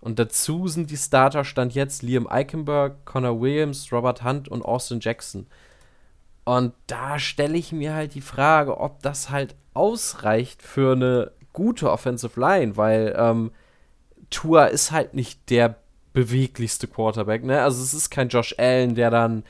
Und 0.01 0.19
dazu 0.19 0.67
sind 0.67 0.91
die 0.91 0.97
Starter 0.97 1.45
Stand 1.45 1.73
jetzt 1.73 2.03
Liam 2.03 2.27
Eichenberg, 2.27 3.05
Connor 3.05 3.39
Williams, 3.39 3.91
Robert 3.93 4.23
Hunt 4.23 4.49
und 4.49 4.63
Austin 4.65 4.99
Jackson. 4.99 5.47
Und 6.43 6.73
da 6.87 7.19
stelle 7.19 7.57
ich 7.57 7.71
mir 7.71 7.93
halt 7.93 8.15
die 8.15 8.21
Frage, 8.21 8.79
ob 8.79 9.01
das 9.01 9.29
halt 9.29 9.55
ausreicht 9.73 10.61
für 10.61 10.93
eine 10.93 11.31
gute 11.53 11.91
Offensive 11.91 12.39
Line, 12.39 12.77
weil 12.77 13.15
ähm, 13.17 13.51
Tua 14.29 14.65
ist 14.65 14.91
halt 14.91 15.13
nicht 15.13 15.49
der 15.49 15.75
beweglichste 16.13 16.87
Quarterback, 16.87 17.43
ne? 17.43 17.61
Also 17.61 17.81
es 17.83 17.93
ist 17.93 18.09
kein 18.09 18.29
Josh 18.29 18.55
Allen, 18.57 18.95
der 18.95 19.09
dann 19.09 19.43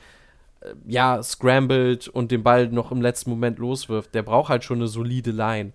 äh, 0.60 0.74
ja 0.86 1.22
scrambled 1.22 2.08
und 2.08 2.30
den 2.30 2.42
Ball 2.42 2.68
noch 2.68 2.92
im 2.92 3.00
letzten 3.00 3.30
Moment 3.30 3.58
loswirft. 3.58 4.14
Der 4.14 4.22
braucht 4.22 4.50
halt 4.50 4.64
schon 4.64 4.78
eine 4.78 4.88
solide 4.88 5.30
Line. 5.30 5.72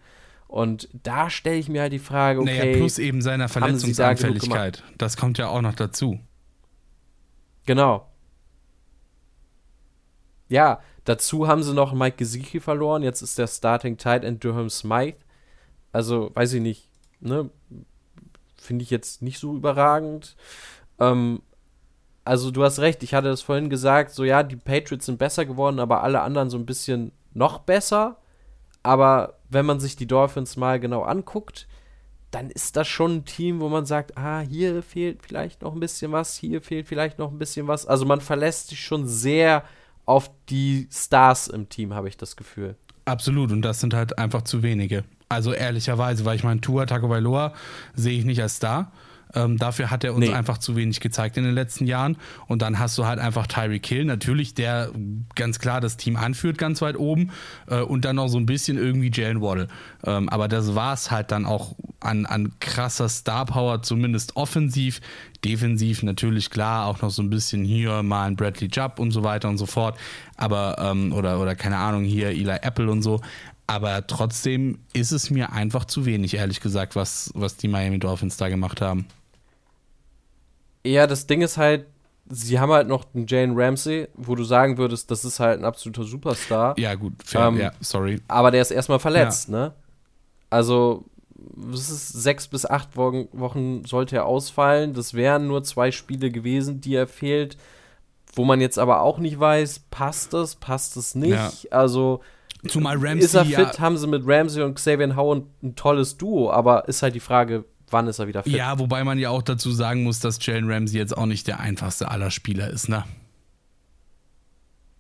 Und 0.48 0.88
da 1.04 1.30
stelle 1.30 1.58
ich 1.58 1.68
mir 1.68 1.82
halt 1.82 1.94
die 1.94 2.00
Frage, 2.00 2.40
okay. 2.40 2.60
Naja, 2.60 2.78
plus 2.78 3.00
eben 3.00 3.22
seiner 3.22 3.50
Verletzungsanfälligkeit. 3.50 4.78
Da 4.78 4.94
das 4.98 5.18
kommt 5.18 5.38
ja 5.38 5.50
auch 5.50 5.62
noch 5.62 5.76
dazu. 5.76 6.20
Genau. 7.66 8.08
Ja, 10.48 10.80
Dazu 11.08 11.48
haben 11.48 11.64
sie 11.64 11.74
noch 11.74 11.94
Mike 11.94 12.18
Gesicki 12.18 12.60
verloren. 12.60 13.02
Jetzt 13.02 13.22
ist 13.22 13.38
der 13.38 13.48
Starting 13.48 13.98
Tight 13.98 14.26
End 14.26 14.44
Durham 14.44 14.70
Smythe. 14.70 15.20
Also, 15.94 16.32
weiß 16.34 16.52
ich 16.52 16.62
nicht. 16.62 16.90
Ne? 17.22 17.50
Finde 18.58 18.84
ich 18.84 18.90
jetzt 18.90 19.22
nicht 19.22 19.40
so 19.40 19.56
überragend. 19.56 20.36
Ähm, 21.00 21.42
also, 22.26 22.52
du 22.52 22.62
hast 22.62 22.80
recht. 22.80 23.04
Ich 23.04 23.14
hatte 23.14 23.30
das 23.30 23.42
vorhin 23.42 23.70
gesagt. 23.70 24.12
So, 24.12 24.26
ja, 24.26 24.44
die 24.44 24.58
Patriots 24.58 25.06
sind 25.06 25.18
besser 25.18 25.46
geworden, 25.46 25.80
aber 25.80 26.04
alle 26.04 26.20
anderen 26.20 26.50
so 26.50 26.58
ein 26.58 26.66
bisschen 26.66 27.14
noch 27.34 27.60
besser. 27.60 28.18
Aber 28.84 29.38
wenn 29.50 29.66
man 29.66 29.80
sich 29.80 29.96
die 29.96 30.08
Dolphins 30.08 30.58
mal 30.58 30.78
genau 30.78 31.04
anguckt, 31.04 31.70
dann 32.32 32.50
ist 32.50 32.76
das 32.76 32.90
schon 32.90 33.16
ein 33.16 33.26
Team, 33.26 33.62
wo 33.62 33.70
man 33.70 33.86
sagt, 33.86 34.18
ah, 34.18 34.42
hier 34.42 34.84
fehlt 34.84 35.22
vielleicht 35.22 35.62
noch 35.62 35.74
ein 35.74 35.80
bisschen 35.80 36.12
was, 36.12 36.36
hier 36.36 36.62
fehlt 36.62 36.86
vielleicht 36.86 37.18
noch 37.18 37.32
ein 37.32 37.40
bisschen 37.40 37.70
was. 37.70 37.86
Also 37.86 38.06
man 38.06 38.20
verlässt 38.20 38.68
sich 38.68 38.82
schon 38.82 39.08
sehr 39.08 39.64
auf 40.08 40.32
die 40.50 40.88
Stars 40.92 41.48
im 41.48 41.70
Team, 41.70 41.94
habe 41.94 42.08
ich 42.08 42.18
das 42.18 42.36
Gefühl. 42.36 42.76
Absolut, 43.06 43.52
und 43.52 43.62
das 43.62 43.80
sind 43.80 43.94
halt 43.94 44.18
einfach 44.18 44.42
zu 44.42 44.64
wenige. 44.64 45.04
Also 45.30 45.54
ehrlicherweise, 45.54 46.26
weil 46.26 46.36
ich 46.36 46.44
meine, 46.44 46.62
Tua 46.62 46.86
Tagovailoa 46.86 47.54
sehe 47.94 48.18
ich 48.18 48.26
nicht 48.26 48.42
als 48.42 48.56
Star. 48.56 48.92
Ähm, 49.36 49.58
dafür 49.58 49.92
hat 49.92 50.06
er 50.06 50.16
uns 50.16 50.26
nee. 50.26 50.34
einfach 50.34 50.58
zu 50.58 50.76
wenig 50.78 51.02
gezeigt 51.02 51.36
in 51.38 51.44
den 51.44 51.54
letzten 51.54 51.86
Jahren. 51.86 52.18
Und 52.48 52.62
dann 52.62 52.80
hast 52.80 52.98
du 52.98 53.06
halt 53.06 53.20
einfach 53.20 53.48
Tyreek 53.48 53.86
Hill, 53.86 54.06
natürlich, 54.06 54.54
der 54.54 54.92
ganz 55.36 55.60
klar 55.60 55.82
das 55.82 55.98
Team 55.98 56.16
anführt, 56.16 56.58
ganz 56.58 56.82
weit 56.82 56.98
oben. 56.98 57.32
Äh, 57.68 57.82
und 57.82 58.06
dann 58.06 58.16
noch 58.16 58.30
so 58.30 58.38
ein 58.38 58.46
bisschen 58.46 58.78
irgendwie 58.78 59.12
Jalen 59.14 59.42
Waddle. 59.42 59.68
Ähm, 60.06 60.30
aber 60.30 60.48
das 60.48 60.76
war 60.76 60.94
es 60.94 61.12
halt 61.12 61.32
dann 61.32 61.46
auch 61.46 61.76
an, 62.00 62.26
an 62.26 62.54
krasser 62.60 63.10
Star 63.10 63.46
Power, 63.46 63.82
zumindest 63.82 64.38
offensiv. 64.38 65.02
Defensiv 65.44 66.04
natürlich 66.04 66.50
klar, 66.50 66.88
auch 66.88 67.02
noch 67.02 67.12
so 67.12 67.22
ein 67.22 67.30
bisschen 67.30 67.64
hier 67.64 68.04
mal 68.04 68.26
ein 68.26 68.36
Bradley 68.36 68.70
Jubb 68.72 69.00
und 69.00 69.12
so 69.12 69.24
weiter 69.24 69.50
und 69.50 69.58
so 69.58 69.66
fort. 69.66 69.98
Aber, 70.36 70.78
ähm, 70.80 71.14
oder, 71.14 71.40
oder 71.40 71.56
keine 71.56 71.78
Ahnung, 71.78 72.04
hier 72.04 72.30
Eli 72.30 72.58
Apple 72.62 72.90
und 72.90 73.02
so. 73.02 73.22
Aber 73.68 74.08
trotzdem 74.08 74.80
ist 74.94 75.12
es 75.12 75.30
mir 75.30 75.52
einfach 75.52 75.86
zu 75.86 76.06
wenig, 76.06 76.36
ehrlich 76.36 76.62
gesagt, 76.62 76.96
was, 76.96 77.32
was 77.36 77.58
die 77.58 77.68
Miami 77.68 78.00
Dolphins 78.00 78.38
da 78.38 78.48
gemacht 78.48 78.82
haben. 78.82 79.06
Ja, 80.86 81.06
das 81.06 81.28
Ding 81.28 81.42
ist 81.42 81.58
halt, 81.58 81.86
sie 82.30 82.60
haben 82.60 82.72
halt 82.72 82.88
noch 82.88 83.06
einen 83.14 83.28
Jane 83.28 83.54
Ramsey, 83.56 84.08
wo 84.16 84.36
du 84.36 84.46
sagen 84.46 84.78
würdest, 84.78 85.12
das 85.12 85.26
ist 85.26 85.42
halt 85.42 85.60
ein 85.60 85.66
absoluter 85.66 86.04
Superstar. 86.04 86.80
Ja, 86.80 86.96
gut, 86.96 87.14
fair, 87.24 87.48
ähm, 87.48 87.58
ja, 87.58 87.72
sorry. 87.82 88.22
Aber 88.30 88.52
der 88.52 88.62
ist 88.62 88.72
erstmal 88.72 89.00
verletzt, 89.00 89.50
ja. 89.50 89.56
ne? 89.56 89.74
Also, 90.50 91.06
es 91.74 91.90
ist 91.90 92.10
sechs 92.10 92.48
bis 92.48 92.66
acht 92.66 92.96
Wochen, 92.96 93.28
Wochen 93.32 93.84
sollte 93.86 94.16
er 94.18 94.26
ausfallen. 94.26 94.94
Das 94.94 95.14
wären 95.14 95.48
nur 95.48 95.64
zwei 95.64 95.92
Spiele 95.92 96.32
gewesen, 96.32 96.82
die 96.82 96.96
er 96.96 97.08
fehlt. 97.08 97.58
Wo 98.34 98.46
man 98.46 98.62
jetzt 98.62 98.78
aber 98.78 99.02
auch 99.02 99.18
nicht 99.18 99.40
weiß, 99.40 99.86
passt 99.90 100.34
das, 100.34 100.56
passt 100.56 100.96
es 100.98 101.16
nicht. 101.16 101.32
Ja. 101.32 101.52
Also, 101.72 102.22
Zumal 102.68 102.98
Ramsey. 102.98 103.26
Ist 103.26 103.34
er 103.34 103.46
fit, 103.46 103.58
ja, 103.58 103.80
haben 103.80 103.98
sie 103.98 104.08
mit 104.08 104.24
Ramsey 104.26 104.64
und 104.64 104.76
Xavier 104.76 105.16
Howard 105.16 105.44
ein 105.64 105.76
tolles 105.76 106.18
Duo, 106.18 106.52
aber 106.52 106.88
ist 106.88 107.02
halt 107.02 107.16
die 107.16 107.20
Frage, 107.20 107.66
wann 107.90 108.08
ist 108.08 108.20
er 108.20 108.28
wieder 108.28 108.44
fit? 108.44 108.54
Ja, 108.54 108.80
wobei 108.80 109.04
man 109.04 109.20
ja 109.20 109.30
auch 109.30 109.42
dazu 109.42 109.72
sagen 109.72 110.04
muss, 110.04 110.20
dass 110.20 110.44
Jalen 110.46 110.70
Ramsey 110.70 110.98
jetzt 110.98 111.18
auch 111.18 111.26
nicht 111.26 111.48
der 111.48 111.60
einfachste 111.60 112.10
aller 112.10 112.32
Spieler 112.32 112.70
ist, 112.70 112.90
ne? 112.90 113.06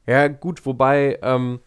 Ja, 0.05 0.27
gut, 0.29 0.65
wobei, 0.65 1.19
ähm, 1.21 1.59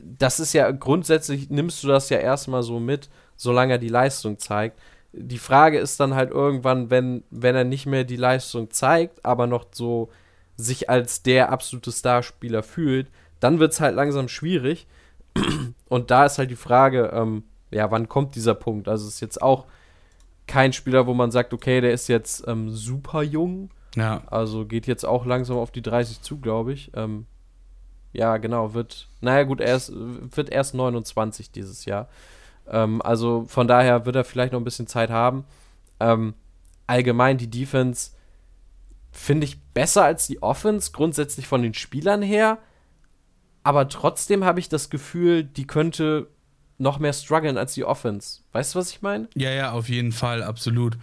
das 0.00 0.40
ist 0.40 0.52
ja 0.52 0.70
grundsätzlich, 0.70 1.48
nimmst 1.50 1.82
du 1.84 1.88
das 1.88 2.10
ja 2.10 2.18
erstmal 2.18 2.62
so 2.62 2.80
mit, 2.80 3.08
solange 3.38 3.74
er 3.74 3.78
die 3.78 3.88
Leistung 3.88 4.38
zeigt. 4.38 4.78
Die 5.12 5.38
Frage 5.38 5.78
ist 5.78 5.98
dann 6.00 6.14
halt 6.14 6.30
irgendwann, 6.30 6.90
wenn, 6.90 7.24
wenn 7.30 7.56
er 7.56 7.64
nicht 7.64 7.86
mehr 7.86 8.04
die 8.04 8.16
Leistung 8.16 8.70
zeigt, 8.70 9.24
aber 9.24 9.46
noch 9.46 9.64
so 9.72 10.10
sich 10.56 10.90
als 10.90 11.22
der 11.22 11.50
absolute 11.50 11.92
Starspieler 11.92 12.62
fühlt, 12.62 13.08
dann 13.40 13.58
wird 13.60 13.72
es 13.72 13.80
halt 13.80 13.94
langsam 13.94 14.28
schwierig. 14.28 14.86
Und 15.88 16.10
da 16.10 16.26
ist 16.26 16.36
halt 16.36 16.50
die 16.50 16.56
Frage, 16.56 17.10
ähm, 17.14 17.44
ja, 17.70 17.90
wann 17.90 18.08
kommt 18.08 18.34
dieser 18.34 18.54
Punkt? 18.54 18.88
Also 18.88 19.06
es 19.06 19.14
ist 19.14 19.20
jetzt 19.20 19.40
auch 19.40 19.66
kein 20.46 20.72
Spieler, 20.72 21.06
wo 21.06 21.14
man 21.14 21.30
sagt, 21.30 21.54
okay, 21.54 21.80
der 21.80 21.92
ist 21.92 22.08
jetzt 22.08 22.46
ähm, 22.48 22.70
super 22.70 23.22
jung. 23.22 23.70
Ja. 23.94 24.22
Also 24.26 24.66
geht 24.66 24.86
jetzt 24.86 25.04
auch 25.04 25.24
langsam 25.24 25.56
auf 25.56 25.70
die 25.70 25.82
30 25.82 26.22
zu, 26.22 26.38
glaube 26.38 26.72
ich. 26.72 26.90
Ähm, 26.94 27.26
ja, 28.12 28.38
genau, 28.38 28.74
wird, 28.74 29.08
naja 29.20 29.44
gut, 29.44 29.60
er 29.60 29.76
ist, 29.76 29.92
wird 29.94 30.50
erst 30.50 30.74
29 30.74 31.52
dieses 31.52 31.84
Jahr. 31.84 32.08
Ähm, 32.70 33.02
also 33.02 33.44
von 33.48 33.68
daher 33.68 34.06
wird 34.06 34.16
er 34.16 34.24
vielleicht 34.24 34.52
noch 34.52 34.60
ein 34.60 34.64
bisschen 34.64 34.86
Zeit 34.86 35.10
haben. 35.10 35.44
Ähm, 36.00 36.34
allgemein 36.86 37.38
die 37.38 37.50
Defense 37.50 38.12
finde 39.10 39.46
ich 39.46 39.60
besser 39.72 40.04
als 40.04 40.26
die 40.26 40.42
Offense, 40.42 40.92
grundsätzlich 40.92 41.46
von 41.46 41.62
den 41.62 41.74
Spielern 41.74 42.22
her 42.22 42.58
aber 43.68 43.86
trotzdem 43.90 44.44
habe 44.44 44.60
ich 44.60 44.70
das 44.70 44.88
Gefühl, 44.88 45.44
die 45.44 45.66
könnte 45.66 46.28
noch 46.78 46.98
mehr 46.98 47.12
strugglen 47.12 47.58
als 47.58 47.74
die 47.74 47.84
Offense. 47.84 48.40
Weißt 48.52 48.74
du, 48.74 48.78
was 48.78 48.90
ich 48.90 49.02
meine? 49.02 49.28
Ja, 49.34 49.50
ja, 49.50 49.72
auf 49.72 49.90
jeden 49.90 50.10
Fall, 50.10 50.42
absolut. 50.42 50.96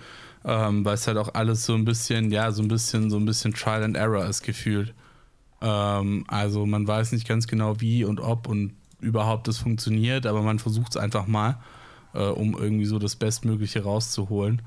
ähm, 0.43 0.83
weil 0.83 0.95
es 0.95 1.05
halt 1.05 1.17
auch 1.17 1.35
alles 1.35 1.63
so 1.63 1.75
ein 1.75 1.85
bisschen, 1.85 2.31
ja, 2.31 2.51
so 2.51 2.63
ein 2.63 2.67
bisschen, 2.67 3.11
so 3.11 3.17
ein 3.17 3.25
bisschen 3.25 3.53
Trial 3.53 3.83
and 3.83 3.95
Error 3.95 4.25
ist 4.25 4.41
gefühlt. 4.41 4.95
Ähm, 5.61 6.23
also 6.27 6.65
man 6.65 6.87
weiß 6.87 7.11
nicht 7.11 7.27
ganz 7.27 7.45
genau, 7.45 7.81
wie 7.81 8.03
und 8.03 8.19
ob 8.19 8.47
und 8.47 8.73
überhaupt 9.05 9.47
das 9.47 9.57
funktioniert, 9.57 10.25
aber 10.25 10.41
man 10.41 10.59
versucht 10.59 10.91
es 10.91 10.97
einfach 10.97 11.27
mal, 11.27 11.57
äh, 12.13 12.23
um 12.23 12.57
irgendwie 12.57 12.85
so 12.85 12.99
das 12.99 13.15
Bestmögliche 13.15 13.83
rauszuholen. 13.83 14.61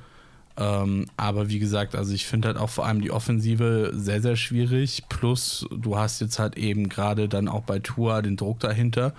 Ähm, 0.57 1.07
aber 1.17 1.49
wie 1.49 1.59
gesagt, 1.59 1.95
also 1.95 2.13
ich 2.13 2.27
finde 2.27 2.49
halt 2.49 2.57
auch 2.57 2.71
vor 2.71 2.87
allem 2.87 3.01
die 3.01 3.13
Offensive 3.13 3.93
sehr, 3.95 4.21
sehr 4.21 4.37
schwierig. 4.37 5.05
Plus, 5.09 5.67
du 5.71 5.97
hast 5.97 6.21
jetzt 6.21 6.39
halt 6.39 6.57
eben 6.57 6.89
gerade 6.89 7.29
dann 7.29 7.49
auch 7.49 7.63
bei 7.63 7.79
Tour 7.79 8.23
den 8.23 8.37
Druck 8.37 8.59
dahinter. 8.61 9.13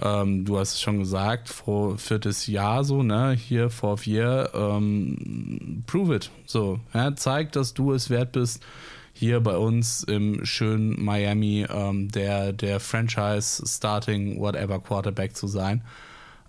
Ähm, 0.00 0.44
du 0.44 0.58
hast 0.58 0.74
es 0.74 0.80
schon 0.80 0.98
gesagt, 0.98 1.48
vor 1.48 1.98
viertes 1.98 2.46
Jahr 2.46 2.84
so, 2.84 3.02
ne, 3.02 3.32
hier 3.32 3.70
fourth 3.70 4.06
year, 4.06 4.50
ähm, 4.54 5.82
prove 5.86 6.14
it. 6.14 6.30
So, 6.44 6.80
ja, 6.92 7.16
zeig, 7.16 7.52
dass 7.52 7.74
du 7.74 7.92
es 7.92 8.10
wert 8.10 8.32
bist, 8.32 8.62
hier 9.18 9.40
bei 9.40 9.56
uns 9.56 10.02
im 10.02 10.44
schönen 10.44 11.02
Miami 11.02 11.66
ähm, 11.70 12.10
der, 12.10 12.52
der 12.52 12.80
Franchise 12.80 13.64
Starting 13.66 14.38
Whatever 14.38 14.78
Quarterback 14.78 15.34
zu 15.34 15.46
sein. 15.46 15.82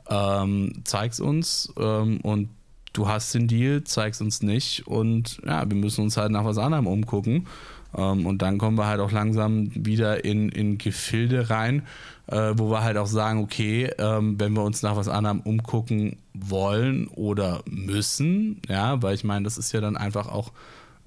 Ähm, 0.09 0.81
zeig's 0.83 1.21
uns 1.21 1.73
ähm, 1.79 2.19
und 2.23 2.49
du 2.91 3.07
hast 3.07 3.33
den 3.33 3.47
Deal, 3.47 3.85
zeig's 3.85 4.19
uns 4.19 4.41
nicht 4.41 4.85
und 4.85 5.39
ja, 5.45 5.69
wir 5.69 5.77
müssen 5.77 6.01
uns 6.01 6.17
halt 6.17 6.31
nach 6.33 6.43
was 6.43 6.57
anderem 6.57 6.87
umgucken. 6.87 7.47
Ähm, 7.95 8.25
und 8.25 8.41
dann 8.41 8.57
kommen 8.57 8.77
wir 8.77 8.87
halt 8.87 8.99
auch 8.99 9.11
langsam 9.11 9.69
wieder 9.73 10.25
in, 10.25 10.49
in 10.49 10.77
Gefilde 10.77 11.49
rein, 11.49 11.83
äh, 12.27 12.51
wo 12.57 12.69
wir 12.69 12.83
halt 12.83 12.97
auch 12.97 13.07
sagen, 13.07 13.41
okay, 13.41 13.89
ähm, 13.97 14.37
wenn 14.41 14.51
wir 14.51 14.63
uns 14.63 14.81
nach 14.83 14.97
was 14.97 15.07
anderem 15.07 15.39
umgucken 15.39 16.17
wollen 16.33 17.07
oder 17.07 17.61
müssen, 17.65 18.61
ja, 18.67 19.01
weil 19.01 19.15
ich 19.15 19.23
meine, 19.23 19.45
das 19.45 19.57
ist 19.57 19.71
ja 19.71 19.79
dann 19.79 19.95
einfach 19.95 20.27
auch 20.27 20.51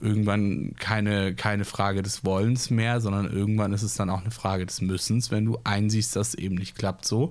irgendwann 0.01 0.75
keine, 0.79 1.35
keine 1.35 1.65
Frage 1.65 2.03
des 2.03 2.25
Wollens 2.25 2.71
mehr, 2.71 3.01
sondern 3.01 3.31
irgendwann 3.31 3.73
ist 3.73 3.83
es 3.83 3.95
dann 3.95 4.11
auch 4.11 4.23
eine 4.23 4.31
Frage 4.31 4.67
des 4.67 4.81
Müssens, 4.81 5.31
wenn 5.31 5.45
du 5.45 5.59
einsiehst, 5.65 6.17
dass 6.17 6.29
es 6.29 6.35
eben 6.35 6.55
nicht 6.55 6.77
klappt 6.77 7.05
so. 7.05 7.31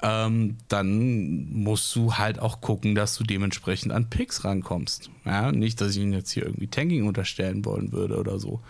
Ähm, 0.00 0.56
dann 0.68 1.50
musst 1.52 1.94
du 1.96 2.14
halt 2.14 2.38
auch 2.38 2.60
gucken, 2.60 2.94
dass 2.94 3.16
du 3.16 3.24
dementsprechend 3.24 3.92
an 3.92 4.08
Picks 4.08 4.44
rankommst. 4.44 5.10
Ja, 5.24 5.50
nicht, 5.50 5.80
dass 5.80 5.92
ich 5.92 6.02
ihnen 6.02 6.12
jetzt 6.12 6.30
hier 6.30 6.44
irgendwie 6.44 6.68
Tanking 6.68 7.06
unterstellen 7.06 7.64
wollen 7.64 7.90
würde 7.90 8.16
oder 8.18 8.38
so. 8.38 8.60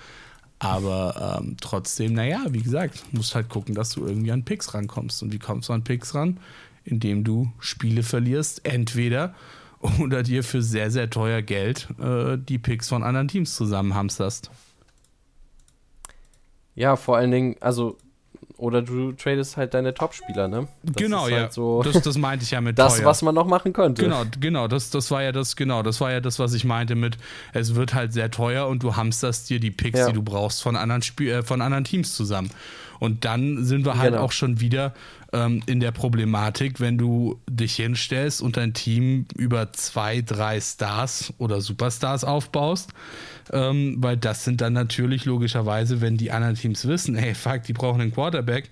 Aber 0.59 1.39
ähm, 1.41 1.57
trotzdem, 1.61 2.15
naja, 2.15 2.45
wie 2.51 2.63
gesagt, 2.63 3.05
musst 3.13 3.35
halt 3.35 3.49
gucken, 3.49 3.75
dass 3.75 3.91
du 3.91 4.07
irgendwie 4.07 4.33
an 4.33 4.45
Picks 4.45 4.75
rankommst. 4.75 5.23
Und 5.23 5.33
wie 5.33 5.39
kommst 5.39 5.69
du 5.69 5.73
an 5.73 5.85
Picks 5.85 6.15
ran? 6.15 6.39
Indem 6.85 7.23
du 7.23 7.53
Spiele 7.61 8.03
verlierst, 8.03 8.65
entweder 8.65 9.35
oder 10.01 10.23
dir 10.23 10.43
für 10.43 10.63
sehr, 10.63 10.91
sehr 10.91 11.09
teuer 11.11 11.43
Geld 11.43 11.89
äh, 12.01 12.37
die 12.39 12.59
Picks 12.59 12.89
von 12.89 13.03
anderen 13.03 13.29
Teams 13.29 13.55
zusammenhamsterst. 13.55 14.51
Ja, 16.75 16.97
vor 16.97 17.17
allen 17.17 17.31
Dingen, 17.31 17.57
also, 17.61 17.97
oder 18.57 18.83
du 18.83 19.13
tradest 19.13 19.57
halt 19.57 19.75
deine 19.75 19.95
Top-Spieler, 19.95 20.49
ne? 20.49 20.69
Das 20.83 20.97
genau, 20.97 21.23
halt 21.23 21.33
ja. 21.33 21.51
So 21.51 21.83
das, 21.85 22.01
das 22.03 22.17
meinte 22.19 22.45
ich 22.45 22.53
ja 22.53 22.61
mit 22.61 22.79
das, 22.79 22.97
teuer. 22.99 23.07
was 23.07 23.23
man 23.23 23.35
noch 23.35 23.47
machen 23.47 23.73
könnte. 23.73 24.03
Genau, 24.03 24.23
genau, 24.41 24.69
das, 24.69 24.91
das 24.91 25.11
war 25.11 25.23
ja 25.23 25.33
das, 25.33 25.57
genau, 25.57 25.83
das 25.83 26.01
war 26.01 26.13
ja 26.13 26.21
das, 26.21 26.39
was 26.39 26.55
ich 26.55 26.65
meinte 26.65 26.95
mit, 26.95 27.19
es 27.53 27.75
wird 27.75 27.95
halt 27.95 28.13
sehr 28.13 28.31
teuer 28.31 28.67
und 28.69 28.83
du 28.83 28.97
hamsterst 28.97 29.51
dir 29.51 29.61
die 29.61 29.71
Picks, 29.71 29.99
Ja. 29.99 30.07
die 30.09 30.13
du 30.15 30.23
brauchst, 30.23 30.63
von 30.63 30.77
anderen 30.77 31.03
Spiel, 31.03 31.31
äh, 31.31 31.43
von 31.43 31.61
anderen 31.61 31.85
Teams 31.85 32.15
zusammen. 32.15 32.51
Und 33.01 33.25
dann 33.25 33.65
sind 33.65 33.85
wir 33.87 33.97
halt 33.99 34.13
Genau. 34.13 34.25
auch 34.25 34.33
schon 34.33 34.61
wieder 34.61 34.93
ähm, 35.33 35.63
in 35.67 35.81
der 35.81 35.93
Problematik, 35.93 36.81
wenn 36.81 36.99
du 36.99 37.41
dich 37.49 37.77
hinstellst 37.77 38.41
und 38.41 38.57
dein 38.57 38.75
Team 38.75 39.27
über 39.37 39.73
zwei, 39.73 40.23
drei 40.23 40.61
Stars 40.61 41.33
oder 41.39 41.61
Superstars 41.61 42.25
aufbaust. 42.25 42.91
Ähm, 43.53 43.97
weil 43.99 44.17
das 44.17 44.45
sind 44.45 44.61
dann 44.61 44.73
natürlich 44.73 45.25
logischerweise, 45.25 46.01
wenn 46.01 46.17
die 46.17 46.31
anderen 46.31 46.55
Teams 46.55 46.87
wissen, 46.87 47.15
hey, 47.15 47.35
fuck, 47.35 47.63
die 47.63 47.73
brauchen 47.73 48.01
einen 48.01 48.13
Quarterback, 48.13 48.71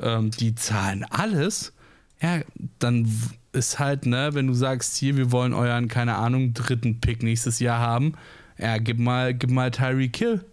ähm, 0.00 0.30
die 0.30 0.54
zahlen 0.54 1.04
alles. 1.08 1.72
Ja, 2.20 2.40
dann 2.78 3.12
ist 3.52 3.78
halt, 3.78 4.06
ne, 4.06 4.30
wenn 4.32 4.46
du 4.46 4.54
sagst, 4.54 4.96
hier, 4.96 5.16
wir 5.16 5.32
wollen 5.32 5.52
euren, 5.52 5.88
keine 5.88 6.16
Ahnung, 6.16 6.54
dritten 6.54 7.00
Pick 7.00 7.22
nächstes 7.22 7.60
Jahr 7.60 7.80
haben, 7.80 8.14
ja, 8.58 8.78
gib 8.78 8.98
mal, 8.98 9.34
gib 9.34 9.50
mal 9.50 9.70
Tyree 9.70 10.08
Kill. 10.08 10.44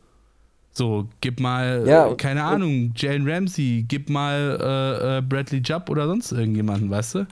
So, 0.76 1.08
gib 1.22 1.40
mal, 1.40 1.84
Ja, 1.88 2.08
äh, 2.08 2.10
und- 2.10 2.18
keine 2.18 2.42
und- 2.42 2.48
Ahnung, 2.48 2.94
Jalen 2.96 3.30
Ramsey, 3.30 3.86
gib 3.88 4.10
mal 4.10 4.58
äh, 4.60 5.18
äh, 5.20 5.22
Bradley 5.22 5.62
Jupp 5.64 5.90
oder 5.90 6.08
sonst 6.08 6.32
irgendjemanden, 6.32 6.90
weißt 6.90 7.16
du? 7.16 7.28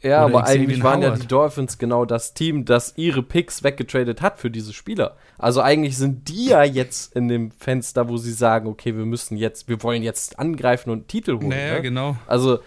Ja, 0.00 0.24
Oder 0.24 0.38
aber 0.38 0.46
eigentlich 0.48 0.82
waren 0.82 1.00
ja 1.00 1.08
Howard. 1.10 1.22
die 1.22 1.26
Dolphins 1.28 1.78
genau 1.78 2.04
das 2.04 2.34
Team, 2.34 2.64
das 2.64 2.94
ihre 2.96 3.22
Picks 3.22 3.62
weggetradet 3.62 4.20
hat 4.20 4.38
für 4.40 4.50
diese 4.50 4.72
Spieler. 4.72 5.16
Also 5.38 5.60
eigentlich 5.60 5.96
sind 5.96 6.28
die 6.28 6.46
ja 6.46 6.64
jetzt 6.64 7.14
in 7.14 7.28
dem 7.28 7.52
Fenster, 7.52 8.08
wo 8.08 8.16
sie 8.16 8.32
sagen, 8.32 8.66
okay, 8.66 8.96
wir 8.96 9.04
müssen 9.04 9.36
jetzt, 9.36 9.68
wir 9.68 9.80
wollen 9.84 10.02
jetzt 10.02 10.40
angreifen 10.40 10.90
und 10.90 11.06
Titel 11.06 11.34
holen. 11.36 11.50
Naja, 11.50 11.74
ne? 11.74 11.82
genau. 11.82 12.16
Also 12.26 12.58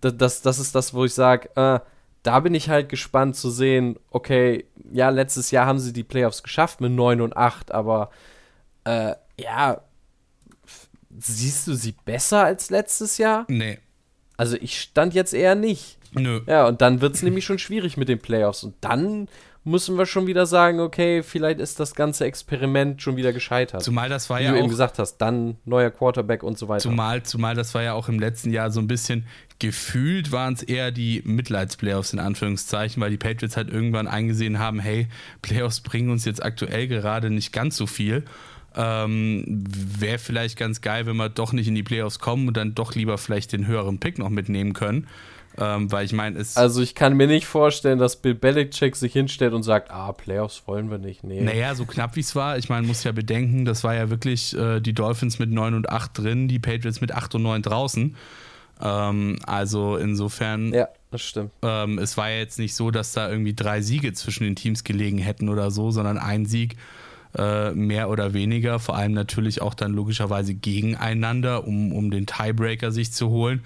das, 0.00 0.16
das, 0.16 0.42
das 0.42 0.58
ist 0.58 0.74
das, 0.74 0.94
wo 0.94 1.04
ich 1.04 1.12
sage, 1.14 1.50
äh, 1.56 1.80
da 2.22 2.40
bin 2.40 2.54
ich 2.54 2.68
halt 2.68 2.88
gespannt 2.88 3.36
zu 3.36 3.50
sehen, 3.50 3.98
okay, 4.10 4.66
ja, 4.92 5.08
letztes 5.10 5.50
Jahr 5.50 5.66
haben 5.66 5.78
sie 5.78 5.92
die 5.92 6.04
Playoffs 6.04 6.42
geschafft 6.42 6.80
mit 6.80 6.92
9 6.92 7.20
und 7.20 7.36
8, 7.36 7.72
aber 7.72 8.10
äh, 8.84 9.14
ja, 9.38 9.80
siehst 11.18 11.66
du 11.66 11.74
sie 11.74 11.94
besser 12.04 12.44
als 12.44 12.70
letztes 12.70 13.18
Jahr? 13.18 13.44
Nee, 13.48 13.78
Also 14.36 14.56
ich 14.56 14.80
stand 14.80 15.14
jetzt 15.14 15.34
eher 15.34 15.54
nicht. 15.54 15.98
nö. 16.12 16.40
Ja, 16.46 16.66
und 16.66 16.80
dann 16.80 17.00
wird 17.00 17.14
es 17.14 17.22
nämlich 17.22 17.44
schon 17.44 17.58
schwierig 17.58 17.96
mit 17.96 18.08
den 18.08 18.18
Playoffs. 18.18 18.64
Und 18.64 18.74
dann 18.80 19.28
müssen 19.64 19.96
wir 19.96 20.06
schon 20.06 20.26
wieder 20.26 20.46
sagen, 20.46 20.80
okay, 20.80 21.22
vielleicht 21.22 21.60
ist 21.60 21.78
das 21.78 21.94
ganze 21.94 22.24
Experiment 22.24 23.00
schon 23.00 23.16
wieder 23.16 23.32
gescheitert. 23.32 23.82
Zumal 23.82 24.08
das 24.08 24.28
war 24.28 24.40
Wie 24.40 24.44
ja 24.44 24.50
du 24.50 24.56
eben 24.56 24.66
auch 24.66 24.70
gesagt 24.70 24.98
hast, 24.98 25.18
dann 25.18 25.56
neuer 25.64 25.90
Quarterback 25.90 26.42
und 26.42 26.58
so 26.58 26.68
weiter. 26.68 26.82
Zumal, 26.82 27.22
zumal 27.22 27.54
das 27.54 27.74
war 27.74 27.82
ja 27.82 27.92
auch 27.92 28.08
im 28.08 28.18
letzten 28.18 28.50
Jahr 28.50 28.70
so 28.70 28.80
ein 28.80 28.88
bisschen 28.88 29.26
gefühlt 29.60 30.32
waren 30.32 30.54
es 30.54 30.64
eher 30.64 30.90
die 30.90 31.22
Mitleidsplayoffs 31.24 32.12
in 32.12 32.18
Anführungszeichen, 32.18 33.00
weil 33.00 33.10
die 33.10 33.16
Patriots 33.16 33.56
halt 33.56 33.70
irgendwann 33.70 34.08
eingesehen 34.08 34.58
haben, 34.58 34.80
hey, 34.80 35.06
Playoffs 35.40 35.80
bringen 35.80 36.10
uns 36.10 36.24
jetzt 36.24 36.42
aktuell 36.42 36.88
gerade 36.88 37.30
nicht 37.30 37.52
ganz 37.52 37.76
so 37.76 37.86
viel. 37.86 38.24
Ähm, 38.74 39.62
Wäre 39.68 40.18
vielleicht 40.18 40.58
ganz 40.58 40.80
geil, 40.80 41.06
wenn 41.06 41.16
wir 41.16 41.28
doch 41.28 41.52
nicht 41.52 41.68
in 41.68 41.76
die 41.76 41.84
Playoffs 41.84 42.18
kommen 42.18 42.48
und 42.48 42.56
dann 42.56 42.74
doch 42.74 42.96
lieber 42.96 43.18
vielleicht 43.18 43.52
den 43.52 43.68
höheren 43.68 44.00
Pick 44.00 44.18
noch 44.18 44.30
mitnehmen 44.30 44.72
können. 44.72 45.06
Ähm, 45.58 45.92
weil 45.92 46.04
ich 46.06 46.12
meine, 46.12 46.38
es. 46.38 46.56
Also 46.56 46.80
ich 46.80 46.94
kann 46.94 47.14
mir 47.16 47.26
nicht 47.26 47.46
vorstellen, 47.46 47.98
dass 47.98 48.16
Bill 48.16 48.34
Belichick 48.34 48.96
sich 48.96 49.12
hinstellt 49.12 49.52
und 49.52 49.62
sagt, 49.62 49.90
ah, 49.90 50.12
Playoffs 50.12 50.62
wollen 50.66 50.90
wir 50.90 50.98
nicht. 50.98 51.24
Nee. 51.24 51.42
Naja, 51.42 51.74
so 51.74 51.84
knapp 51.84 52.16
wie 52.16 52.20
es 52.20 52.34
war, 52.34 52.56
ich 52.56 52.68
meine, 52.70 52.86
muss 52.86 53.04
ja 53.04 53.12
bedenken, 53.12 53.64
das 53.64 53.84
war 53.84 53.94
ja 53.94 54.08
wirklich 54.08 54.56
äh, 54.56 54.80
die 54.80 54.94
Dolphins 54.94 55.38
mit 55.38 55.50
9 55.50 55.74
und 55.74 55.90
8 55.90 56.16
drin, 56.16 56.48
die 56.48 56.58
Patriots 56.58 57.00
mit 57.02 57.12
8 57.12 57.34
und 57.34 57.42
9 57.42 57.60
draußen. 57.62 58.16
Ähm, 58.80 59.38
also 59.46 59.96
insofern, 59.96 60.72
Ja, 60.72 60.88
das 61.10 61.22
stimmt. 61.22 61.50
ähm, 61.62 61.98
es 61.98 62.16
war 62.16 62.30
ja 62.30 62.38
jetzt 62.38 62.58
nicht 62.58 62.74
so, 62.74 62.90
dass 62.90 63.12
da 63.12 63.30
irgendwie 63.30 63.54
drei 63.54 63.82
Siege 63.82 64.12
zwischen 64.14 64.44
den 64.44 64.56
Teams 64.56 64.84
gelegen 64.84 65.18
hätten 65.18 65.48
oder 65.50 65.70
so, 65.70 65.90
sondern 65.90 66.18
ein 66.18 66.46
Sieg 66.46 66.76
äh, 67.36 67.72
mehr 67.72 68.10
oder 68.10 68.34
weniger, 68.34 68.78
vor 68.78 68.96
allem 68.96 69.12
natürlich 69.12 69.62
auch 69.62 69.74
dann 69.74 69.92
logischerweise 69.92 70.54
gegeneinander, 70.54 71.66
um, 71.66 71.92
um 71.92 72.10
den 72.10 72.26
Tiebreaker 72.26 72.92
sich 72.92 73.12
zu 73.12 73.30
holen, 73.30 73.62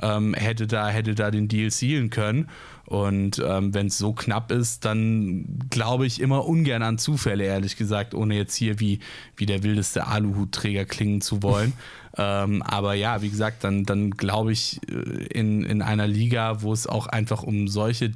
ähm, 0.00 0.34
hätte, 0.34 0.66
da, 0.66 0.88
hätte 0.88 1.14
da 1.14 1.30
den 1.30 1.48
Deal 1.48 1.70
sealen 1.70 2.10
können. 2.10 2.48
Und 2.86 3.42
ähm, 3.44 3.74
wenn 3.74 3.88
es 3.88 3.98
so 3.98 4.14
knapp 4.14 4.50
ist, 4.50 4.84
dann 4.84 5.66
glaube 5.68 6.06
ich 6.06 6.20
immer 6.20 6.46
ungern 6.46 6.82
an 6.82 6.96
Zufälle, 6.96 7.44
ehrlich 7.44 7.76
gesagt, 7.76 8.14
ohne 8.14 8.34
jetzt 8.36 8.54
hier 8.54 8.80
wie, 8.80 9.00
wie 9.36 9.44
der 9.44 9.62
wildeste 9.62 10.06
Aluhutträger 10.06 10.86
klingen 10.86 11.20
zu 11.20 11.42
wollen. 11.42 11.74
ähm, 12.16 12.62
aber 12.62 12.94
ja, 12.94 13.20
wie 13.20 13.28
gesagt, 13.28 13.64
dann, 13.64 13.84
dann 13.84 14.12
glaube 14.12 14.52
ich 14.52 14.80
äh, 14.88 15.26
in, 15.26 15.64
in 15.64 15.82
einer 15.82 16.06
Liga, 16.06 16.62
wo 16.62 16.72
es 16.72 16.86
auch 16.86 17.08
einfach 17.08 17.42
um 17.42 17.68
solche 17.68 18.12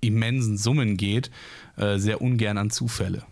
immensen 0.00 0.56
Summen 0.56 0.96
geht, 0.96 1.30
äh, 1.76 1.98
sehr 1.98 2.22
ungern 2.22 2.58
an 2.58 2.70
Zufälle. 2.70 3.24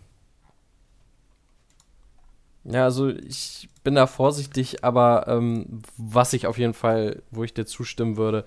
Ja, 2.63 2.83
also 2.83 3.09
ich 3.09 3.69
bin 3.83 3.95
da 3.95 4.07
vorsichtig, 4.07 4.83
aber 4.83 5.25
ähm, 5.27 5.81
was 5.97 6.33
ich 6.33 6.45
auf 6.47 6.57
jeden 6.57 6.73
Fall, 6.73 7.23
wo 7.31 7.43
ich 7.43 7.53
dir 7.53 7.65
zustimmen 7.65 8.17
würde, 8.17 8.45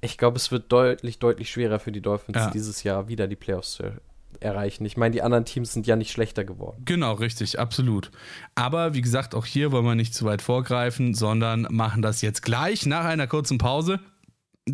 ich 0.00 0.16
glaube, 0.16 0.36
es 0.38 0.50
wird 0.50 0.72
deutlich, 0.72 1.18
deutlich 1.18 1.50
schwerer 1.50 1.78
für 1.78 1.92
die 1.92 2.00
Dolphins 2.00 2.38
Ja. 2.38 2.50
dieses 2.50 2.82
Jahr 2.84 3.08
wieder 3.08 3.26
die 3.28 3.36
Playoffs 3.36 3.72
zu 3.72 3.92
erreichen. 4.38 4.84
Ich 4.86 4.96
meine, 4.96 5.12
die 5.12 5.22
anderen 5.22 5.44
Teams 5.44 5.72
sind 5.72 5.86
ja 5.86 5.96
nicht 5.96 6.10
schlechter 6.10 6.44
geworden. 6.44 6.80
Genau, 6.86 7.12
richtig, 7.14 7.58
absolut. 7.58 8.10
Aber 8.54 8.94
wie 8.94 9.02
gesagt, 9.02 9.34
auch 9.34 9.44
hier 9.44 9.72
wollen 9.72 9.84
wir 9.84 9.94
nicht 9.94 10.14
zu 10.14 10.24
weit 10.24 10.40
vorgreifen, 10.40 11.14
sondern 11.14 11.66
machen 11.70 12.00
das 12.00 12.22
jetzt 12.22 12.42
gleich 12.42 12.86
nach 12.86 13.04
einer 13.04 13.26
kurzen 13.26 13.58
Pause. 13.58 14.00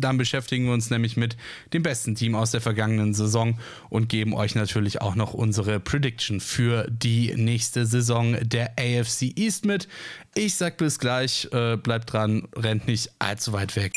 Dann 0.01 0.17
beschäftigen 0.17 0.65
wir 0.65 0.73
uns 0.73 0.89
nämlich 0.89 1.17
mit 1.17 1.37
dem 1.73 1.83
besten 1.83 2.15
Team 2.15 2.35
aus 2.35 2.51
der 2.51 2.61
vergangenen 2.61 3.13
Saison 3.13 3.59
und 3.89 4.09
geben 4.09 4.33
euch 4.33 4.55
natürlich 4.55 5.01
auch 5.01 5.15
noch 5.15 5.33
unsere 5.33 5.79
Prediction 5.79 6.39
für 6.39 6.87
die 6.89 7.33
nächste 7.35 7.85
Saison 7.85 8.37
der 8.41 8.73
AFC 8.79 9.33
East 9.35 9.65
mit. 9.65 9.87
Ich 10.35 10.55
sag 10.55 10.77
bis 10.77 10.99
gleich, 10.99 11.47
äh, 11.51 11.77
bleibt 11.77 12.13
dran, 12.13 12.47
rennt 12.55 12.87
nicht 12.87 13.11
allzu 13.19 13.53
weit 13.53 13.75
weg. 13.75 13.91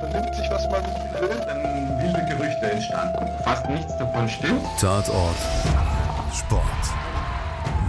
Vernimmt 0.00 0.34
sich, 0.34 0.50
was 0.50 0.64
man 0.70 0.82
will, 1.20 1.28
dann 1.46 1.62
wilde 2.02 2.24
Gerüchte 2.28 2.70
entstanden. 2.70 3.26
Fast 3.44 3.68
nichts 3.68 3.96
davon 3.98 4.28
stimmt. 4.28 4.62
Tatort. 4.80 5.36
Sport. 6.32 7.01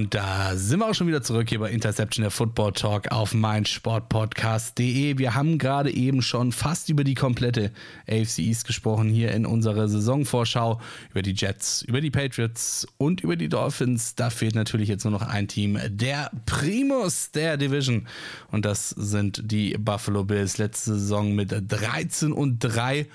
Und 0.00 0.14
da 0.14 0.56
sind 0.56 0.78
wir 0.80 0.88
auch 0.88 0.94
schon 0.94 1.08
wieder 1.08 1.20
zurück 1.20 1.50
hier 1.50 1.58
bei 1.58 1.70
Interception 1.70 2.22
der 2.22 2.30
Football 2.30 2.72
Talk 2.72 3.12
auf 3.12 3.34
meinsportpodcast.de. 3.34 5.18
Wir 5.18 5.34
haben 5.34 5.58
gerade 5.58 5.92
eben 5.92 6.22
schon 6.22 6.52
fast 6.52 6.88
über 6.88 7.04
die 7.04 7.14
komplette 7.14 7.70
AFC 8.08 8.38
East 8.38 8.66
gesprochen 8.66 9.10
hier 9.10 9.32
in 9.32 9.44
unserer 9.44 9.88
Saisonvorschau, 9.88 10.80
über 11.10 11.20
die 11.20 11.34
Jets, 11.34 11.82
über 11.82 12.00
die 12.00 12.10
Patriots 12.10 12.86
und 12.96 13.20
über 13.20 13.36
die 13.36 13.50
Dolphins. 13.50 14.14
Da 14.14 14.30
fehlt 14.30 14.54
natürlich 14.54 14.88
jetzt 14.88 15.04
nur 15.04 15.12
noch 15.12 15.20
ein 15.20 15.48
Team, 15.48 15.78
der 15.86 16.30
Primus 16.46 17.30
der 17.30 17.58
Division. 17.58 18.08
Und 18.50 18.64
das 18.64 18.88
sind 18.88 19.52
die 19.52 19.76
Buffalo 19.78 20.24
Bills 20.24 20.56
letzte 20.56 20.94
Saison 20.94 21.34
mit 21.34 21.52
13 21.52 22.32
und 22.32 22.60
3 22.60 23.06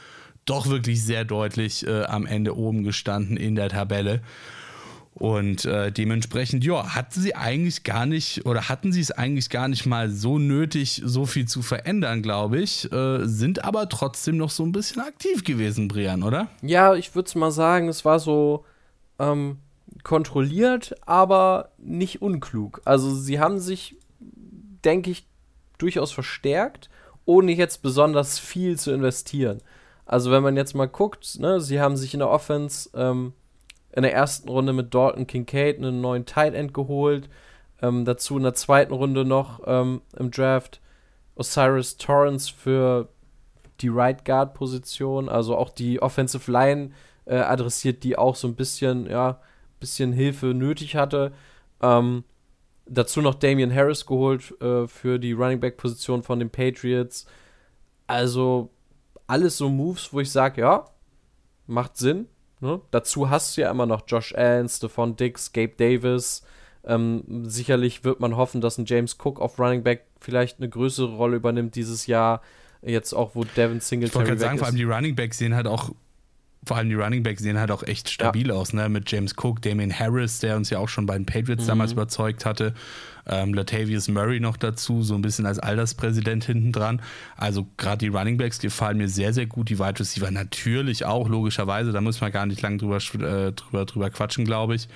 doch 0.45 0.70
wirklich 0.70 1.03
sehr 1.03 1.26
deutlich 1.26 1.88
äh, 1.88 2.03
am 2.03 2.28
Ende 2.28 2.56
oben 2.56 2.84
gestanden 2.84 3.38
in 3.38 3.56
der 3.56 3.70
Tabelle. 3.70 4.22
Und 5.18 5.63
äh, 5.63 5.93
dementsprechend, 5.93 6.66
ja, 6.66 6.93
hatten 6.93 7.22
sie 7.22 7.36
eigentlich 7.36 7.84
gar 7.84 8.05
nicht 8.05 8.45
oder 8.45 8.68
hatten 8.68 8.91
sie 8.91 8.99
es 8.99 9.11
eigentlich 9.11 9.49
gar 9.49 9.70
nicht 9.70 9.86
mal 9.86 10.09
so 10.09 10.39
nötig, 10.39 11.01
so 11.05 11.26
viel 11.26 11.47
zu 11.47 11.61
verändern, 11.61 12.22
glaube 12.22 12.59
ich. 12.59 12.91
Äh, 12.91 13.26
sind 13.26 13.63
aber 13.63 13.88
trotzdem 13.88 14.36
noch 14.36 14.49
so 14.49 14.63
ein 14.63 14.74
bisschen 14.74 15.01
aktiv 15.01 15.45
gewesen, 15.45 15.88
Brian, 15.88 16.22
oder? 16.22 16.49
Ja, 16.61 16.95
ich 16.95 17.16
würde 17.16 17.28
es 17.28 17.36
mal 17.36 17.51
sagen, 17.51 17.88
es 17.88 18.03
war 18.03 18.20
so 18.20 18.66
ähm, 19.18 19.59
kontrolliert, 20.03 20.95
aber 21.05 21.72
nicht 21.78 22.22
unklug. 22.22 22.82
Also 22.84 23.16
sie 23.16 23.39
haben 23.39 23.59
sich, 23.59 23.95
denke 24.20 25.11
ich, 25.11 25.28
durchaus 25.78 26.11
verstärkt, 26.11 26.89
ohne 27.24 27.53
jetzt 27.53 27.82
besonders 27.82 28.38
viel 28.38 28.78
zu 28.78 28.91
investieren. 28.91 29.61
Also 30.05 30.30
wenn 30.30 30.43
man 30.43 30.57
jetzt 30.57 30.76
mal 30.76 30.89
guckt, 30.89 31.39
ne, 31.39 31.61
sie 31.61 31.80
haben 31.80 31.95
sich 31.95 32.13
in 32.13 32.20
der 32.20 32.30
Offense 32.30 32.89
ähm, 32.93 33.32
in 33.96 34.04
der 34.04 34.14
ersten 34.14 34.50
Runde 34.50 34.74
mit 34.74 34.93
Dalton 34.93 35.26
Kincaid 35.26 35.78
einen 35.78 36.02
neuen 36.02 36.26
Tight 36.26 36.54
End 36.54 36.74
geholt. 36.74 37.30
Ähm, 37.82 38.06
dazu 38.06 38.38
in 38.38 38.43
der 38.43 38.54
zweiten 38.54 38.93
Runde 38.93 39.26
noch 39.26 39.62
ähm, 39.66 40.02
im 40.18 40.32
Draft 40.32 40.82
Osiris 41.36 41.98
Torrance 41.98 42.54
für 42.54 43.10
die 43.82 43.89
Right 43.89 44.24
Guard 44.24 44.54
Position, 44.54 45.28
also 45.28 45.58
auch 45.58 45.70
die 45.70 46.02
Offensive 46.02 46.50
Line 46.52 46.91
äh, 47.26 47.36
adressiert, 47.36 48.04
die 48.04 48.18
auch 48.18 48.36
so 48.36 48.48
ein 48.48 48.56
bisschen, 48.56 49.10
ja, 49.10 49.41
bisschen 49.80 50.14
Hilfe 50.14 50.48
nötig 50.48 50.96
hatte. 50.96 51.34
Ähm, 51.82 52.24
dazu 52.86 53.22
noch 53.22 53.36
Damian 53.36 53.74
Harris 53.74 54.06
geholt 54.06 54.60
äh, 54.62 54.88
für 54.88 55.20
die 55.20 55.34
Running 55.34 55.60
Back 55.60 55.78
Position 55.78 56.24
von 56.24 56.39
den 56.39 56.50
Patriots. 56.50 57.26
Also 58.08 58.72
alles 59.28 59.58
so 59.58 59.70
Moves, 59.70 60.14
wo 60.14 60.20
ich 60.20 60.32
sage, 60.32 60.62
ja, 60.62 60.86
macht 61.68 61.98
Sinn. 61.98 62.28
Ne? 62.62 62.82
Dazu 62.91 63.30
hast 63.30 63.58
du 63.58 63.62
ja 63.62 63.72
immer 63.72 63.86
noch 63.86 64.03
Josh 64.08 64.34
Allen, 64.36 64.70
Stephon 64.70 65.16
Dix, 65.16 65.51
Gabe 65.53 65.74
Davis. 65.78 66.43
Ähm, 66.86 67.24
sicherlich 67.43 68.03
wird 68.03 68.20
man 68.20 68.36
hoffen, 68.36 68.62
dass 68.62 68.78
ein 68.78 68.86
James 68.86 69.18
Cook 69.24 69.39
auf 69.39 69.60
Running 69.60 69.84
Back 69.84 70.06
vielleicht 70.20 70.60
eine 70.60 70.70
größere 70.70 71.16
Rolle 71.16 71.38
übernimmt 71.38 71.76
dieses 71.76 72.08
Jahr. 72.08 72.41
Jetzt 72.82 73.14
auch, 73.14 73.32
wo 73.34 73.43
Devin 73.43 73.80
Singletary 73.80 74.06
Ich 74.08 74.16
wollte 74.16 74.30
gerade 74.30 74.39
sagen, 74.39 74.56
ist. 74.56 74.60
vor 74.60 74.68
allem 74.68 74.76
die 74.78 74.84
Running 74.84 75.16
Backs 75.16 75.38
sehen 75.39 75.56
halt 75.56 75.68
auch 75.68 75.89
vor 76.66 76.78
allem 76.78 76.89
die 76.89 76.95
Running 76.95 77.24
Backs 77.24 77.41
sehen 77.41 77.59
halt 77.59 77.72
auch 77.72 77.84
echt 77.84 78.09
stabil 78.09 78.47
ja. 78.47 78.53
aus, 78.53 78.74
ne? 78.74 78.89
Mit 78.89 79.11
James 79.11 79.34
Cook, 79.38 79.61
Damien 79.61 79.97
Harris, 79.97 80.39
der 80.39 80.55
uns 80.55 80.70
ja 80.70 80.80
auch 80.80 80.89
schon 80.89 81.05
bei 81.05 81.16
den 81.16 81.26
Patriots 81.26 81.63
mhm. 81.63 81.68
damals 81.68 81.91
überzeugt 81.91 82.45
hatte. 82.45 82.74
Ähm, 83.28 83.53
Latavius 83.53 84.07
Murray 84.07 84.39
noch 84.39 84.57
dazu, 84.57 85.01
so 85.01 85.16
ein 85.16 85.22
bisschen 85.22 85.45
als 85.45 85.59
Alterspräsident 85.59 86.45
hinten 86.45 86.72
dran. 86.72 87.01
Also 87.36 87.68
gerade 87.78 87.99
die 87.99 88.07
Running 88.07 88.38
Backs 88.38 88.59
gefallen 88.59 88.97
mir 88.97 89.09
sehr, 89.09 89.34
sehr 89.34 89.45
gut. 89.45 89.70
Die 89.70 89.80
Wide 89.80 89.99
Receiver 89.99 90.30
natürlich 90.32 91.05
auch, 91.05 91.28
logischerweise. 91.28 91.91
Da 91.91 92.01
muss 92.01 92.22
man 92.22 92.32
gar 92.32 92.45
nicht 92.45 92.61
lange 92.61 92.78
drüber, 92.78 92.97
äh, 92.97 93.51
drüber, 93.51 93.86
drüber 93.86 94.09
quatschen, 94.09 94.45
glaube 94.45 94.76
ich. 94.76 94.88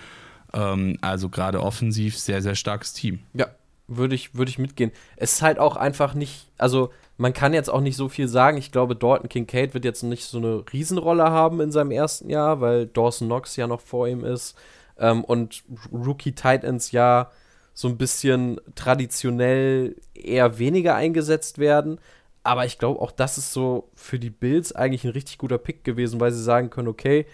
Ähm, 0.53 0.97
also 1.01 1.29
gerade 1.29 1.61
offensiv 1.61 2.17
sehr, 2.17 2.41
sehr 2.41 2.55
starkes 2.55 2.93
Team. 2.93 3.19
Ja, 3.33 3.47
würde 3.87 4.15
ich, 4.15 4.35
würde 4.35 4.49
ich 4.49 4.59
mitgehen. 4.59 4.91
Es 5.15 5.33
ist 5.33 5.41
halt 5.41 5.59
auch 5.59 5.75
einfach 5.75 6.13
nicht, 6.13 6.47
also 6.57 6.91
man 7.19 7.33
kann 7.33 7.53
jetzt 7.53 7.69
auch 7.69 7.81
nicht 7.81 7.97
so 7.97 8.07
viel 8.07 8.29
sagen. 8.29 8.57
Ich 8.57 8.71
glaube, 8.71 8.95
Dalton 8.95 9.27
Kincaid 9.27 9.73
wird 9.73 9.83
jetzt 9.83 10.03
nicht 10.03 10.23
so 10.23 10.37
eine 10.37 10.63
Riesenrolle 10.71 11.25
haben 11.25 11.59
in 11.59 11.69
seinem 11.69 11.91
ersten 11.91 12.29
Jahr, 12.29 12.61
weil 12.61 12.87
Dawson 12.87 13.27
Knox 13.27 13.57
ja 13.57 13.67
noch 13.67 13.81
vor 13.81 14.07
ihm 14.07 14.23
ist. 14.23 14.57
Ähm, 14.97 15.25
und 15.25 15.63
Rookie 15.91 16.31
Titans 16.31 16.93
ja 16.93 17.29
so 17.73 17.89
ein 17.89 17.97
bisschen 17.97 18.61
traditionell 18.73 19.97
eher 20.13 20.59
weniger 20.59 20.95
eingesetzt 20.95 21.57
werden. 21.57 21.99
Aber 22.43 22.65
ich 22.65 22.77
glaube, 22.77 23.01
auch 23.01 23.11
das 23.11 23.37
ist 23.37 23.51
so 23.51 23.89
für 23.95 24.17
die 24.17 24.29
Bills 24.29 24.71
eigentlich 24.71 25.03
ein 25.03 25.11
richtig 25.11 25.37
guter 25.39 25.57
Pick 25.57 25.83
gewesen, 25.83 26.21
weil 26.21 26.31
sie 26.31 26.41
sagen 26.41 26.69
können, 26.69 26.87
okay, 26.87 27.25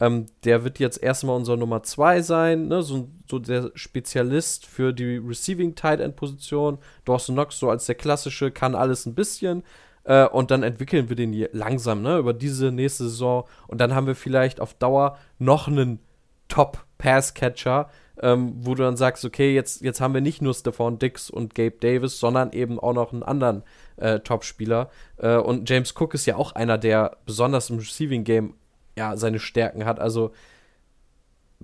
ähm, 0.00 0.26
der 0.44 0.64
wird 0.64 0.78
jetzt 0.78 1.02
erstmal 1.02 1.36
unser 1.36 1.56
Nummer 1.56 1.82
2 1.82 2.22
sein, 2.22 2.68
ne? 2.68 2.82
so, 2.82 3.08
so, 3.30 3.38
der 3.38 3.70
Spezialist 3.74 4.66
für 4.66 4.92
die 4.92 5.16
Receiving 5.16 5.74
Tight 5.74 6.00
End 6.00 6.16
Position. 6.16 6.78
Dawson 7.04 7.36
Knox 7.36 7.58
so 7.58 7.70
als 7.70 7.86
der 7.86 7.94
klassische, 7.94 8.50
kann 8.50 8.74
alles 8.74 9.06
ein 9.06 9.14
bisschen. 9.14 9.62
Äh, 10.04 10.26
und 10.26 10.50
dann 10.50 10.62
entwickeln 10.62 11.08
wir 11.08 11.16
den 11.16 11.48
langsam, 11.52 12.02
ne, 12.02 12.18
über 12.18 12.34
diese 12.34 12.72
nächste 12.72 13.04
Saison. 13.04 13.44
Und 13.68 13.80
dann 13.80 13.94
haben 13.94 14.06
wir 14.06 14.16
vielleicht 14.16 14.60
auf 14.60 14.74
Dauer 14.74 15.16
noch 15.38 15.68
einen 15.68 16.00
Top 16.48 16.84
Pass 16.98 17.34
Catcher, 17.34 17.88
ähm, 18.20 18.54
wo 18.58 18.74
du 18.74 18.82
dann 18.82 18.96
sagst, 18.96 19.24
okay, 19.24 19.54
jetzt, 19.54 19.80
jetzt 19.82 20.00
haben 20.00 20.14
wir 20.14 20.20
nicht 20.20 20.42
nur 20.42 20.54
Stephon 20.54 20.98
Dix 20.98 21.30
und 21.30 21.54
Gabe 21.54 21.76
Davis, 21.80 22.18
sondern 22.18 22.52
eben 22.52 22.78
auch 22.78 22.92
noch 22.92 23.12
einen 23.12 23.22
anderen 23.22 23.62
äh, 23.96 24.20
Top-Spieler. 24.20 24.90
Äh, 25.16 25.36
und 25.36 25.68
James 25.68 25.94
Cook 25.98 26.14
ist 26.14 26.26
ja 26.26 26.36
auch 26.36 26.52
einer, 26.52 26.78
der 26.78 27.16
besonders 27.26 27.70
im 27.70 27.78
Receiving 27.78 28.24
Game 28.24 28.54
ja, 28.96 29.16
seine 29.16 29.38
Stärken 29.38 29.84
hat. 29.84 30.00
Also 30.00 30.32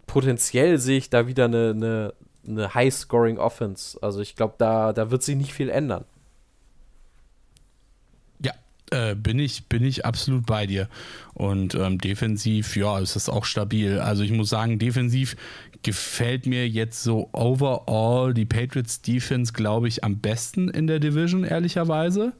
potenziell 0.06 0.78
sehe 0.78 0.98
ich 0.98 1.10
da 1.10 1.26
wieder 1.26 1.44
eine, 1.44 1.70
eine, 1.70 2.14
eine 2.46 2.74
High-Scoring-Offense. 2.74 3.98
Also 4.02 4.20
ich 4.20 4.36
glaube, 4.36 4.54
da, 4.58 4.92
da 4.92 5.10
wird 5.10 5.22
sich 5.22 5.36
nicht 5.36 5.52
viel 5.52 5.68
ändern. 5.68 6.04
Ja, 8.42 8.52
äh, 8.90 9.14
bin, 9.14 9.38
ich, 9.38 9.66
bin 9.68 9.84
ich 9.84 10.04
absolut 10.04 10.46
bei 10.46 10.66
dir. 10.66 10.88
Und 11.34 11.74
ähm, 11.74 11.98
defensiv, 11.98 12.76
ja, 12.76 12.98
ist 12.98 13.16
das 13.16 13.28
auch 13.28 13.44
stabil. 13.44 14.00
Also 14.00 14.22
ich 14.22 14.32
muss 14.32 14.50
sagen, 14.50 14.78
defensiv 14.78 15.36
gefällt 15.82 16.46
mir 16.46 16.68
jetzt 16.68 17.02
so 17.02 17.30
overall 17.32 18.34
die 18.34 18.44
Patriots 18.44 19.00
Defense, 19.00 19.52
glaube 19.52 19.88
ich, 19.88 20.04
am 20.04 20.18
besten 20.18 20.68
in 20.68 20.86
der 20.86 20.98
Division, 20.98 21.44
ehrlicherweise. 21.44 22.32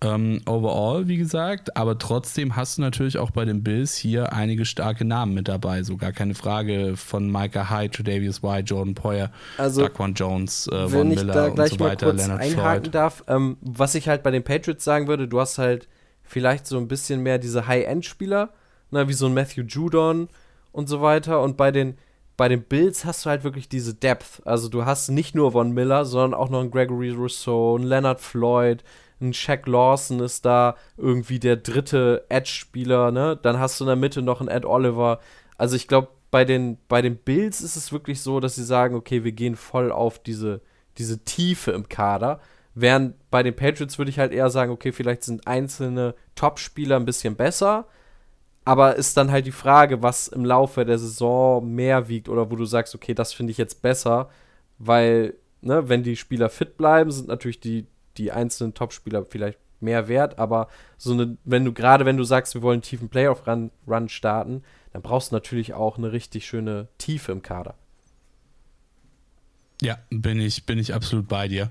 Ähm, 0.00 0.40
overall, 0.46 1.08
wie 1.08 1.16
gesagt, 1.16 1.76
aber 1.76 1.98
trotzdem 1.98 2.54
hast 2.54 2.78
du 2.78 2.82
natürlich 2.82 3.18
auch 3.18 3.32
bei 3.32 3.44
den 3.44 3.64
Bills 3.64 3.96
hier 3.96 4.32
einige 4.32 4.64
starke 4.64 5.04
Namen 5.04 5.34
mit 5.34 5.48
dabei, 5.48 5.82
so 5.82 5.96
gar 5.96 6.12
keine 6.12 6.36
Frage 6.36 6.96
von 6.96 7.32
Micah 7.32 7.68
Hyde, 7.68 7.90
Tredavious 7.90 8.40
White, 8.40 8.66
Jordan 8.66 8.94
Poyer, 8.94 9.32
also, 9.56 9.82
Daquan 9.82 10.14
Jones, 10.14 10.68
äh, 10.68 10.88
Von 10.88 11.08
Miller 11.08 11.34
da 11.34 11.48
gleich 11.48 11.72
und 11.72 11.78
so 11.80 11.84
weiter, 11.84 12.06
mal 12.06 12.12
kurz 12.12 12.26
Leonard 12.26 12.40
einhaken 12.40 12.82
Floyd. 12.84 12.94
darf, 12.94 13.24
ähm, 13.26 13.56
was 13.60 13.96
ich 13.96 14.08
halt 14.08 14.22
bei 14.22 14.30
den 14.30 14.44
Patriots 14.44 14.84
sagen 14.84 15.08
würde, 15.08 15.26
du 15.26 15.40
hast 15.40 15.58
halt 15.58 15.88
vielleicht 16.22 16.68
so 16.68 16.78
ein 16.78 16.86
bisschen 16.86 17.24
mehr 17.24 17.38
diese 17.38 17.66
High-End-Spieler, 17.66 18.50
ne, 18.92 19.08
wie 19.08 19.14
so 19.14 19.26
ein 19.26 19.34
Matthew 19.34 19.62
Judon 19.62 20.28
und 20.70 20.88
so 20.88 21.02
weiter 21.02 21.42
und 21.42 21.56
bei 21.56 21.72
den 21.72 21.98
bei 22.36 22.48
den 22.48 22.62
Bills 22.62 23.04
hast 23.04 23.26
du 23.26 23.30
halt 23.30 23.42
wirklich 23.42 23.68
diese 23.68 23.94
Depth. 23.94 24.42
Also 24.44 24.68
du 24.68 24.84
hast 24.84 25.08
nicht 25.08 25.34
nur 25.34 25.50
Von 25.50 25.72
Miller, 25.72 26.04
sondern 26.04 26.38
auch 26.38 26.50
noch 26.50 26.60
einen 26.60 26.70
Gregory 26.70 27.10
Rousseau, 27.10 27.74
einen 27.74 27.84
Leonard 27.84 28.20
Floyd, 28.20 28.84
ein 29.20 29.32
Shaq 29.32 29.66
Lawson 29.66 30.20
ist 30.20 30.44
da 30.44 30.76
irgendwie 30.96 31.38
der 31.38 31.56
dritte 31.56 32.24
Edge-Spieler, 32.28 33.10
ne? 33.10 33.38
Dann 33.40 33.58
hast 33.58 33.80
du 33.80 33.84
in 33.84 33.88
der 33.88 33.96
Mitte 33.96 34.22
noch 34.22 34.40
einen 34.40 34.48
Ed 34.48 34.64
Oliver. 34.64 35.20
Also 35.56 35.76
ich 35.76 35.88
glaube, 35.88 36.08
bei 36.30 36.44
den, 36.44 36.78
bei 36.88 37.02
den 37.02 37.16
Bills 37.16 37.60
ist 37.60 37.76
es 37.76 37.92
wirklich 37.92 38.20
so, 38.20 38.40
dass 38.40 38.54
sie 38.54 38.64
sagen, 38.64 38.94
okay, 38.94 39.24
wir 39.24 39.32
gehen 39.32 39.56
voll 39.56 39.90
auf 39.90 40.18
diese, 40.18 40.60
diese 40.98 41.24
Tiefe 41.24 41.72
im 41.72 41.88
Kader. 41.88 42.40
Während 42.74 43.14
bei 43.30 43.42
den 43.42 43.56
Patriots 43.56 43.98
würde 43.98 44.10
ich 44.10 44.18
halt 44.18 44.32
eher 44.32 44.50
sagen, 44.50 44.70
okay, 44.70 44.92
vielleicht 44.92 45.24
sind 45.24 45.46
einzelne 45.46 46.14
Top-Spieler 46.34 46.96
ein 46.96 47.06
bisschen 47.06 47.34
besser, 47.34 47.86
aber 48.64 48.96
ist 48.96 49.16
dann 49.16 49.32
halt 49.32 49.46
die 49.46 49.52
Frage, 49.52 50.02
was 50.02 50.28
im 50.28 50.44
Laufe 50.44 50.84
der 50.84 50.98
Saison 50.98 51.66
mehr 51.74 52.08
wiegt 52.08 52.28
oder 52.28 52.50
wo 52.50 52.56
du 52.56 52.66
sagst, 52.66 52.94
okay, 52.94 53.14
das 53.14 53.32
finde 53.32 53.50
ich 53.50 53.58
jetzt 53.58 53.82
besser, 53.82 54.28
weil, 54.78 55.34
ne, 55.62 55.88
wenn 55.88 56.02
die 56.02 56.16
Spieler 56.16 56.50
fit 56.50 56.76
bleiben, 56.76 57.10
sind 57.10 57.28
natürlich 57.28 57.60
die, 57.60 57.86
die 58.18 58.32
einzelnen 58.32 58.74
Topspieler 58.74 59.24
vielleicht 59.24 59.58
mehr 59.80 60.08
wert, 60.08 60.38
aber 60.38 60.68
so 60.96 61.12
eine, 61.12 61.36
wenn 61.44 61.64
du 61.64 61.72
gerade 61.72 62.04
wenn 62.04 62.16
du 62.16 62.24
sagst, 62.24 62.54
wir 62.54 62.62
wollen 62.62 62.76
einen 62.76 62.82
tiefen 62.82 63.08
Playoff-Run 63.08 63.70
Run 63.86 64.08
starten, 64.08 64.62
dann 64.92 65.02
brauchst 65.02 65.30
du 65.30 65.36
natürlich 65.36 65.74
auch 65.74 65.98
eine 65.98 66.12
richtig 66.12 66.46
schöne 66.46 66.88
Tiefe 66.98 67.32
im 67.32 67.42
Kader. 67.42 67.74
Ja, 69.80 69.98
bin 70.10 70.40
ich, 70.40 70.66
bin 70.66 70.78
ich 70.78 70.92
absolut 70.92 71.28
bei 71.28 71.46
dir. 71.46 71.70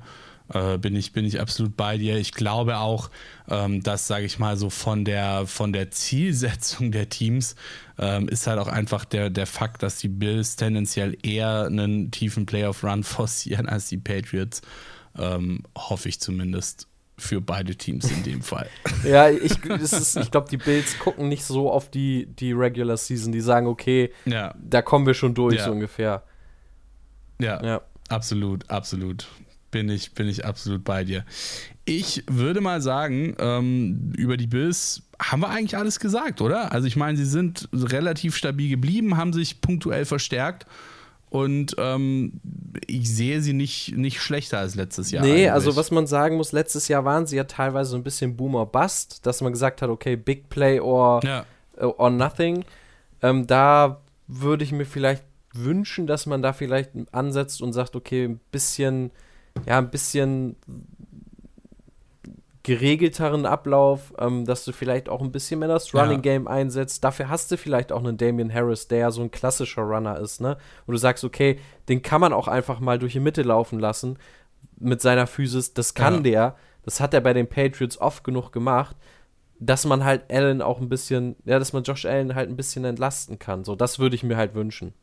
Äh, 0.53 0.77
bin, 0.77 0.95
ich, 0.95 1.11
bin 1.11 1.25
ich 1.25 1.41
absolut 1.41 1.75
bei 1.75 1.97
dir. 1.97 2.17
Ich 2.17 2.31
glaube 2.31 2.77
auch, 2.77 3.09
ähm, 3.49 3.83
dass, 3.83 4.07
sage 4.07 4.25
ich 4.25 4.39
mal, 4.39 4.55
so 4.55 4.69
von 4.69 5.03
der, 5.03 5.45
von 5.45 5.73
der 5.73 5.91
Zielsetzung 5.91 6.91
der 6.91 7.09
Teams 7.09 7.55
ähm, 7.97 8.29
ist 8.29 8.47
halt 8.47 8.59
auch 8.59 8.69
einfach 8.69 9.03
der, 9.03 9.29
der 9.29 9.45
Fakt, 9.45 9.83
dass 9.83 9.97
die 9.97 10.07
Bills 10.07 10.55
tendenziell 10.55 11.17
eher 11.21 11.65
einen 11.65 12.11
tiefen 12.11 12.45
Playoff-Run 12.45 13.03
forcieren 13.03 13.67
als 13.67 13.89
die 13.89 13.97
Patriots. 13.97 14.61
Ähm, 15.17 15.63
hoffe 15.75 16.09
ich 16.09 16.19
zumindest 16.19 16.87
für 17.17 17.41
beide 17.41 17.75
Teams 17.75 18.09
in 18.11 18.23
dem 18.23 18.41
Fall. 18.41 18.69
ja, 19.03 19.29
ich, 19.29 19.51
ich 19.51 20.31
glaube, 20.31 20.47
die 20.49 20.57
Bills 20.57 20.99
gucken 20.99 21.27
nicht 21.29 21.43
so 21.43 21.71
auf 21.71 21.89
die, 21.89 22.27
die 22.27 22.51
Regular 22.51 22.97
Season. 22.97 23.31
Die 23.31 23.41
sagen, 23.41 23.67
okay, 23.67 24.11
ja. 24.25 24.53
da 24.57 24.81
kommen 24.81 25.07
wir 25.07 25.15
schon 25.15 25.33
durch, 25.33 25.55
ja. 25.55 25.65
so 25.65 25.71
ungefähr. 25.71 26.23
Ja, 27.39 27.63
ja, 27.63 27.81
absolut, 28.09 28.69
absolut. 28.69 29.27
Bin 29.71 29.89
ich, 29.89 30.13
bin 30.13 30.27
ich 30.27 30.45
absolut 30.45 30.83
bei 30.83 31.03
dir. 31.03 31.25
Ich 31.85 32.23
würde 32.29 32.61
mal 32.61 32.81
sagen, 32.81 33.35
ähm, 33.39 34.13
über 34.15 34.37
die 34.37 34.47
Bills 34.47 35.03
haben 35.19 35.41
wir 35.41 35.49
eigentlich 35.49 35.77
alles 35.77 35.99
gesagt, 35.99 36.41
oder? 36.41 36.71
Also 36.71 36.87
ich 36.87 36.95
meine, 36.95 37.17
sie 37.17 37.25
sind 37.25 37.67
relativ 37.73 38.35
stabil 38.35 38.69
geblieben, 38.69 39.17
haben 39.17 39.33
sich 39.33 39.61
punktuell 39.61 40.05
verstärkt 40.05 40.67
und 41.29 41.75
ähm, 41.77 42.39
ich 42.85 43.13
sehe 43.13 43.41
sie 43.41 43.53
nicht, 43.53 43.97
nicht 43.97 44.21
schlechter 44.21 44.59
als 44.59 44.75
letztes 44.75 45.11
Jahr. 45.11 45.23
Nee, 45.23 45.31
eigentlich. 45.31 45.51
also 45.51 45.75
was 45.75 45.91
man 45.91 46.07
sagen 46.07 46.37
muss, 46.37 46.53
letztes 46.53 46.87
Jahr 46.87 47.03
waren 47.03 47.25
sie 47.25 47.35
ja 47.35 47.43
teilweise 47.43 47.91
so 47.91 47.97
ein 47.97 48.03
bisschen 48.03 48.37
Boomer 48.37 48.65
Bust, 48.65 49.25
dass 49.25 49.41
man 49.41 49.51
gesagt 49.51 49.81
hat, 49.81 49.89
okay, 49.89 50.15
Big 50.15 50.49
Play 50.49 50.79
or, 50.79 51.21
ja. 51.23 51.45
or 51.79 52.09
Nothing. 52.09 52.63
Ähm, 53.21 53.45
da 53.45 54.01
würde 54.27 54.63
ich 54.63 54.71
mir 54.71 54.85
vielleicht 54.85 55.23
wünschen, 55.53 56.07
dass 56.07 56.27
man 56.27 56.41
da 56.41 56.53
vielleicht 56.53 56.91
ansetzt 57.11 57.61
und 57.61 57.73
sagt, 57.73 57.95
okay, 57.95 58.25
ein 58.25 58.39
bisschen, 58.51 59.11
ja, 59.65 59.79
ein 59.79 59.89
bisschen 59.89 60.55
geregelteren 62.67 63.45
Ablauf, 63.45 64.13
ähm, 64.19 64.43
dass 64.43 64.65
du 64.65 64.73
vielleicht 64.73 65.07
auch 65.07 65.21
ein 65.21 65.31
bisschen 65.31 65.59
mehr 65.59 65.69
das 65.69 65.93
Running 65.93 66.21
Game 66.21 66.43
ja. 66.43 66.51
einsetzt. 66.51 67.01
Dafür 67.01 67.29
hast 67.29 67.49
du 67.49 67.55
vielleicht 67.55 67.93
auch 67.93 68.03
einen 68.03 68.17
Damian 68.17 68.53
Harris, 68.53 68.89
der 68.89 68.97
ja 68.97 69.11
so 69.11 69.21
ein 69.21 69.31
klassischer 69.31 69.83
Runner 69.83 70.19
ist, 70.19 70.41
ne? 70.41 70.57
Wo 70.85 70.91
du 70.91 70.97
sagst, 70.97 71.23
okay, 71.23 71.59
den 71.87 72.01
kann 72.01 72.19
man 72.19 72.33
auch 72.33 72.49
einfach 72.49 72.81
mal 72.81 72.99
durch 72.99 73.13
die 73.13 73.21
Mitte 73.21 73.41
laufen 73.41 73.79
lassen 73.79 74.17
mit 74.77 75.01
seiner 75.01 75.27
Physis. 75.27 75.73
Das 75.73 75.93
kann 75.93 76.15
ja. 76.15 76.19
der. 76.19 76.55
Das 76.83 76.99
hat 76.99 77.13
er 77.13 77.21
bei 77.21 77.31
den 77.31 77.47
Patriots 77.47 78.01
oft 78.01 78.25
genug 78.25 78.51
gemacht, 78.51 78.97
dass 79.61 79.85
man 79.85 80.03
halt 80.03 80.29
Allen 80.29 80.61
auch 80.61 80.81
ein 80.81 80.89
bisschen, 80.89 81.37
ja, 81.45 81.59
dass 81.59 81.71
man 81.71 81.83
Josh 81.83 82.05
Allen 82.05 82.35
halt 82.35 82.49
ein 82.49 82.57
bisschen 82.57 82.83
entlasten 82.83 83.39
kann. 83.39 83.63
So, 83.63 83.77
das 83.77 83.97
würde 83.97 84.17
ich 84.17 84.23
mir 84.23 84.35
halt 84.35 84.55
wünschen. 84.55 84.93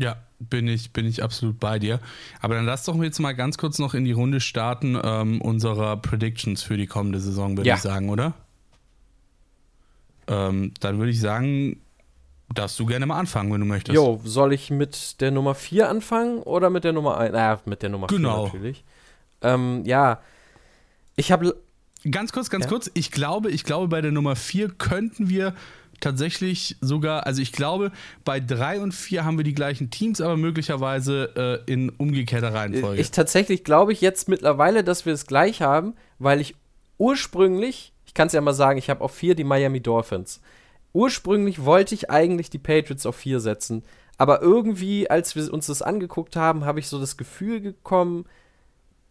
Ja, 0.00 0.16
bin 0.38 0.66
ich, 0.66 0.92
bin 0.92 1.04
ich 1.04 1.22
absolut 1.22 1.60
bei 1.60 1.78
dir. 1.78 2.00
Aber 2.40 2.54
dann 2.54 2.64
lass 2.64 2.84
doch 2.84 2.96
jetzt 3.02 3.18
mal 3.18 3.32
ganz 3.32 3.58
kurz 3.58 3.78
noch 3.78 3.92
in 3.92 4.06
die 4.06 4.12
Runde 4.12 4.40
starten 4.40 4.98
ähm, 5.02 5.42
unserer 5.42 5.98
Predictions 5.98 6.62
für 6.62 6.78
die 6.78 6.86
kommende 6.86 7.20
Saison, 7.20 7.56
würde 7.56 7.68
ja. 7.68 7.74
ich 7.74 7.82
sagen, 7.82 8.08
oder? 8.08 8.32
Ähm, 10.26 10.72
dann 10.80 10.98
würde 10.98 11.10
ich 11.10 11.20
sagen, 11.20 11.82
darfst 12.54 12.80
du 12.80 12.86
gerne 12.86 13.04
mal 13.04 13.18
anfangen, 13.18 13.52
wenn 13.52 13.60
du 13.60 13.66
möchtest. 13.66 13.94
Jo, 13.94 14.20
soll 14.24 14.54
ich 14.54 14.70
mit 14.70 15.20
der 15.20 15.32
Nummer 15.32 15.54
4 15.54 15.90
anfangen 15.90 16.38
oder 16.44 16.70
mit 16.70 16.84
der 16.84 16.94
Nummer 16.94 17.18
1? 17.18 17.32
Naja, 17.32 17.60
mit 17.66 17.82
der 17.82 17.90
Nummer 17.90 18.08
4 18.08 18.16
genau. 18.16 18.46
natürlich. 18.46 18.84
Ähm, 19.42 19.82
ja, 19.84 20.20
ich 21.16 21.30
habe 21.30 21.54
Ganz 22.10 22.32
kurz, 22.32 22.48
ganz 22.48 22.64
ja? 22.64 22.70
kurz. 22.70 22.90
Ich 22.94 23.10
glaube, 23.10 23.50
ich 23.50 23.64
glaube, 23.64 23.88
bei 23.88 24.00
der 24.00 24.12
Nummer 24.12 24.34
4 24.34 24.70
könnten 24.70 25.28
wir 25.28 25.54
tatsächlich 26.00 26.76
sogar, 26.80 27.26
also 27.26 27.40
ich 27.42 27.52
glaube, 27.52 27.92
bei 28.24 28.40
drei 28.40 28.80
und 28.80 28.92
vier 28.92 29.24
haben 29.24 29.36
wir 29.36 29.44
die 29.44 29.54
gleichen 29.54 29.90
Teams, 29.90 30.20
aber 30.20 30.36
möglicherweise 30.36 31.62
äh, 31.66 31.72
in 31.72 31.90
umgekehrter 31.90 32.52
Reihenfolge. 32.54 33.00
Ich 33.00 33.10
tatsächlich 33.10 33.64
glaube 33.64 33.92
ich 33.92 34.00
jetzt 34.00 34.28
mittlerweile, 34.28 34.82
dass 34.84 35.06
wir 35.06 35.12
es 35.12 35.26
gleich 35.26 35.62
haben, 35.62 35.94
weil 36.18 36.40
ich 36.40 36.54
ursprünglich, 36.98 37.92
ich 38.06 38.14
kann 38.14 38.26
es 38.26 38.32
ja 38.32 38.40
mal 38.40 38.54
sagen, 38.54 38.78
ich 38.78 38.90
habe 38.90 39.02
auf 39.02 39.14
vier 39.14 39.34
die 39.34 39.44
Miami 39.44 39.80
Dolphins. 39.80 40.40
Ursprünglich 40.92 41.64
wollte 41.64 41.94
ich 41.94 42.10
eigentlich 42.10 42.50
die 42.50 42.58
Patriots 42.58 43.06
auf 43.06 43.16
vier 43.16 43.40
setzen, 43.40 43.84
aber 44.18 44.42
irgendwie, 44.42 45.08
als 45.08 45.34
wir 45.34 45.52
uns 45.52 45.66
das 45.66 45.80
angeguckt 45.80 46.36
haben, 46.36 46.64
habe 46.64 46.80
ich 46.80 46.88
so 46.88 47.00
das 47.00 47.16
Gefühl 47.16 47.60
bekommen, 47.60 48.26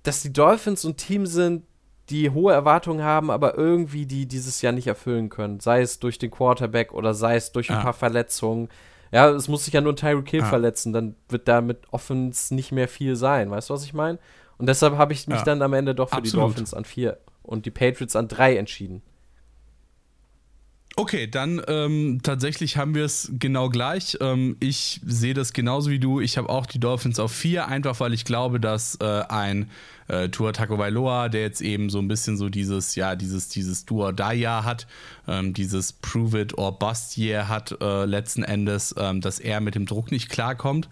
dass 0.03 0.21
die 0.21 0.31
Dolphins 0.31 0.83
ein 0.83 0.97
Team 0.97 1.25
sind, 1.25 1.63
die 2.09 2.29
hohe 2.29 2.53
Erwartungen 2.53 3.03
haben, 3.03 3.29
aber 3.29 3.57
irgendwie 3.57 4.05
die 4.05 4.25
dieses 4.25 4.61
Jahr 4.61 4.73
nicht 4.73 4.87
erfüllen 4.87 5.29
können. 5.29 5.59
Sei 5.59 5.81
es 5.81 5.99
durch 5.99 6.17
den 6.17 6.31
Quarterback 6.31 6.93
oder 6.93 7.13
sei 7.13 7.35
es 7.35 7.51
durch 7.51 7.69
ein 7.69 7.77
ah. 7.77 7.83
paar 7.83 7.93
Verletzungen. 7.93 8.69
Ja, 9.11 9.29
es 9.29 9.47
muss 9.47 9.65
sich 9.65 9.73
ja 9.73 9.81
nur 9.81 9.95
Tyreek 9.95 10.29
Hill 10.29 10.41
ah. 10.41 10.45
verletzen, 10.45 10.93
dann 10.93 11.15
wird 11.29 11.47
da 11.47 11.61
mit 11.61 11.79
Offens 11.91 12.51
nicht 12.51 12.71
mehr 12.71 12.87
viel 12.87 13.15
sein. 13.15 13.49
Weißt 13.51 13.69
du, 13.69 13.73
was 13.73 13.83
ich 13.83 13.93
meine? 13.93 14.19
Und 14.57 14.67
deshalb 14.67 14.97
habe 14.97 15.13
ich 15.13 15.27
mich 15.27 15.37
ja. 15.37 15.43
dann 15.43 15.61
am 15.61 15.73
Ende 15.73 15.95
doch 15.95 16.09
für 16.09 16.17
Absolut. 16.17 16.33
die 16.33 16.37
Dolphins 16.37 16.73
an 16.73 16.85
vier 16.85 17.17
und 17.43 17.65
die 17.65 17.71
Patriots 17.71 18.15
an 18.15 18.27
drei 18.27 18.57
entschieden. 18.57 19.01
Okay, 20.99 21.27
dann 21.27 21.61
ähm, 21.69 22.19
tatsächlich 22.23 22.75
haben 22.75 22.93
wir 22.93 23.05
es 23.05 23.31
genau 23.39 23.69
gleich. 23.69 24.17
Ähm, 24.19 24.57
ich 24.59 24.99
sehe 25.05 25.33
das 25.33 25.53
genauso 25.53 25.91
wie 25.91 25.99
du. 25.99 26.19
Ich 26.19 26.37
habe 26.37 26.49
auch 26.49 26.65
die 26.65 26.77
Dolphins 26.77 27.19
auf 27.19 27.31
vier, 27.31 27.69
einfach 27.69 28.01
weil 28.01 28.13
ich 28.13 28.25
glaube, 28.25 28.59
dass 28.59 28.97
äh, 28.99 29.21
ein 29.29 29.69
äh, 30.09 30.27
Tua 30.27 30.51
Tagovailoa, 30.51 31.29
der 31.29 31.39
jetzt 31.39 31.61
eben 31.61 31.89
so 31.89 31.99
ein 31.99 32.09
bisschen 32.09 32.35
so 32.35 32.49
dieses, 32.49 32.95
ja, 32.95 33.15
dieses, 33.15 33.47
dieses 33.47 33.85
Do 33.85 34.03
or 34.03 34.33
Jahr 34.33 34.65
hat, 34.65 34.87
ähm, 35.25 35.53
dieses 35.53 35.93
Prove 35.93 36.41
it 36.41 36.57
or 36.57 36.77
Bust 36.77 37.17
Year 37.17 37.47
hat, 37.47 37.77
äh, 37.79 38.03
letzten 38.03 38.43
Endes, 38.43 38.93
ähm, 38.97 39.21
dass 39.21 39.39
er 39.39 39.61
mit 39.61 39.75
dem 39.75 39.85
Druck 39.85 40.11
nicht 40.11 40.27
klarkommt. 40.27 40.89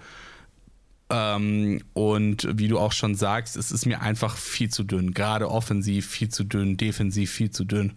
Ähm, 1.09 1.81
und 1.93 2.47
wie 2.57 2.67
du 2.67 2.79
auch 2.79 2.91
schon 2.91 3.15
sagst, 3.15 3.55
es 3.55 3.71
ist 3.71 3.85
mir 3.85 4.01
einfach 4.01 4.35
viel 4.35 4.69
zu 4.69 4.83
dünn. 4.83 5.13
Gerade 5.13 5.49
offensiv 5.49 6.07
viel 6.07 6.29
zu 6.29 6.43
dünn, 6.43 6.75
defensiv 6.75 7.31
viel 7.31 7.49
zu 7.49 7.63
dünn. 7.63 7.93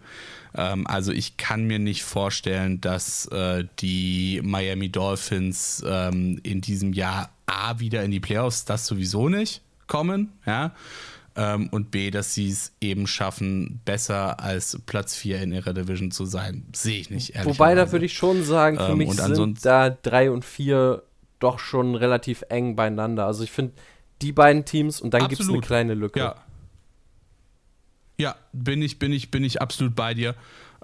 Ähm, 0.55 0.87
also 0.87 1.11
ich 1.11 1.35
kann 1.35 1.65
mir 1.65 1.79
nicht 1.79 2.03
vorstellen, 2.03 2.79
dass 2.79 3.25
äh, 3.27 3.65
die 3.79 4.41
Miami 4.43 4.89
Dolphins 4.89 5.83
ähm, 5.85 6.39
in 6.43 6.61
diesem 6.61 6.93
Jahr 6.93 7.29
A 7.47 7.79
wieder 7.79 8.03
in 8.03 8.11
die 8.11 8.21
Playoffs, 8.21 8.63
das 8.63 8.87
sowieso 8.87 9.27
nicht 9.27 9.61
kommen, 9.87 10.31
ja. 10.45 10.71
Ähm, 11.33 11.69
und 11.71 11.91
B, 11.91 12.11
dass 12.11 12.33
sie 12.33 12.49
es 12.49 12.73
eben 12.81 13.07
schaffen, 13.07 13.79
besser 13.85 14.41
als 14.41 14.77
Platz 14.85 15.15
4 15.15 15.41
in 15.41 15.53
ihrer 15.53 15.73
Division 15.73 16.11
zu 16.11 16.25
sein. 16.25 16.65
Sehe 16.73 16.99
ich 16.99 17.09
nicht, 17.09 17.35
ehrlich. 17.35 17.53
Wobei, 17.53 17.73
da 17.73 17.89
würde 17.91 18.05
ich 18.05 18.13
schon 18.13 18.43
sagen, 18.43 18.77
für 18.77 18.91
ähm, 18.91 18.97
mich 18.97 19.13
sind 19.13 19.65
da 19.65 19.89
3 19.89 20.31
und 20.31 20.43
4 20.43 21.01
doch 21.41 21.59
schon 21.59 21.95
relativ 21.95 22.43
eng 22.49 22.75
beieinander. 22.75 23.25
Also 23.25 23.43
ich 23.43 23.51
finde, 23.51 23.73
die 24.21 24.31
beiden 24.31 24.65
Teams 24.65 25.01
und 25.01 25.13
dann 25.13 25.27
gibt 25.27 25.41
es 25.41 25.49
eine 25.49 25.59
kleine 25.59 25.93
Lücke. 25.93 26.19
Ja. 26.19 26.35
Ja, 28.17 28.35
bin 28.53 28.83
ich, 28.83 28.99
bin 28.99 29.11
ich, 29.11 29.31
bin 29.31 29.43
ich 29.43 29.61
absolut 29.61 29.95
bei 29.95 30.13
dir. 30.13 30.35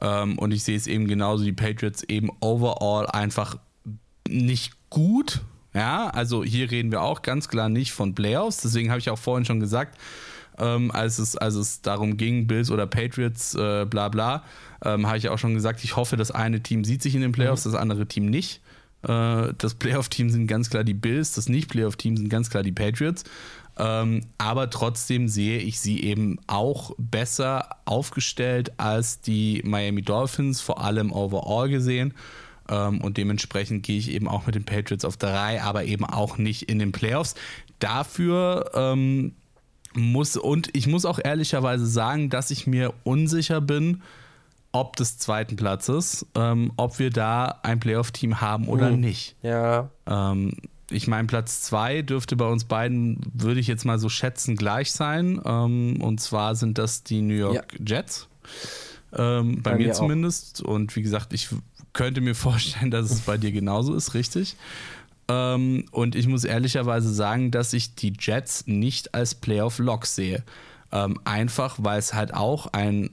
Ähm, 0.01 0.39
und 0.39 0.51
ich 0.51 0.64
sehe 0.64 0.76
es 0.76 0.88
eben 0.88 1.08
genauso, 1.08 1.43
die 1.43 1.53
Patriots 1.53 2.03
eben 2.03 2.32
overall 2.39 3.08
einfach 3.08 3.58
nicht 4.28 4.74
gut. 4.89 5.41
Ja, 5.74 6.10
also 6.10 6.43
hier 6.43 6.72
reden 6.72 6.91
wir 6.91 7.01
auch 7.01 7.22
ganz 7.22 7.47
klar 7.47 7.70
nicht 7.70 7.91
von 7.91 8.16
Playoffs. 8.16 8.62
Deswegen 8.62 8.89
habe 8.89 8.99
ich 8.99 9.12
auch 9.12 9.20
vorhin 9.20 9.45
schon 9.45 9.60
gesagt, 9.60 9.99
ähm, 10.58 10.89
als, 10.91 11.20
es, 11.20 11.38
als 11.38 11.55
es 11.55 11.82
darum 11.82 12.18
ging, 12.18 12.47
Bills 12.47 12.72
oder 12.72 12.88
Patriots, 12.88 13.53
äh, 13.53 13.86
bla 13.86 14.10
bla, 14.10 14.43
ähm, 14.84 15.05
habe 15.05 15.18
ich 15.18 15.30
auch 15.30 15.38
schon 15.38 15.53
gesagt, 15.53 15.84
ich 15.84 15.95
hoffe, 15.95 16.18
das 16.18 16.32
eine 16.32 16.62
Team 16.62 16.84
sieht 16.84 17.03
sich 17.03 17.14
in 17.14 17.22
den 17.22 17.32
Playoffs, 17.32 17.66
mhm. 17.66 17.72
das 17.72 17.80
andere 17.80 18.08
Team 18.08 18.26
nicht. 18.26 18.62
Äh, 19.03 19.53
das 19.57 19.75
Playoff-Team 19.75 20.29
sind 20.29 20.47
ganz 20.47 20.69
klar 20.69 20.83
die 20.83 20.93
Bills, 20.93 21.33
das 21.33 21.49
Nicht-Playoff-Team 21.49 22.17
sind 22.17 22.29
ganz 22.29 22.49
klar 22.49 22.63
die 22.63 22.71
Patriots. 22.71 23.23
Ähm, 23.79 24.21
aber 24.37 24.69
trotzdem 24.69 25.27
sehe 25.27 25.59
ich 25.59 25.79
sie 25.79 26.01
eben 26.03 26.39
auch 26.47 26.91
besser 26.97 27.69
aufgestellt 27.85 28.71
als 28.77 29.21
die 29.21 29.61
Miami 29.63 30.01
Dolphins, 30.01 30.61
vor 30.61 30.83
allem 30.83 31.11
overall 31.11 31.69
gesehen. 31.69 32.13
Ähm, 32.69 33.01
und 33.01 33.17
dementsprechend 33.17 33.83
gehe 33.83 33.99
ich 33.99 34.09
eben 34.11 34.27
auch 34.27 34.45
mit 34.45 34.55
den 34.55 34.65
Patriots 34.65 35.05
auf 35.05 35.17
drei, 35.17 35.61
aber 35.61 35.85
eben 35.85 36.05
auch 36.05 36.37
nicht 36.37 36.63
in 36.63 36.79
den 36.79 36.91
Playoffs. 36.91 37.35
Dafür 37.79 38.71
ähm, 38.73 39.33
muss, 39.93 40.37
und 40.37 40.75
ich 40.75 40.87
muss 40.87 41.05
auch 41.05 41.19
ehrlicherweise 41.23 41.85
sagen, 41.85 42.29
dass 42.29 42.51
ich 42.51 42.67
mir 42.67 42.93
unsicher 43.03 43.61
bin, 43.61 44.01
ob 44.78 44.95
des 44.95 45.17
zweiten 45.17 45.55
Platzes, 45.55 46.25
ähm, 46.36 46.71
ob 46.78 46.99
wir 46.99 47.09
da 47.09 47.59
ein 47.63 47.80
Playoff-Team 47.80 48.41
haben 48.41 48.67
oder 48.67 48.89
hm. 48.89 48.99
nicht. 48.99 49.36
Ja. 49.41 49.89
Ähm, 50.05 50.53
ich 50.91 51.07
meine, 51.07 51.28
Platz 51.28 51.61
zwei 51.61 52.03
dürfte 52.03 52.36
bei 52.36 52.45
uns 52.45 52.63
beiden, 52.63 53.19
würde 53.34 53.59
ich 53.59 53.67
jetzt 53.67 53.86
mal 53.86 53.97
so 53.97 54.07
schätzen, 54.07 54.55
gleich 54.55 54.91
sein. 54.91 55.41
Ähm, 55.43 55.99
und 55.99 56.21
zwar 56.21 56.55
sind 56.55 56.78
das 56.78 57.03
die 57.03 57.21
New 57.21 57.34
York 57.34 57.73
ja. 57.73 57.97
Jets. 57.97 58.28
Ähm, 59.17 59.63
bei, 59.63 59.71
bei, 59.71 59.78
mir, 59.78 59.88
mir 59.88 59.93
zumindest. 59.93 60.61
Und 60.61 60.95
wie 60.95 61.01
gesagt, 61.01 61.34
ich 61.34 61.49
könnte 61.93 62.21
mir 62.21 62.36
vorstellen, 62.36 62.91
dass 62.91 63.09
es 63.09 63.21
bei 63.21 63.38
dir 63.38 63.51
genauso 63.51 63.95
ist, 63.95 64.13
richtig. 64.13 64.55
Ähm, 65.28 65.86
und 65.91 66.15
ich 66.15 66.28
muss 66.28 66.43
ehrlicherweise 66.43 67.11
sagen, 67.11 67.49
dass 67.49 67.73
ich 67.73 67.95
die 67.95 68.13
Jets 68.17 68.67
nicht 68.67 69.15
als 69.15 69.34
Playoff-Lock 69.34 70.05
sehe. 70.05 70.43
Ähm, 70.91 71.19
einfach, 71.25 71.77
weil 71.81 71.99
es 71.99 72.13
halt 72.13 72.33
auch 72.33 72.67
ein 72.67 73.09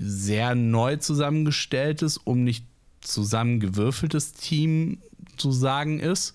sehr 0.00 0.54
neu 0.54 0.96
zusammengestelltes, 0.96 2.16
um 2.16 2.44
nicht 2.44 2.64
zusammengewürfeltes 3.02 4.32
Team 4.32 4.98
zu 5.36 5.52
sagen 5.52 6.00
ist. 6.00 6.34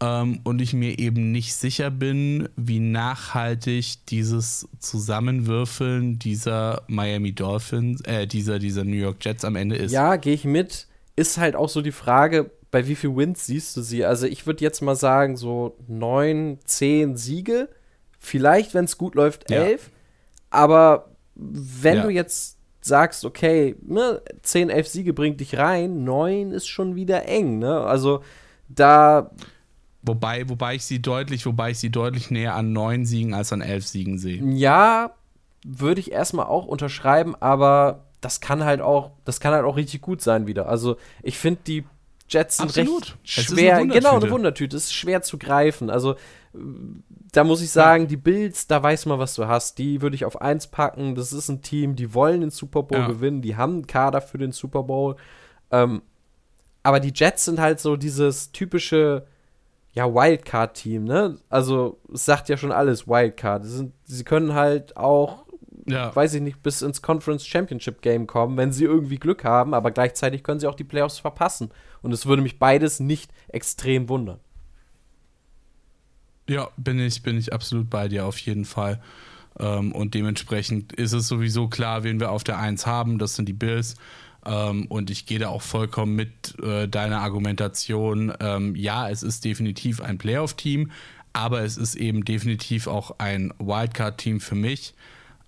ähm, 0.00 0.40
und 0.44 0.60
ich 0.60 0.72
mir 0.72 0.98
eben 0.98 1.32
nicht 1.32 1.54
sicher 1.54 1.90
bin, 1.90 2.48
wie 2.56 2.80
nachhaltig 2.80 4.06
dieses 4.06 4.68
Zusammenwürfeln 4.78 6.18
dieser 6.18 6.82
Miami 6.88 7.32
Dolphins, 7.32 8.00
äh, 8.02 8.26
dieser, 8.26 8.58
dieser 8.58 8.84
New 8.84 8.96
York 8.96 9.24
Jets 9.24 9.44
am 9.44 9.56
Ende 9.56 9.76
ist. 9.76 9.92
Ja, 9.92 10.16
gehe 10.16 10.34
ich 10.34 10.44
mit. 10.44 10.86
Ist 11.16 11.38
halt 11.38 11.54
auch 11.54 11.68
so 11.68 11.80
die 11.80 11.92
Frage, 11.92 12.50
bei 12.70 12.88
wie 12.88 12.96
viel 12.96 13.14
Wins 13.16 13.46
siehst 13.46 13.76
du 13.76 13.82
sie? 13.82 14.04
Also 14.04 14.26
ich 14.26 14.46
würde 14.46 14.64
jetzt 14.64 14.82
mal 14.82 14.96
sagen, 14.96 15.36
so 15.36 15.76
neun, 15.86 16.58
zehn 16.64 17.16
Siege. 17.16 17.68
Vielleicht, 18.18 18.74
wenn 18.74 18.86
es 18.86 18.98
gut 18.98 19.14
läuft, 19.14 19.50
elf. 19.50 19.82
Ja. 19.84 19.93
Aber 20.54 21.10
wenn 21.34 21.96
ja. 21.96 22.02
du 22.04 22.08
jetzt 22.10 22.58
sagst, 22.80 23.24
okay, 23.24 23.76
ne, 23.82 24.20
10, 24.42 24.70
11 24.70 24.88
Siege 24.88 25.12
bringt 25.12 25.40
dich 25.40 25.56
rein, 25.56 26.04
9 26.04 26.52
ist 26.52 26.68
schon 26.68 26.94
wieder 26.94 27.26
eng, 27.26 27.58
ne? 27.58 27.80
Also 27.80 28.22
da. 28.68 29.30
Wobei, 30.02 30.48
wobei 30.48 30.74
ich 30.74 30.84
sie 30.84 31.00
deutlich, 31.00 31.46
wobei 31.46 31.70
ich 31.70 31.78
sie 31.78 31.90
deutlich 31.90 32.30
näher 32.30 32.54
an 32.54 32.72
9 32.72 33.06
Siegen 33.06 33.32
als 33.32 33.52
an 33.52 33.62
11 33.62 33.86
Siegen 33.86 34.18
sehe. 34.18 34.42
Ja, 34.42 35.14
würde 35.64 36.00
ich 36.00 36.12
erstmal 36.12 36.46
auch 36.46 36.66
unterschreiben, 36.66 37.34
aber 37.40 38.04
das 38.20 38.40
kann 38.40 38.64
halt 38.64 38.82
auch, 38.82 39.12
das 39.24 39.40
kann 39.40 39.54
halt 39.54 39.64
auch 39.64 39.76
richtig 39.76 40.02
gut 40.02 40.20
sein 40.20 40.46
wieder. 40.46 40.68
Also 40.68 40.96
ich 41.22 41.38
finde 41.38 41.60
die 41.66 41.84
Jets 42.28 42.58
sind 42.58 42.68
Absolut. 42.68 43.02
recht 43.02 43.16
schwer, 43.24 43.76
eine 43.78 43.92
genau, 43.92 44.16
eine 44.16 44.30
Wundertüte. 44.30 44.76
Es 44.76 44.84
ist 44.84 44.94
schwer 44.94 45.22
zu 45.22 45.38
greifen. 45.38 45.90
Also 45.90 46.16
da 47.34 47.42
muss 47.42 47.62
ich 47.62 47.70
sagen, 47.72 48.06
die 48.06 48.16
Bills, 48.16 48.68
da 48.68 48.80
weiß 48.80 49.06
man, 49.06 49.18
was 49.18 49.34
du 49.34 49.48
hast. 49.48 49.78
Die 49.78 50.00
würde 50.00 50.14
ich 50.14 50.24
auf 50.24 50.40
eins 50.40 50.68
packen. 50.68 51.16
Das 51.16 51.32
ist 51.32 51.48
ein 51.48 51.62
Team, 51.62 51.96
die 51.96 52.14
wollen 52.14 52.42
den 52.42 52.50
Super 52.50 52.84
Bowl 52.84 52.98
ja. 53.00 53.06
gewinnen. 53.08 53.42
Die 53.42 53.56
haben 53.56 53.72
einen 53.72 53.86
Kader 53.88 54.20
für 54.20 54.38
den 54.38 54.52
Super 54.52 54.84
Bowl. 54.84 55.16
Ähm, 55.72 56.02
aber 56.84 57.00
die 57.00 57.12
Jets 57.12 57.44
sind 57.44 57.58
halt 57.58 57.80
so 57.80 57.96
dieses 57.96 58.52
typische, 58.52 59.26
ja, 59.94 60.14
Wildcard-Team, 60.14 61.02
ne? 61.02 61.38
Also, 61.48 61.98
es 62.12 62.24
sagt 62.24 62.48
ja 62.48 62.56
schon 62.56 62.70
alles, 62.70 63.08
Wildcard. 63.08 63.64
Sie, 63.64 63.76
sind, 63.76 63.94
sie 64.04 64.22
können 64.22 64.54
halt 64.54 64.96
auch, 64.96 65.44
ja. 65.86 66.14
weiß 66.14 66.34
ich 66.34 66.42
nicht, 66.42 66.62
bis 66.62 66.82
ins 66.82 67.02
Conference 67.02 67.44
Championship 67.44 68.00
Game 68.00 68.28
kommen, 68.28 68.56
wenn 68.56 68.70
sie 68.70 68.84
irgendwie 68.84 69.18
Glück 69.18 69.42
haben, 69.42 69.74
aber 69.74 69.90
gleichzeitig 69.90 70.44
können 70.44 70.60
sie 70.60 70.68
auch 70.68 70.76
die 70.76 70.84
Playoffs 70.84 71.18
verpassen. 71.18 71.70
Und 72.00 72.12
es 72.12 72.26
würde 72.26 72.42
mich 72.42 72.60
beides 72.60 73.00
nicht 73.00 73.32
extrem 73.48 74.08
wundern. 74.08 74.38
Ja, 76.48 76.68
bin 76.76 76.98
ich, 77.00 77.22
bin 77.22 77.38
ich 77.38 77.52
absolut 77.52 77.88
bei 77.88 78.08
dir 78.08 78.26
auf 78.26 78.38
jeden 78.38 78.64
Fall. 78.64 79.00
Ähm, 79.58 79.92
und 79.92 80.14
dementsprechend 80.14 80.92
ist 80.92 81.12
es 81.12 81.28
sowieso 81.28 81.68
klar, 81.68 82.04
wen 82.04 82.20
wir 82.20 82.30
auf 82.30 82.44
der 82.44 82.58
1 82.58 82.86
haben. 82.86 83.18
Das 83.18 83.36
sind 83.36 83.48
die 83.48 83.52
Bills. 83.52 83.96
Ähm, 84.44 84.86
und 84.86 85.10
ich 85.10 85.26
gehe 85.26 85.38
da 85.38 85.48
auch 85.48 85.62
vollkommen 85.62 86.14
mit 86.14 86.58
äh, 86.62 86.86
deiner 86.88 87.20
Argumentation. 87.20 88.32
Ähm, 88.40 88.76
ja, 88.76 89.08
es 89.08 89.22
ist 89.22 89.44
definitiv 89.44 90.00
ein 90.00 90.18
Playoff-Team, 90.18 90.90
aber 91.32 91.62
es 91.62 91.76
ist 91.76 91.94
eben 91.94 92.24
definitiv 92.24 92.86
auch 92.86 93.18
ein 93.18 93.54
Wildcard-Team 93.58 94.40
für 94.40 94.54
mich. 94.54 94.94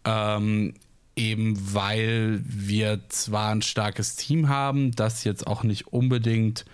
Ähm, 0.04 0.74
eben 1.16 1.56
weil 1.74 2.40
wir 2.44 3.00
zwar 3.08 3.50
ein 3.50 3.62
starkes 3.62 4.16
Team 4.16 4.48
haben, 4.48 4.92
das 4.92 5.24
jetzt 5.24 5.46
auch 5.46 5.62
nicht 5.62 5.88
unbedingt 5.88 6.64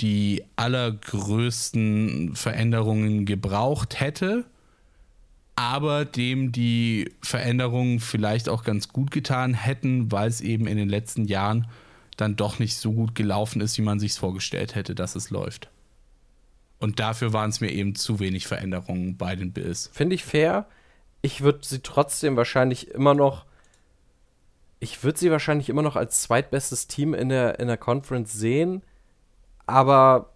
die 0.00 0.44
allergrößten 0.56 2.34
Veränderungen 2.34 3.24
gebraucht 3.24 4.00
hätte, 4.00 4.44
aber 5.56 6.04
dem 6.04 6.52
die 6.52 7.12
Veränderungen 7.20 8.00
vielleicht 8.00 8.48
auch 8.48 8.62
ganz 8.62 8.88
gut 8.88 9.10
getan 9.10 9.54
hätten, 9.54 10.12
weil 10.12 10.28
es 10.28 10.40
eben 10.40 10.66
in 10.66 10.76
den 10.76 10.88
letzten 10.88 11.24
Jahren 11.24 11.66
dann 12.16 12.36
doch 12.36 12.58
nicht 12.58 12.76
so 12.76 12.92
gut 12.92 13.14
gelaufen 13.14 13.60
ist, 13.60 13.78
wie 13.78 13.82
man 13.82 13.98
sich 13.98 14.14
vorgestellt 14.14 14.74
hätte, 14.74 14.94
dass 14.94 15.16
es 15.16 15.30
läuft. 15.30 15.68
Und 16.78 17.00
dafür 17.00 17.32
waren 17.32 17.50
es 17.50 17.60
mir 17.60 17.70
eben 17.70 17.94
zu 17.94 18.20
wenig 18.20 18.46
Veränderungen 18.46 19.16
bei 19.16 19.34
den 19.34 19.52
Bills. 19.52 19.90
Finde 19.92 20.14
ich 20.14 20.24
fair. 20.24 20.66
Ich 21.22 21.40
würde 21.40 21.60
sie 21.62 21.80
trotzdem 21.80 22.36
wahrscheinlich 22.36 22.90
immer 22.92 23.14
noch. 23.14 23.44
Ich 24.80 25.02
würde 25.02 25.18
sie 25.18 25.30
wahrscheinlich 25.32 25.68
immer 25.68 25.82
noch 25.82 25.96
als 25.96 26.22
zweitbestes 26.22 26.86
Team 26.86 27.14
in 27.14 27.30
der, 27.30 27.58
in 27.58 27.66
der 27.66 27.78
Conference 27.78 28.32
sehen. 28.32 28.82
Aber, 29.68 30.30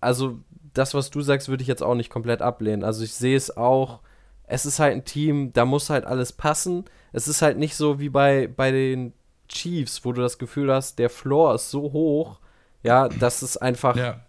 also, 0.00 0.38
das, 0.72 0.94
was 0.94 1.10
du 1.10 1.20
sagst, 1.20 1.48
würde 1.48 1.62
ich 1.62 1.68
jetzt 1.68 1.82
auch 1.82 1.94
nicht 1.94 2.10
komplett 2.10 2.40
ablehnen. 2.40 2.82
Also, 2.82 3.04
ich 3.04 3.12
sehe 3.12 3.36
es 3.36 3.56
auch. 3.56 4.00
Es 4.48 4.64
ist 4.64 4.78
halt 4.78 4.94
ein 4.94 5.04
Team, 5.04 5.52
da 5.52 5.64
muss 5.64 5.90
halt 5.90 6.06
alles 6.06 6.32
passen. 6.32 6.84
Es 7.12 7.28
ist 7.28 7.42
halt 7.42 7.58
nicht 7.58 7.76
so 7.76 7.98
wie 7.98 8.08
bei, 8.08 8.46
bei 8.48 8.70
den 8.70 9.12
Chiefs, 9.48 10.04
wo 10.04 10.12
du 10.12 10.22
das 10.22 10.38
Gefühl 10.38 10.72
hast, 10.72 10.98
der 10.98 11.10
Floor 11.10 11.54
ist 11.54 11.70
so 11.70 11.92
hoch, 11.92 12.38
ja, 12.82 13.08
dass 13.08 13.42
es 13.42 13.56
einfach, 13.56 13.96
ja. 13.96 14.20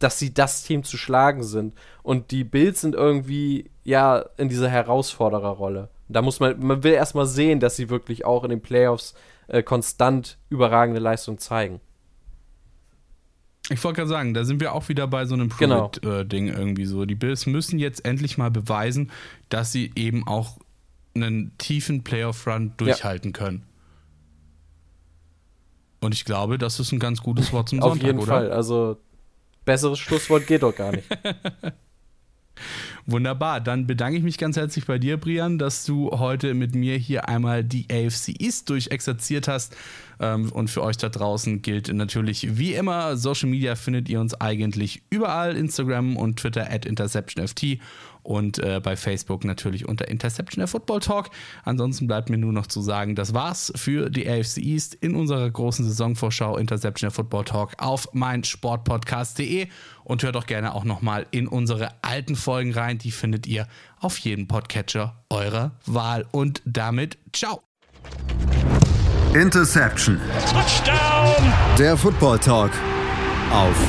dass 0.00 0.18
sie 0.18 0.34
das 0.34 0.64
Team 0.64 0.84
zu 0.84 0.96
schlagen 0.96 1.44
sind. 1.44 1.74
Und 2.02 2.30
die 2.30 2.44
Bills 2.44 2.80
sind 2.80 2.94
irgendwie, 2.94 3.70
ja, 3.84 4.26
in 4.36 4.48
dieser 4.48 4.68
Herausfordererrolle. 4.68 5.88
Da 6.08 6.20
muss 6.20 6.40
man, 6.40 6.58
man 6.60 6.82
will 6.82 6.92
erstmal 6.92 7.26
sehen, 7.26 7.60
dass 7.60 7.76
sie 7.76 7.88
wirklich 7.88 8.24
auch 8.24 8.44
in 8.44 8.50
den 8.50 8.60
Playoffs 8.60 9.14
äh, 9.46 9.62
konstant 9.62 10.36
überragende 10.50 11.00
Leistung 11.00 11.38
zeigen. 11.38 11.80
Ich 13.72 13.82
wollte 13.84 13.96
gerade 13.96 14.08
sagen, 14.08 14.34
da 14.34 14.44
sind 14.44 14.60
wir 14.60 14.72
auch 14.72 14.88
wieder 14.88 15.06
bei 15.06 15.24
so 15.26 15.34
einem. 15.34 15.48
Prove-It-Ding 15.48 16.46
genau. 16.46 16.58
irgendwie 16.58 16.84
so. 16.84 17.04
Die 17.04 17.14
Bills 17.14 17.46
müssen 17.46 17.78
jetzt 17.78 18.04
endlich 18.04 18.38
mal 18.38 18.50
beweisen, 18.50 19.10
dass 19.48 19.72
sie 19.72 19.92
eben 19.94 20.26
auch 20.26 20.58
einen 21.14 21.56
tiefen 21.58 22.04
Playoff-Run 22.04 22.74
durchhalten 22.76 23.32
ja. 23.32 23.38
können. 23.38 23.62
Und 26.00 26.14
ich 26.14 26.24
glaube, 26.24 26.58
das 26.58 26.80
ist 26.80 26.92
ein 26.92 26.98
ganz 26.98 27.22
gutes 27.22 27.52
Wort 27.52 27.68
zum 27.68 27.80
Sonntag, 27.80 28.00
Auf 28.00 28.06
jeden 28.06 28.18
oder? 28.18 28.26
Fall. 28.26 28.50
Also, 28.50 28.96
besseres 29.64 29.98
Schlusswort 29.98 30.46
geht 30.46 30.62
doch 30.62 30.74
gar 30.74 30.92
nicht. 30.92 31.06
Wunderbar, 33.04 33.60
dann 33.60 33.88
bedanke 33.88 34.18
ich 34.18 34.22
mich 34.22 34.38
ganz 34.38 34.56
herzlich 34.56 34.86
bei 34.86 34.98
dir, 34.98 35.16
Brian, 35.16 35.58
dass 35.58 35.84
du 35.84 36.10
heute 36.12 36.54
mit 36.54 36.76
mir 36.76 36.96
hier 36.96 37.28
einmal 37.28 37.64
die 37.64 37.86
AFC 37.90 38.40
East 38.40 38.70
durchexerziert 38.70 39.48
hast. 39.48 39.76
Ähm, 40.20 40.52
und 40.52 40.68
für 40.68 40.82
euch 40.82 40.96
da 40.98 41.08
draußen 41.08 41.62
gilt 41.62 41.92
natürlich 41.92 42.56
wie 42.56 42.74
immer, 42.74 43.16
Social 43.16 43.48
Media 43.48 43.74
findet 43.74 44.08
ihr 44.08 44.20
uns 44.20 44.40
eigentlich 44.40 45.02
überall, 45.10 45.56
Instagram 45.56 46.16
und 46.16 46.38
Twitter 46.38 46.70
at 46.70 46.86
InterceptionFT 46.86 47.78
und 48.22 48.58
äh, 48.58 48.80
bei 48.82 48.96
Facebook 48.96 49.44
natürlich 49.44 49.88
unter 49.88 50.08
Interception 50.08 50.60
der 50.60 50.68
Football 50.68 51.00
Talk. 51.00 51.30
Ansonsten 51.64 52.06
bleibt 52.06 52.30
mir 52.30 52.38
nur 52.38 52.52
noch 52.52 52.66
zu 52.66 52.80
sagen, 52.80 53.14
das 53.14 53.34
war's 53.34 53.72
für 53.76 54.10
die 54.10 54.28
AFC 54.28 54.58
East 54.58 54.94
in 54.94 55.14
unserer 55.14 55.50
großen 55.50 55.84
Saisonvorschau 55.84 56.56
Interception 56.56 57.08
der 57.08 57.14
Football 57.14 57.44
Talk 57.44 57.72
auf 57.78 58.08
meinsportpodcast.de 58.12 59.68
und 60.04 60.22
hört 60.22 60.34
doch 60.34 60.46
gerne 60.46 60.74
auch 60.74 60.84
nochmal 60.84 61.26
in 61.30 61.46
unsere 61.46 61.90
alten 62.02 62.36
Folgen 62.36 62.72
rein. 62.72 62.98
Die 62.98 63.10
findet 63.10 63.46
ihr 63.46 63.66
auf 64.00 64.18
jedem 64.18 64.48
Podcatcher 64.48 65.24
eurer 65.30 65.72
Wahl. 65.86 66.26
Und 66.30 66.62
damit 66.64 67.18
ciao. 67.32 67.62
Interception. 69.34 70.20
Touchdown. 70.50 71.52
Der 71.78 71.96
Football 71.96 72.38
Talk 72.38 72.70
auf 73.50 73.88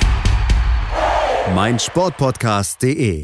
meinsportpodcast.de. 1.53 3.23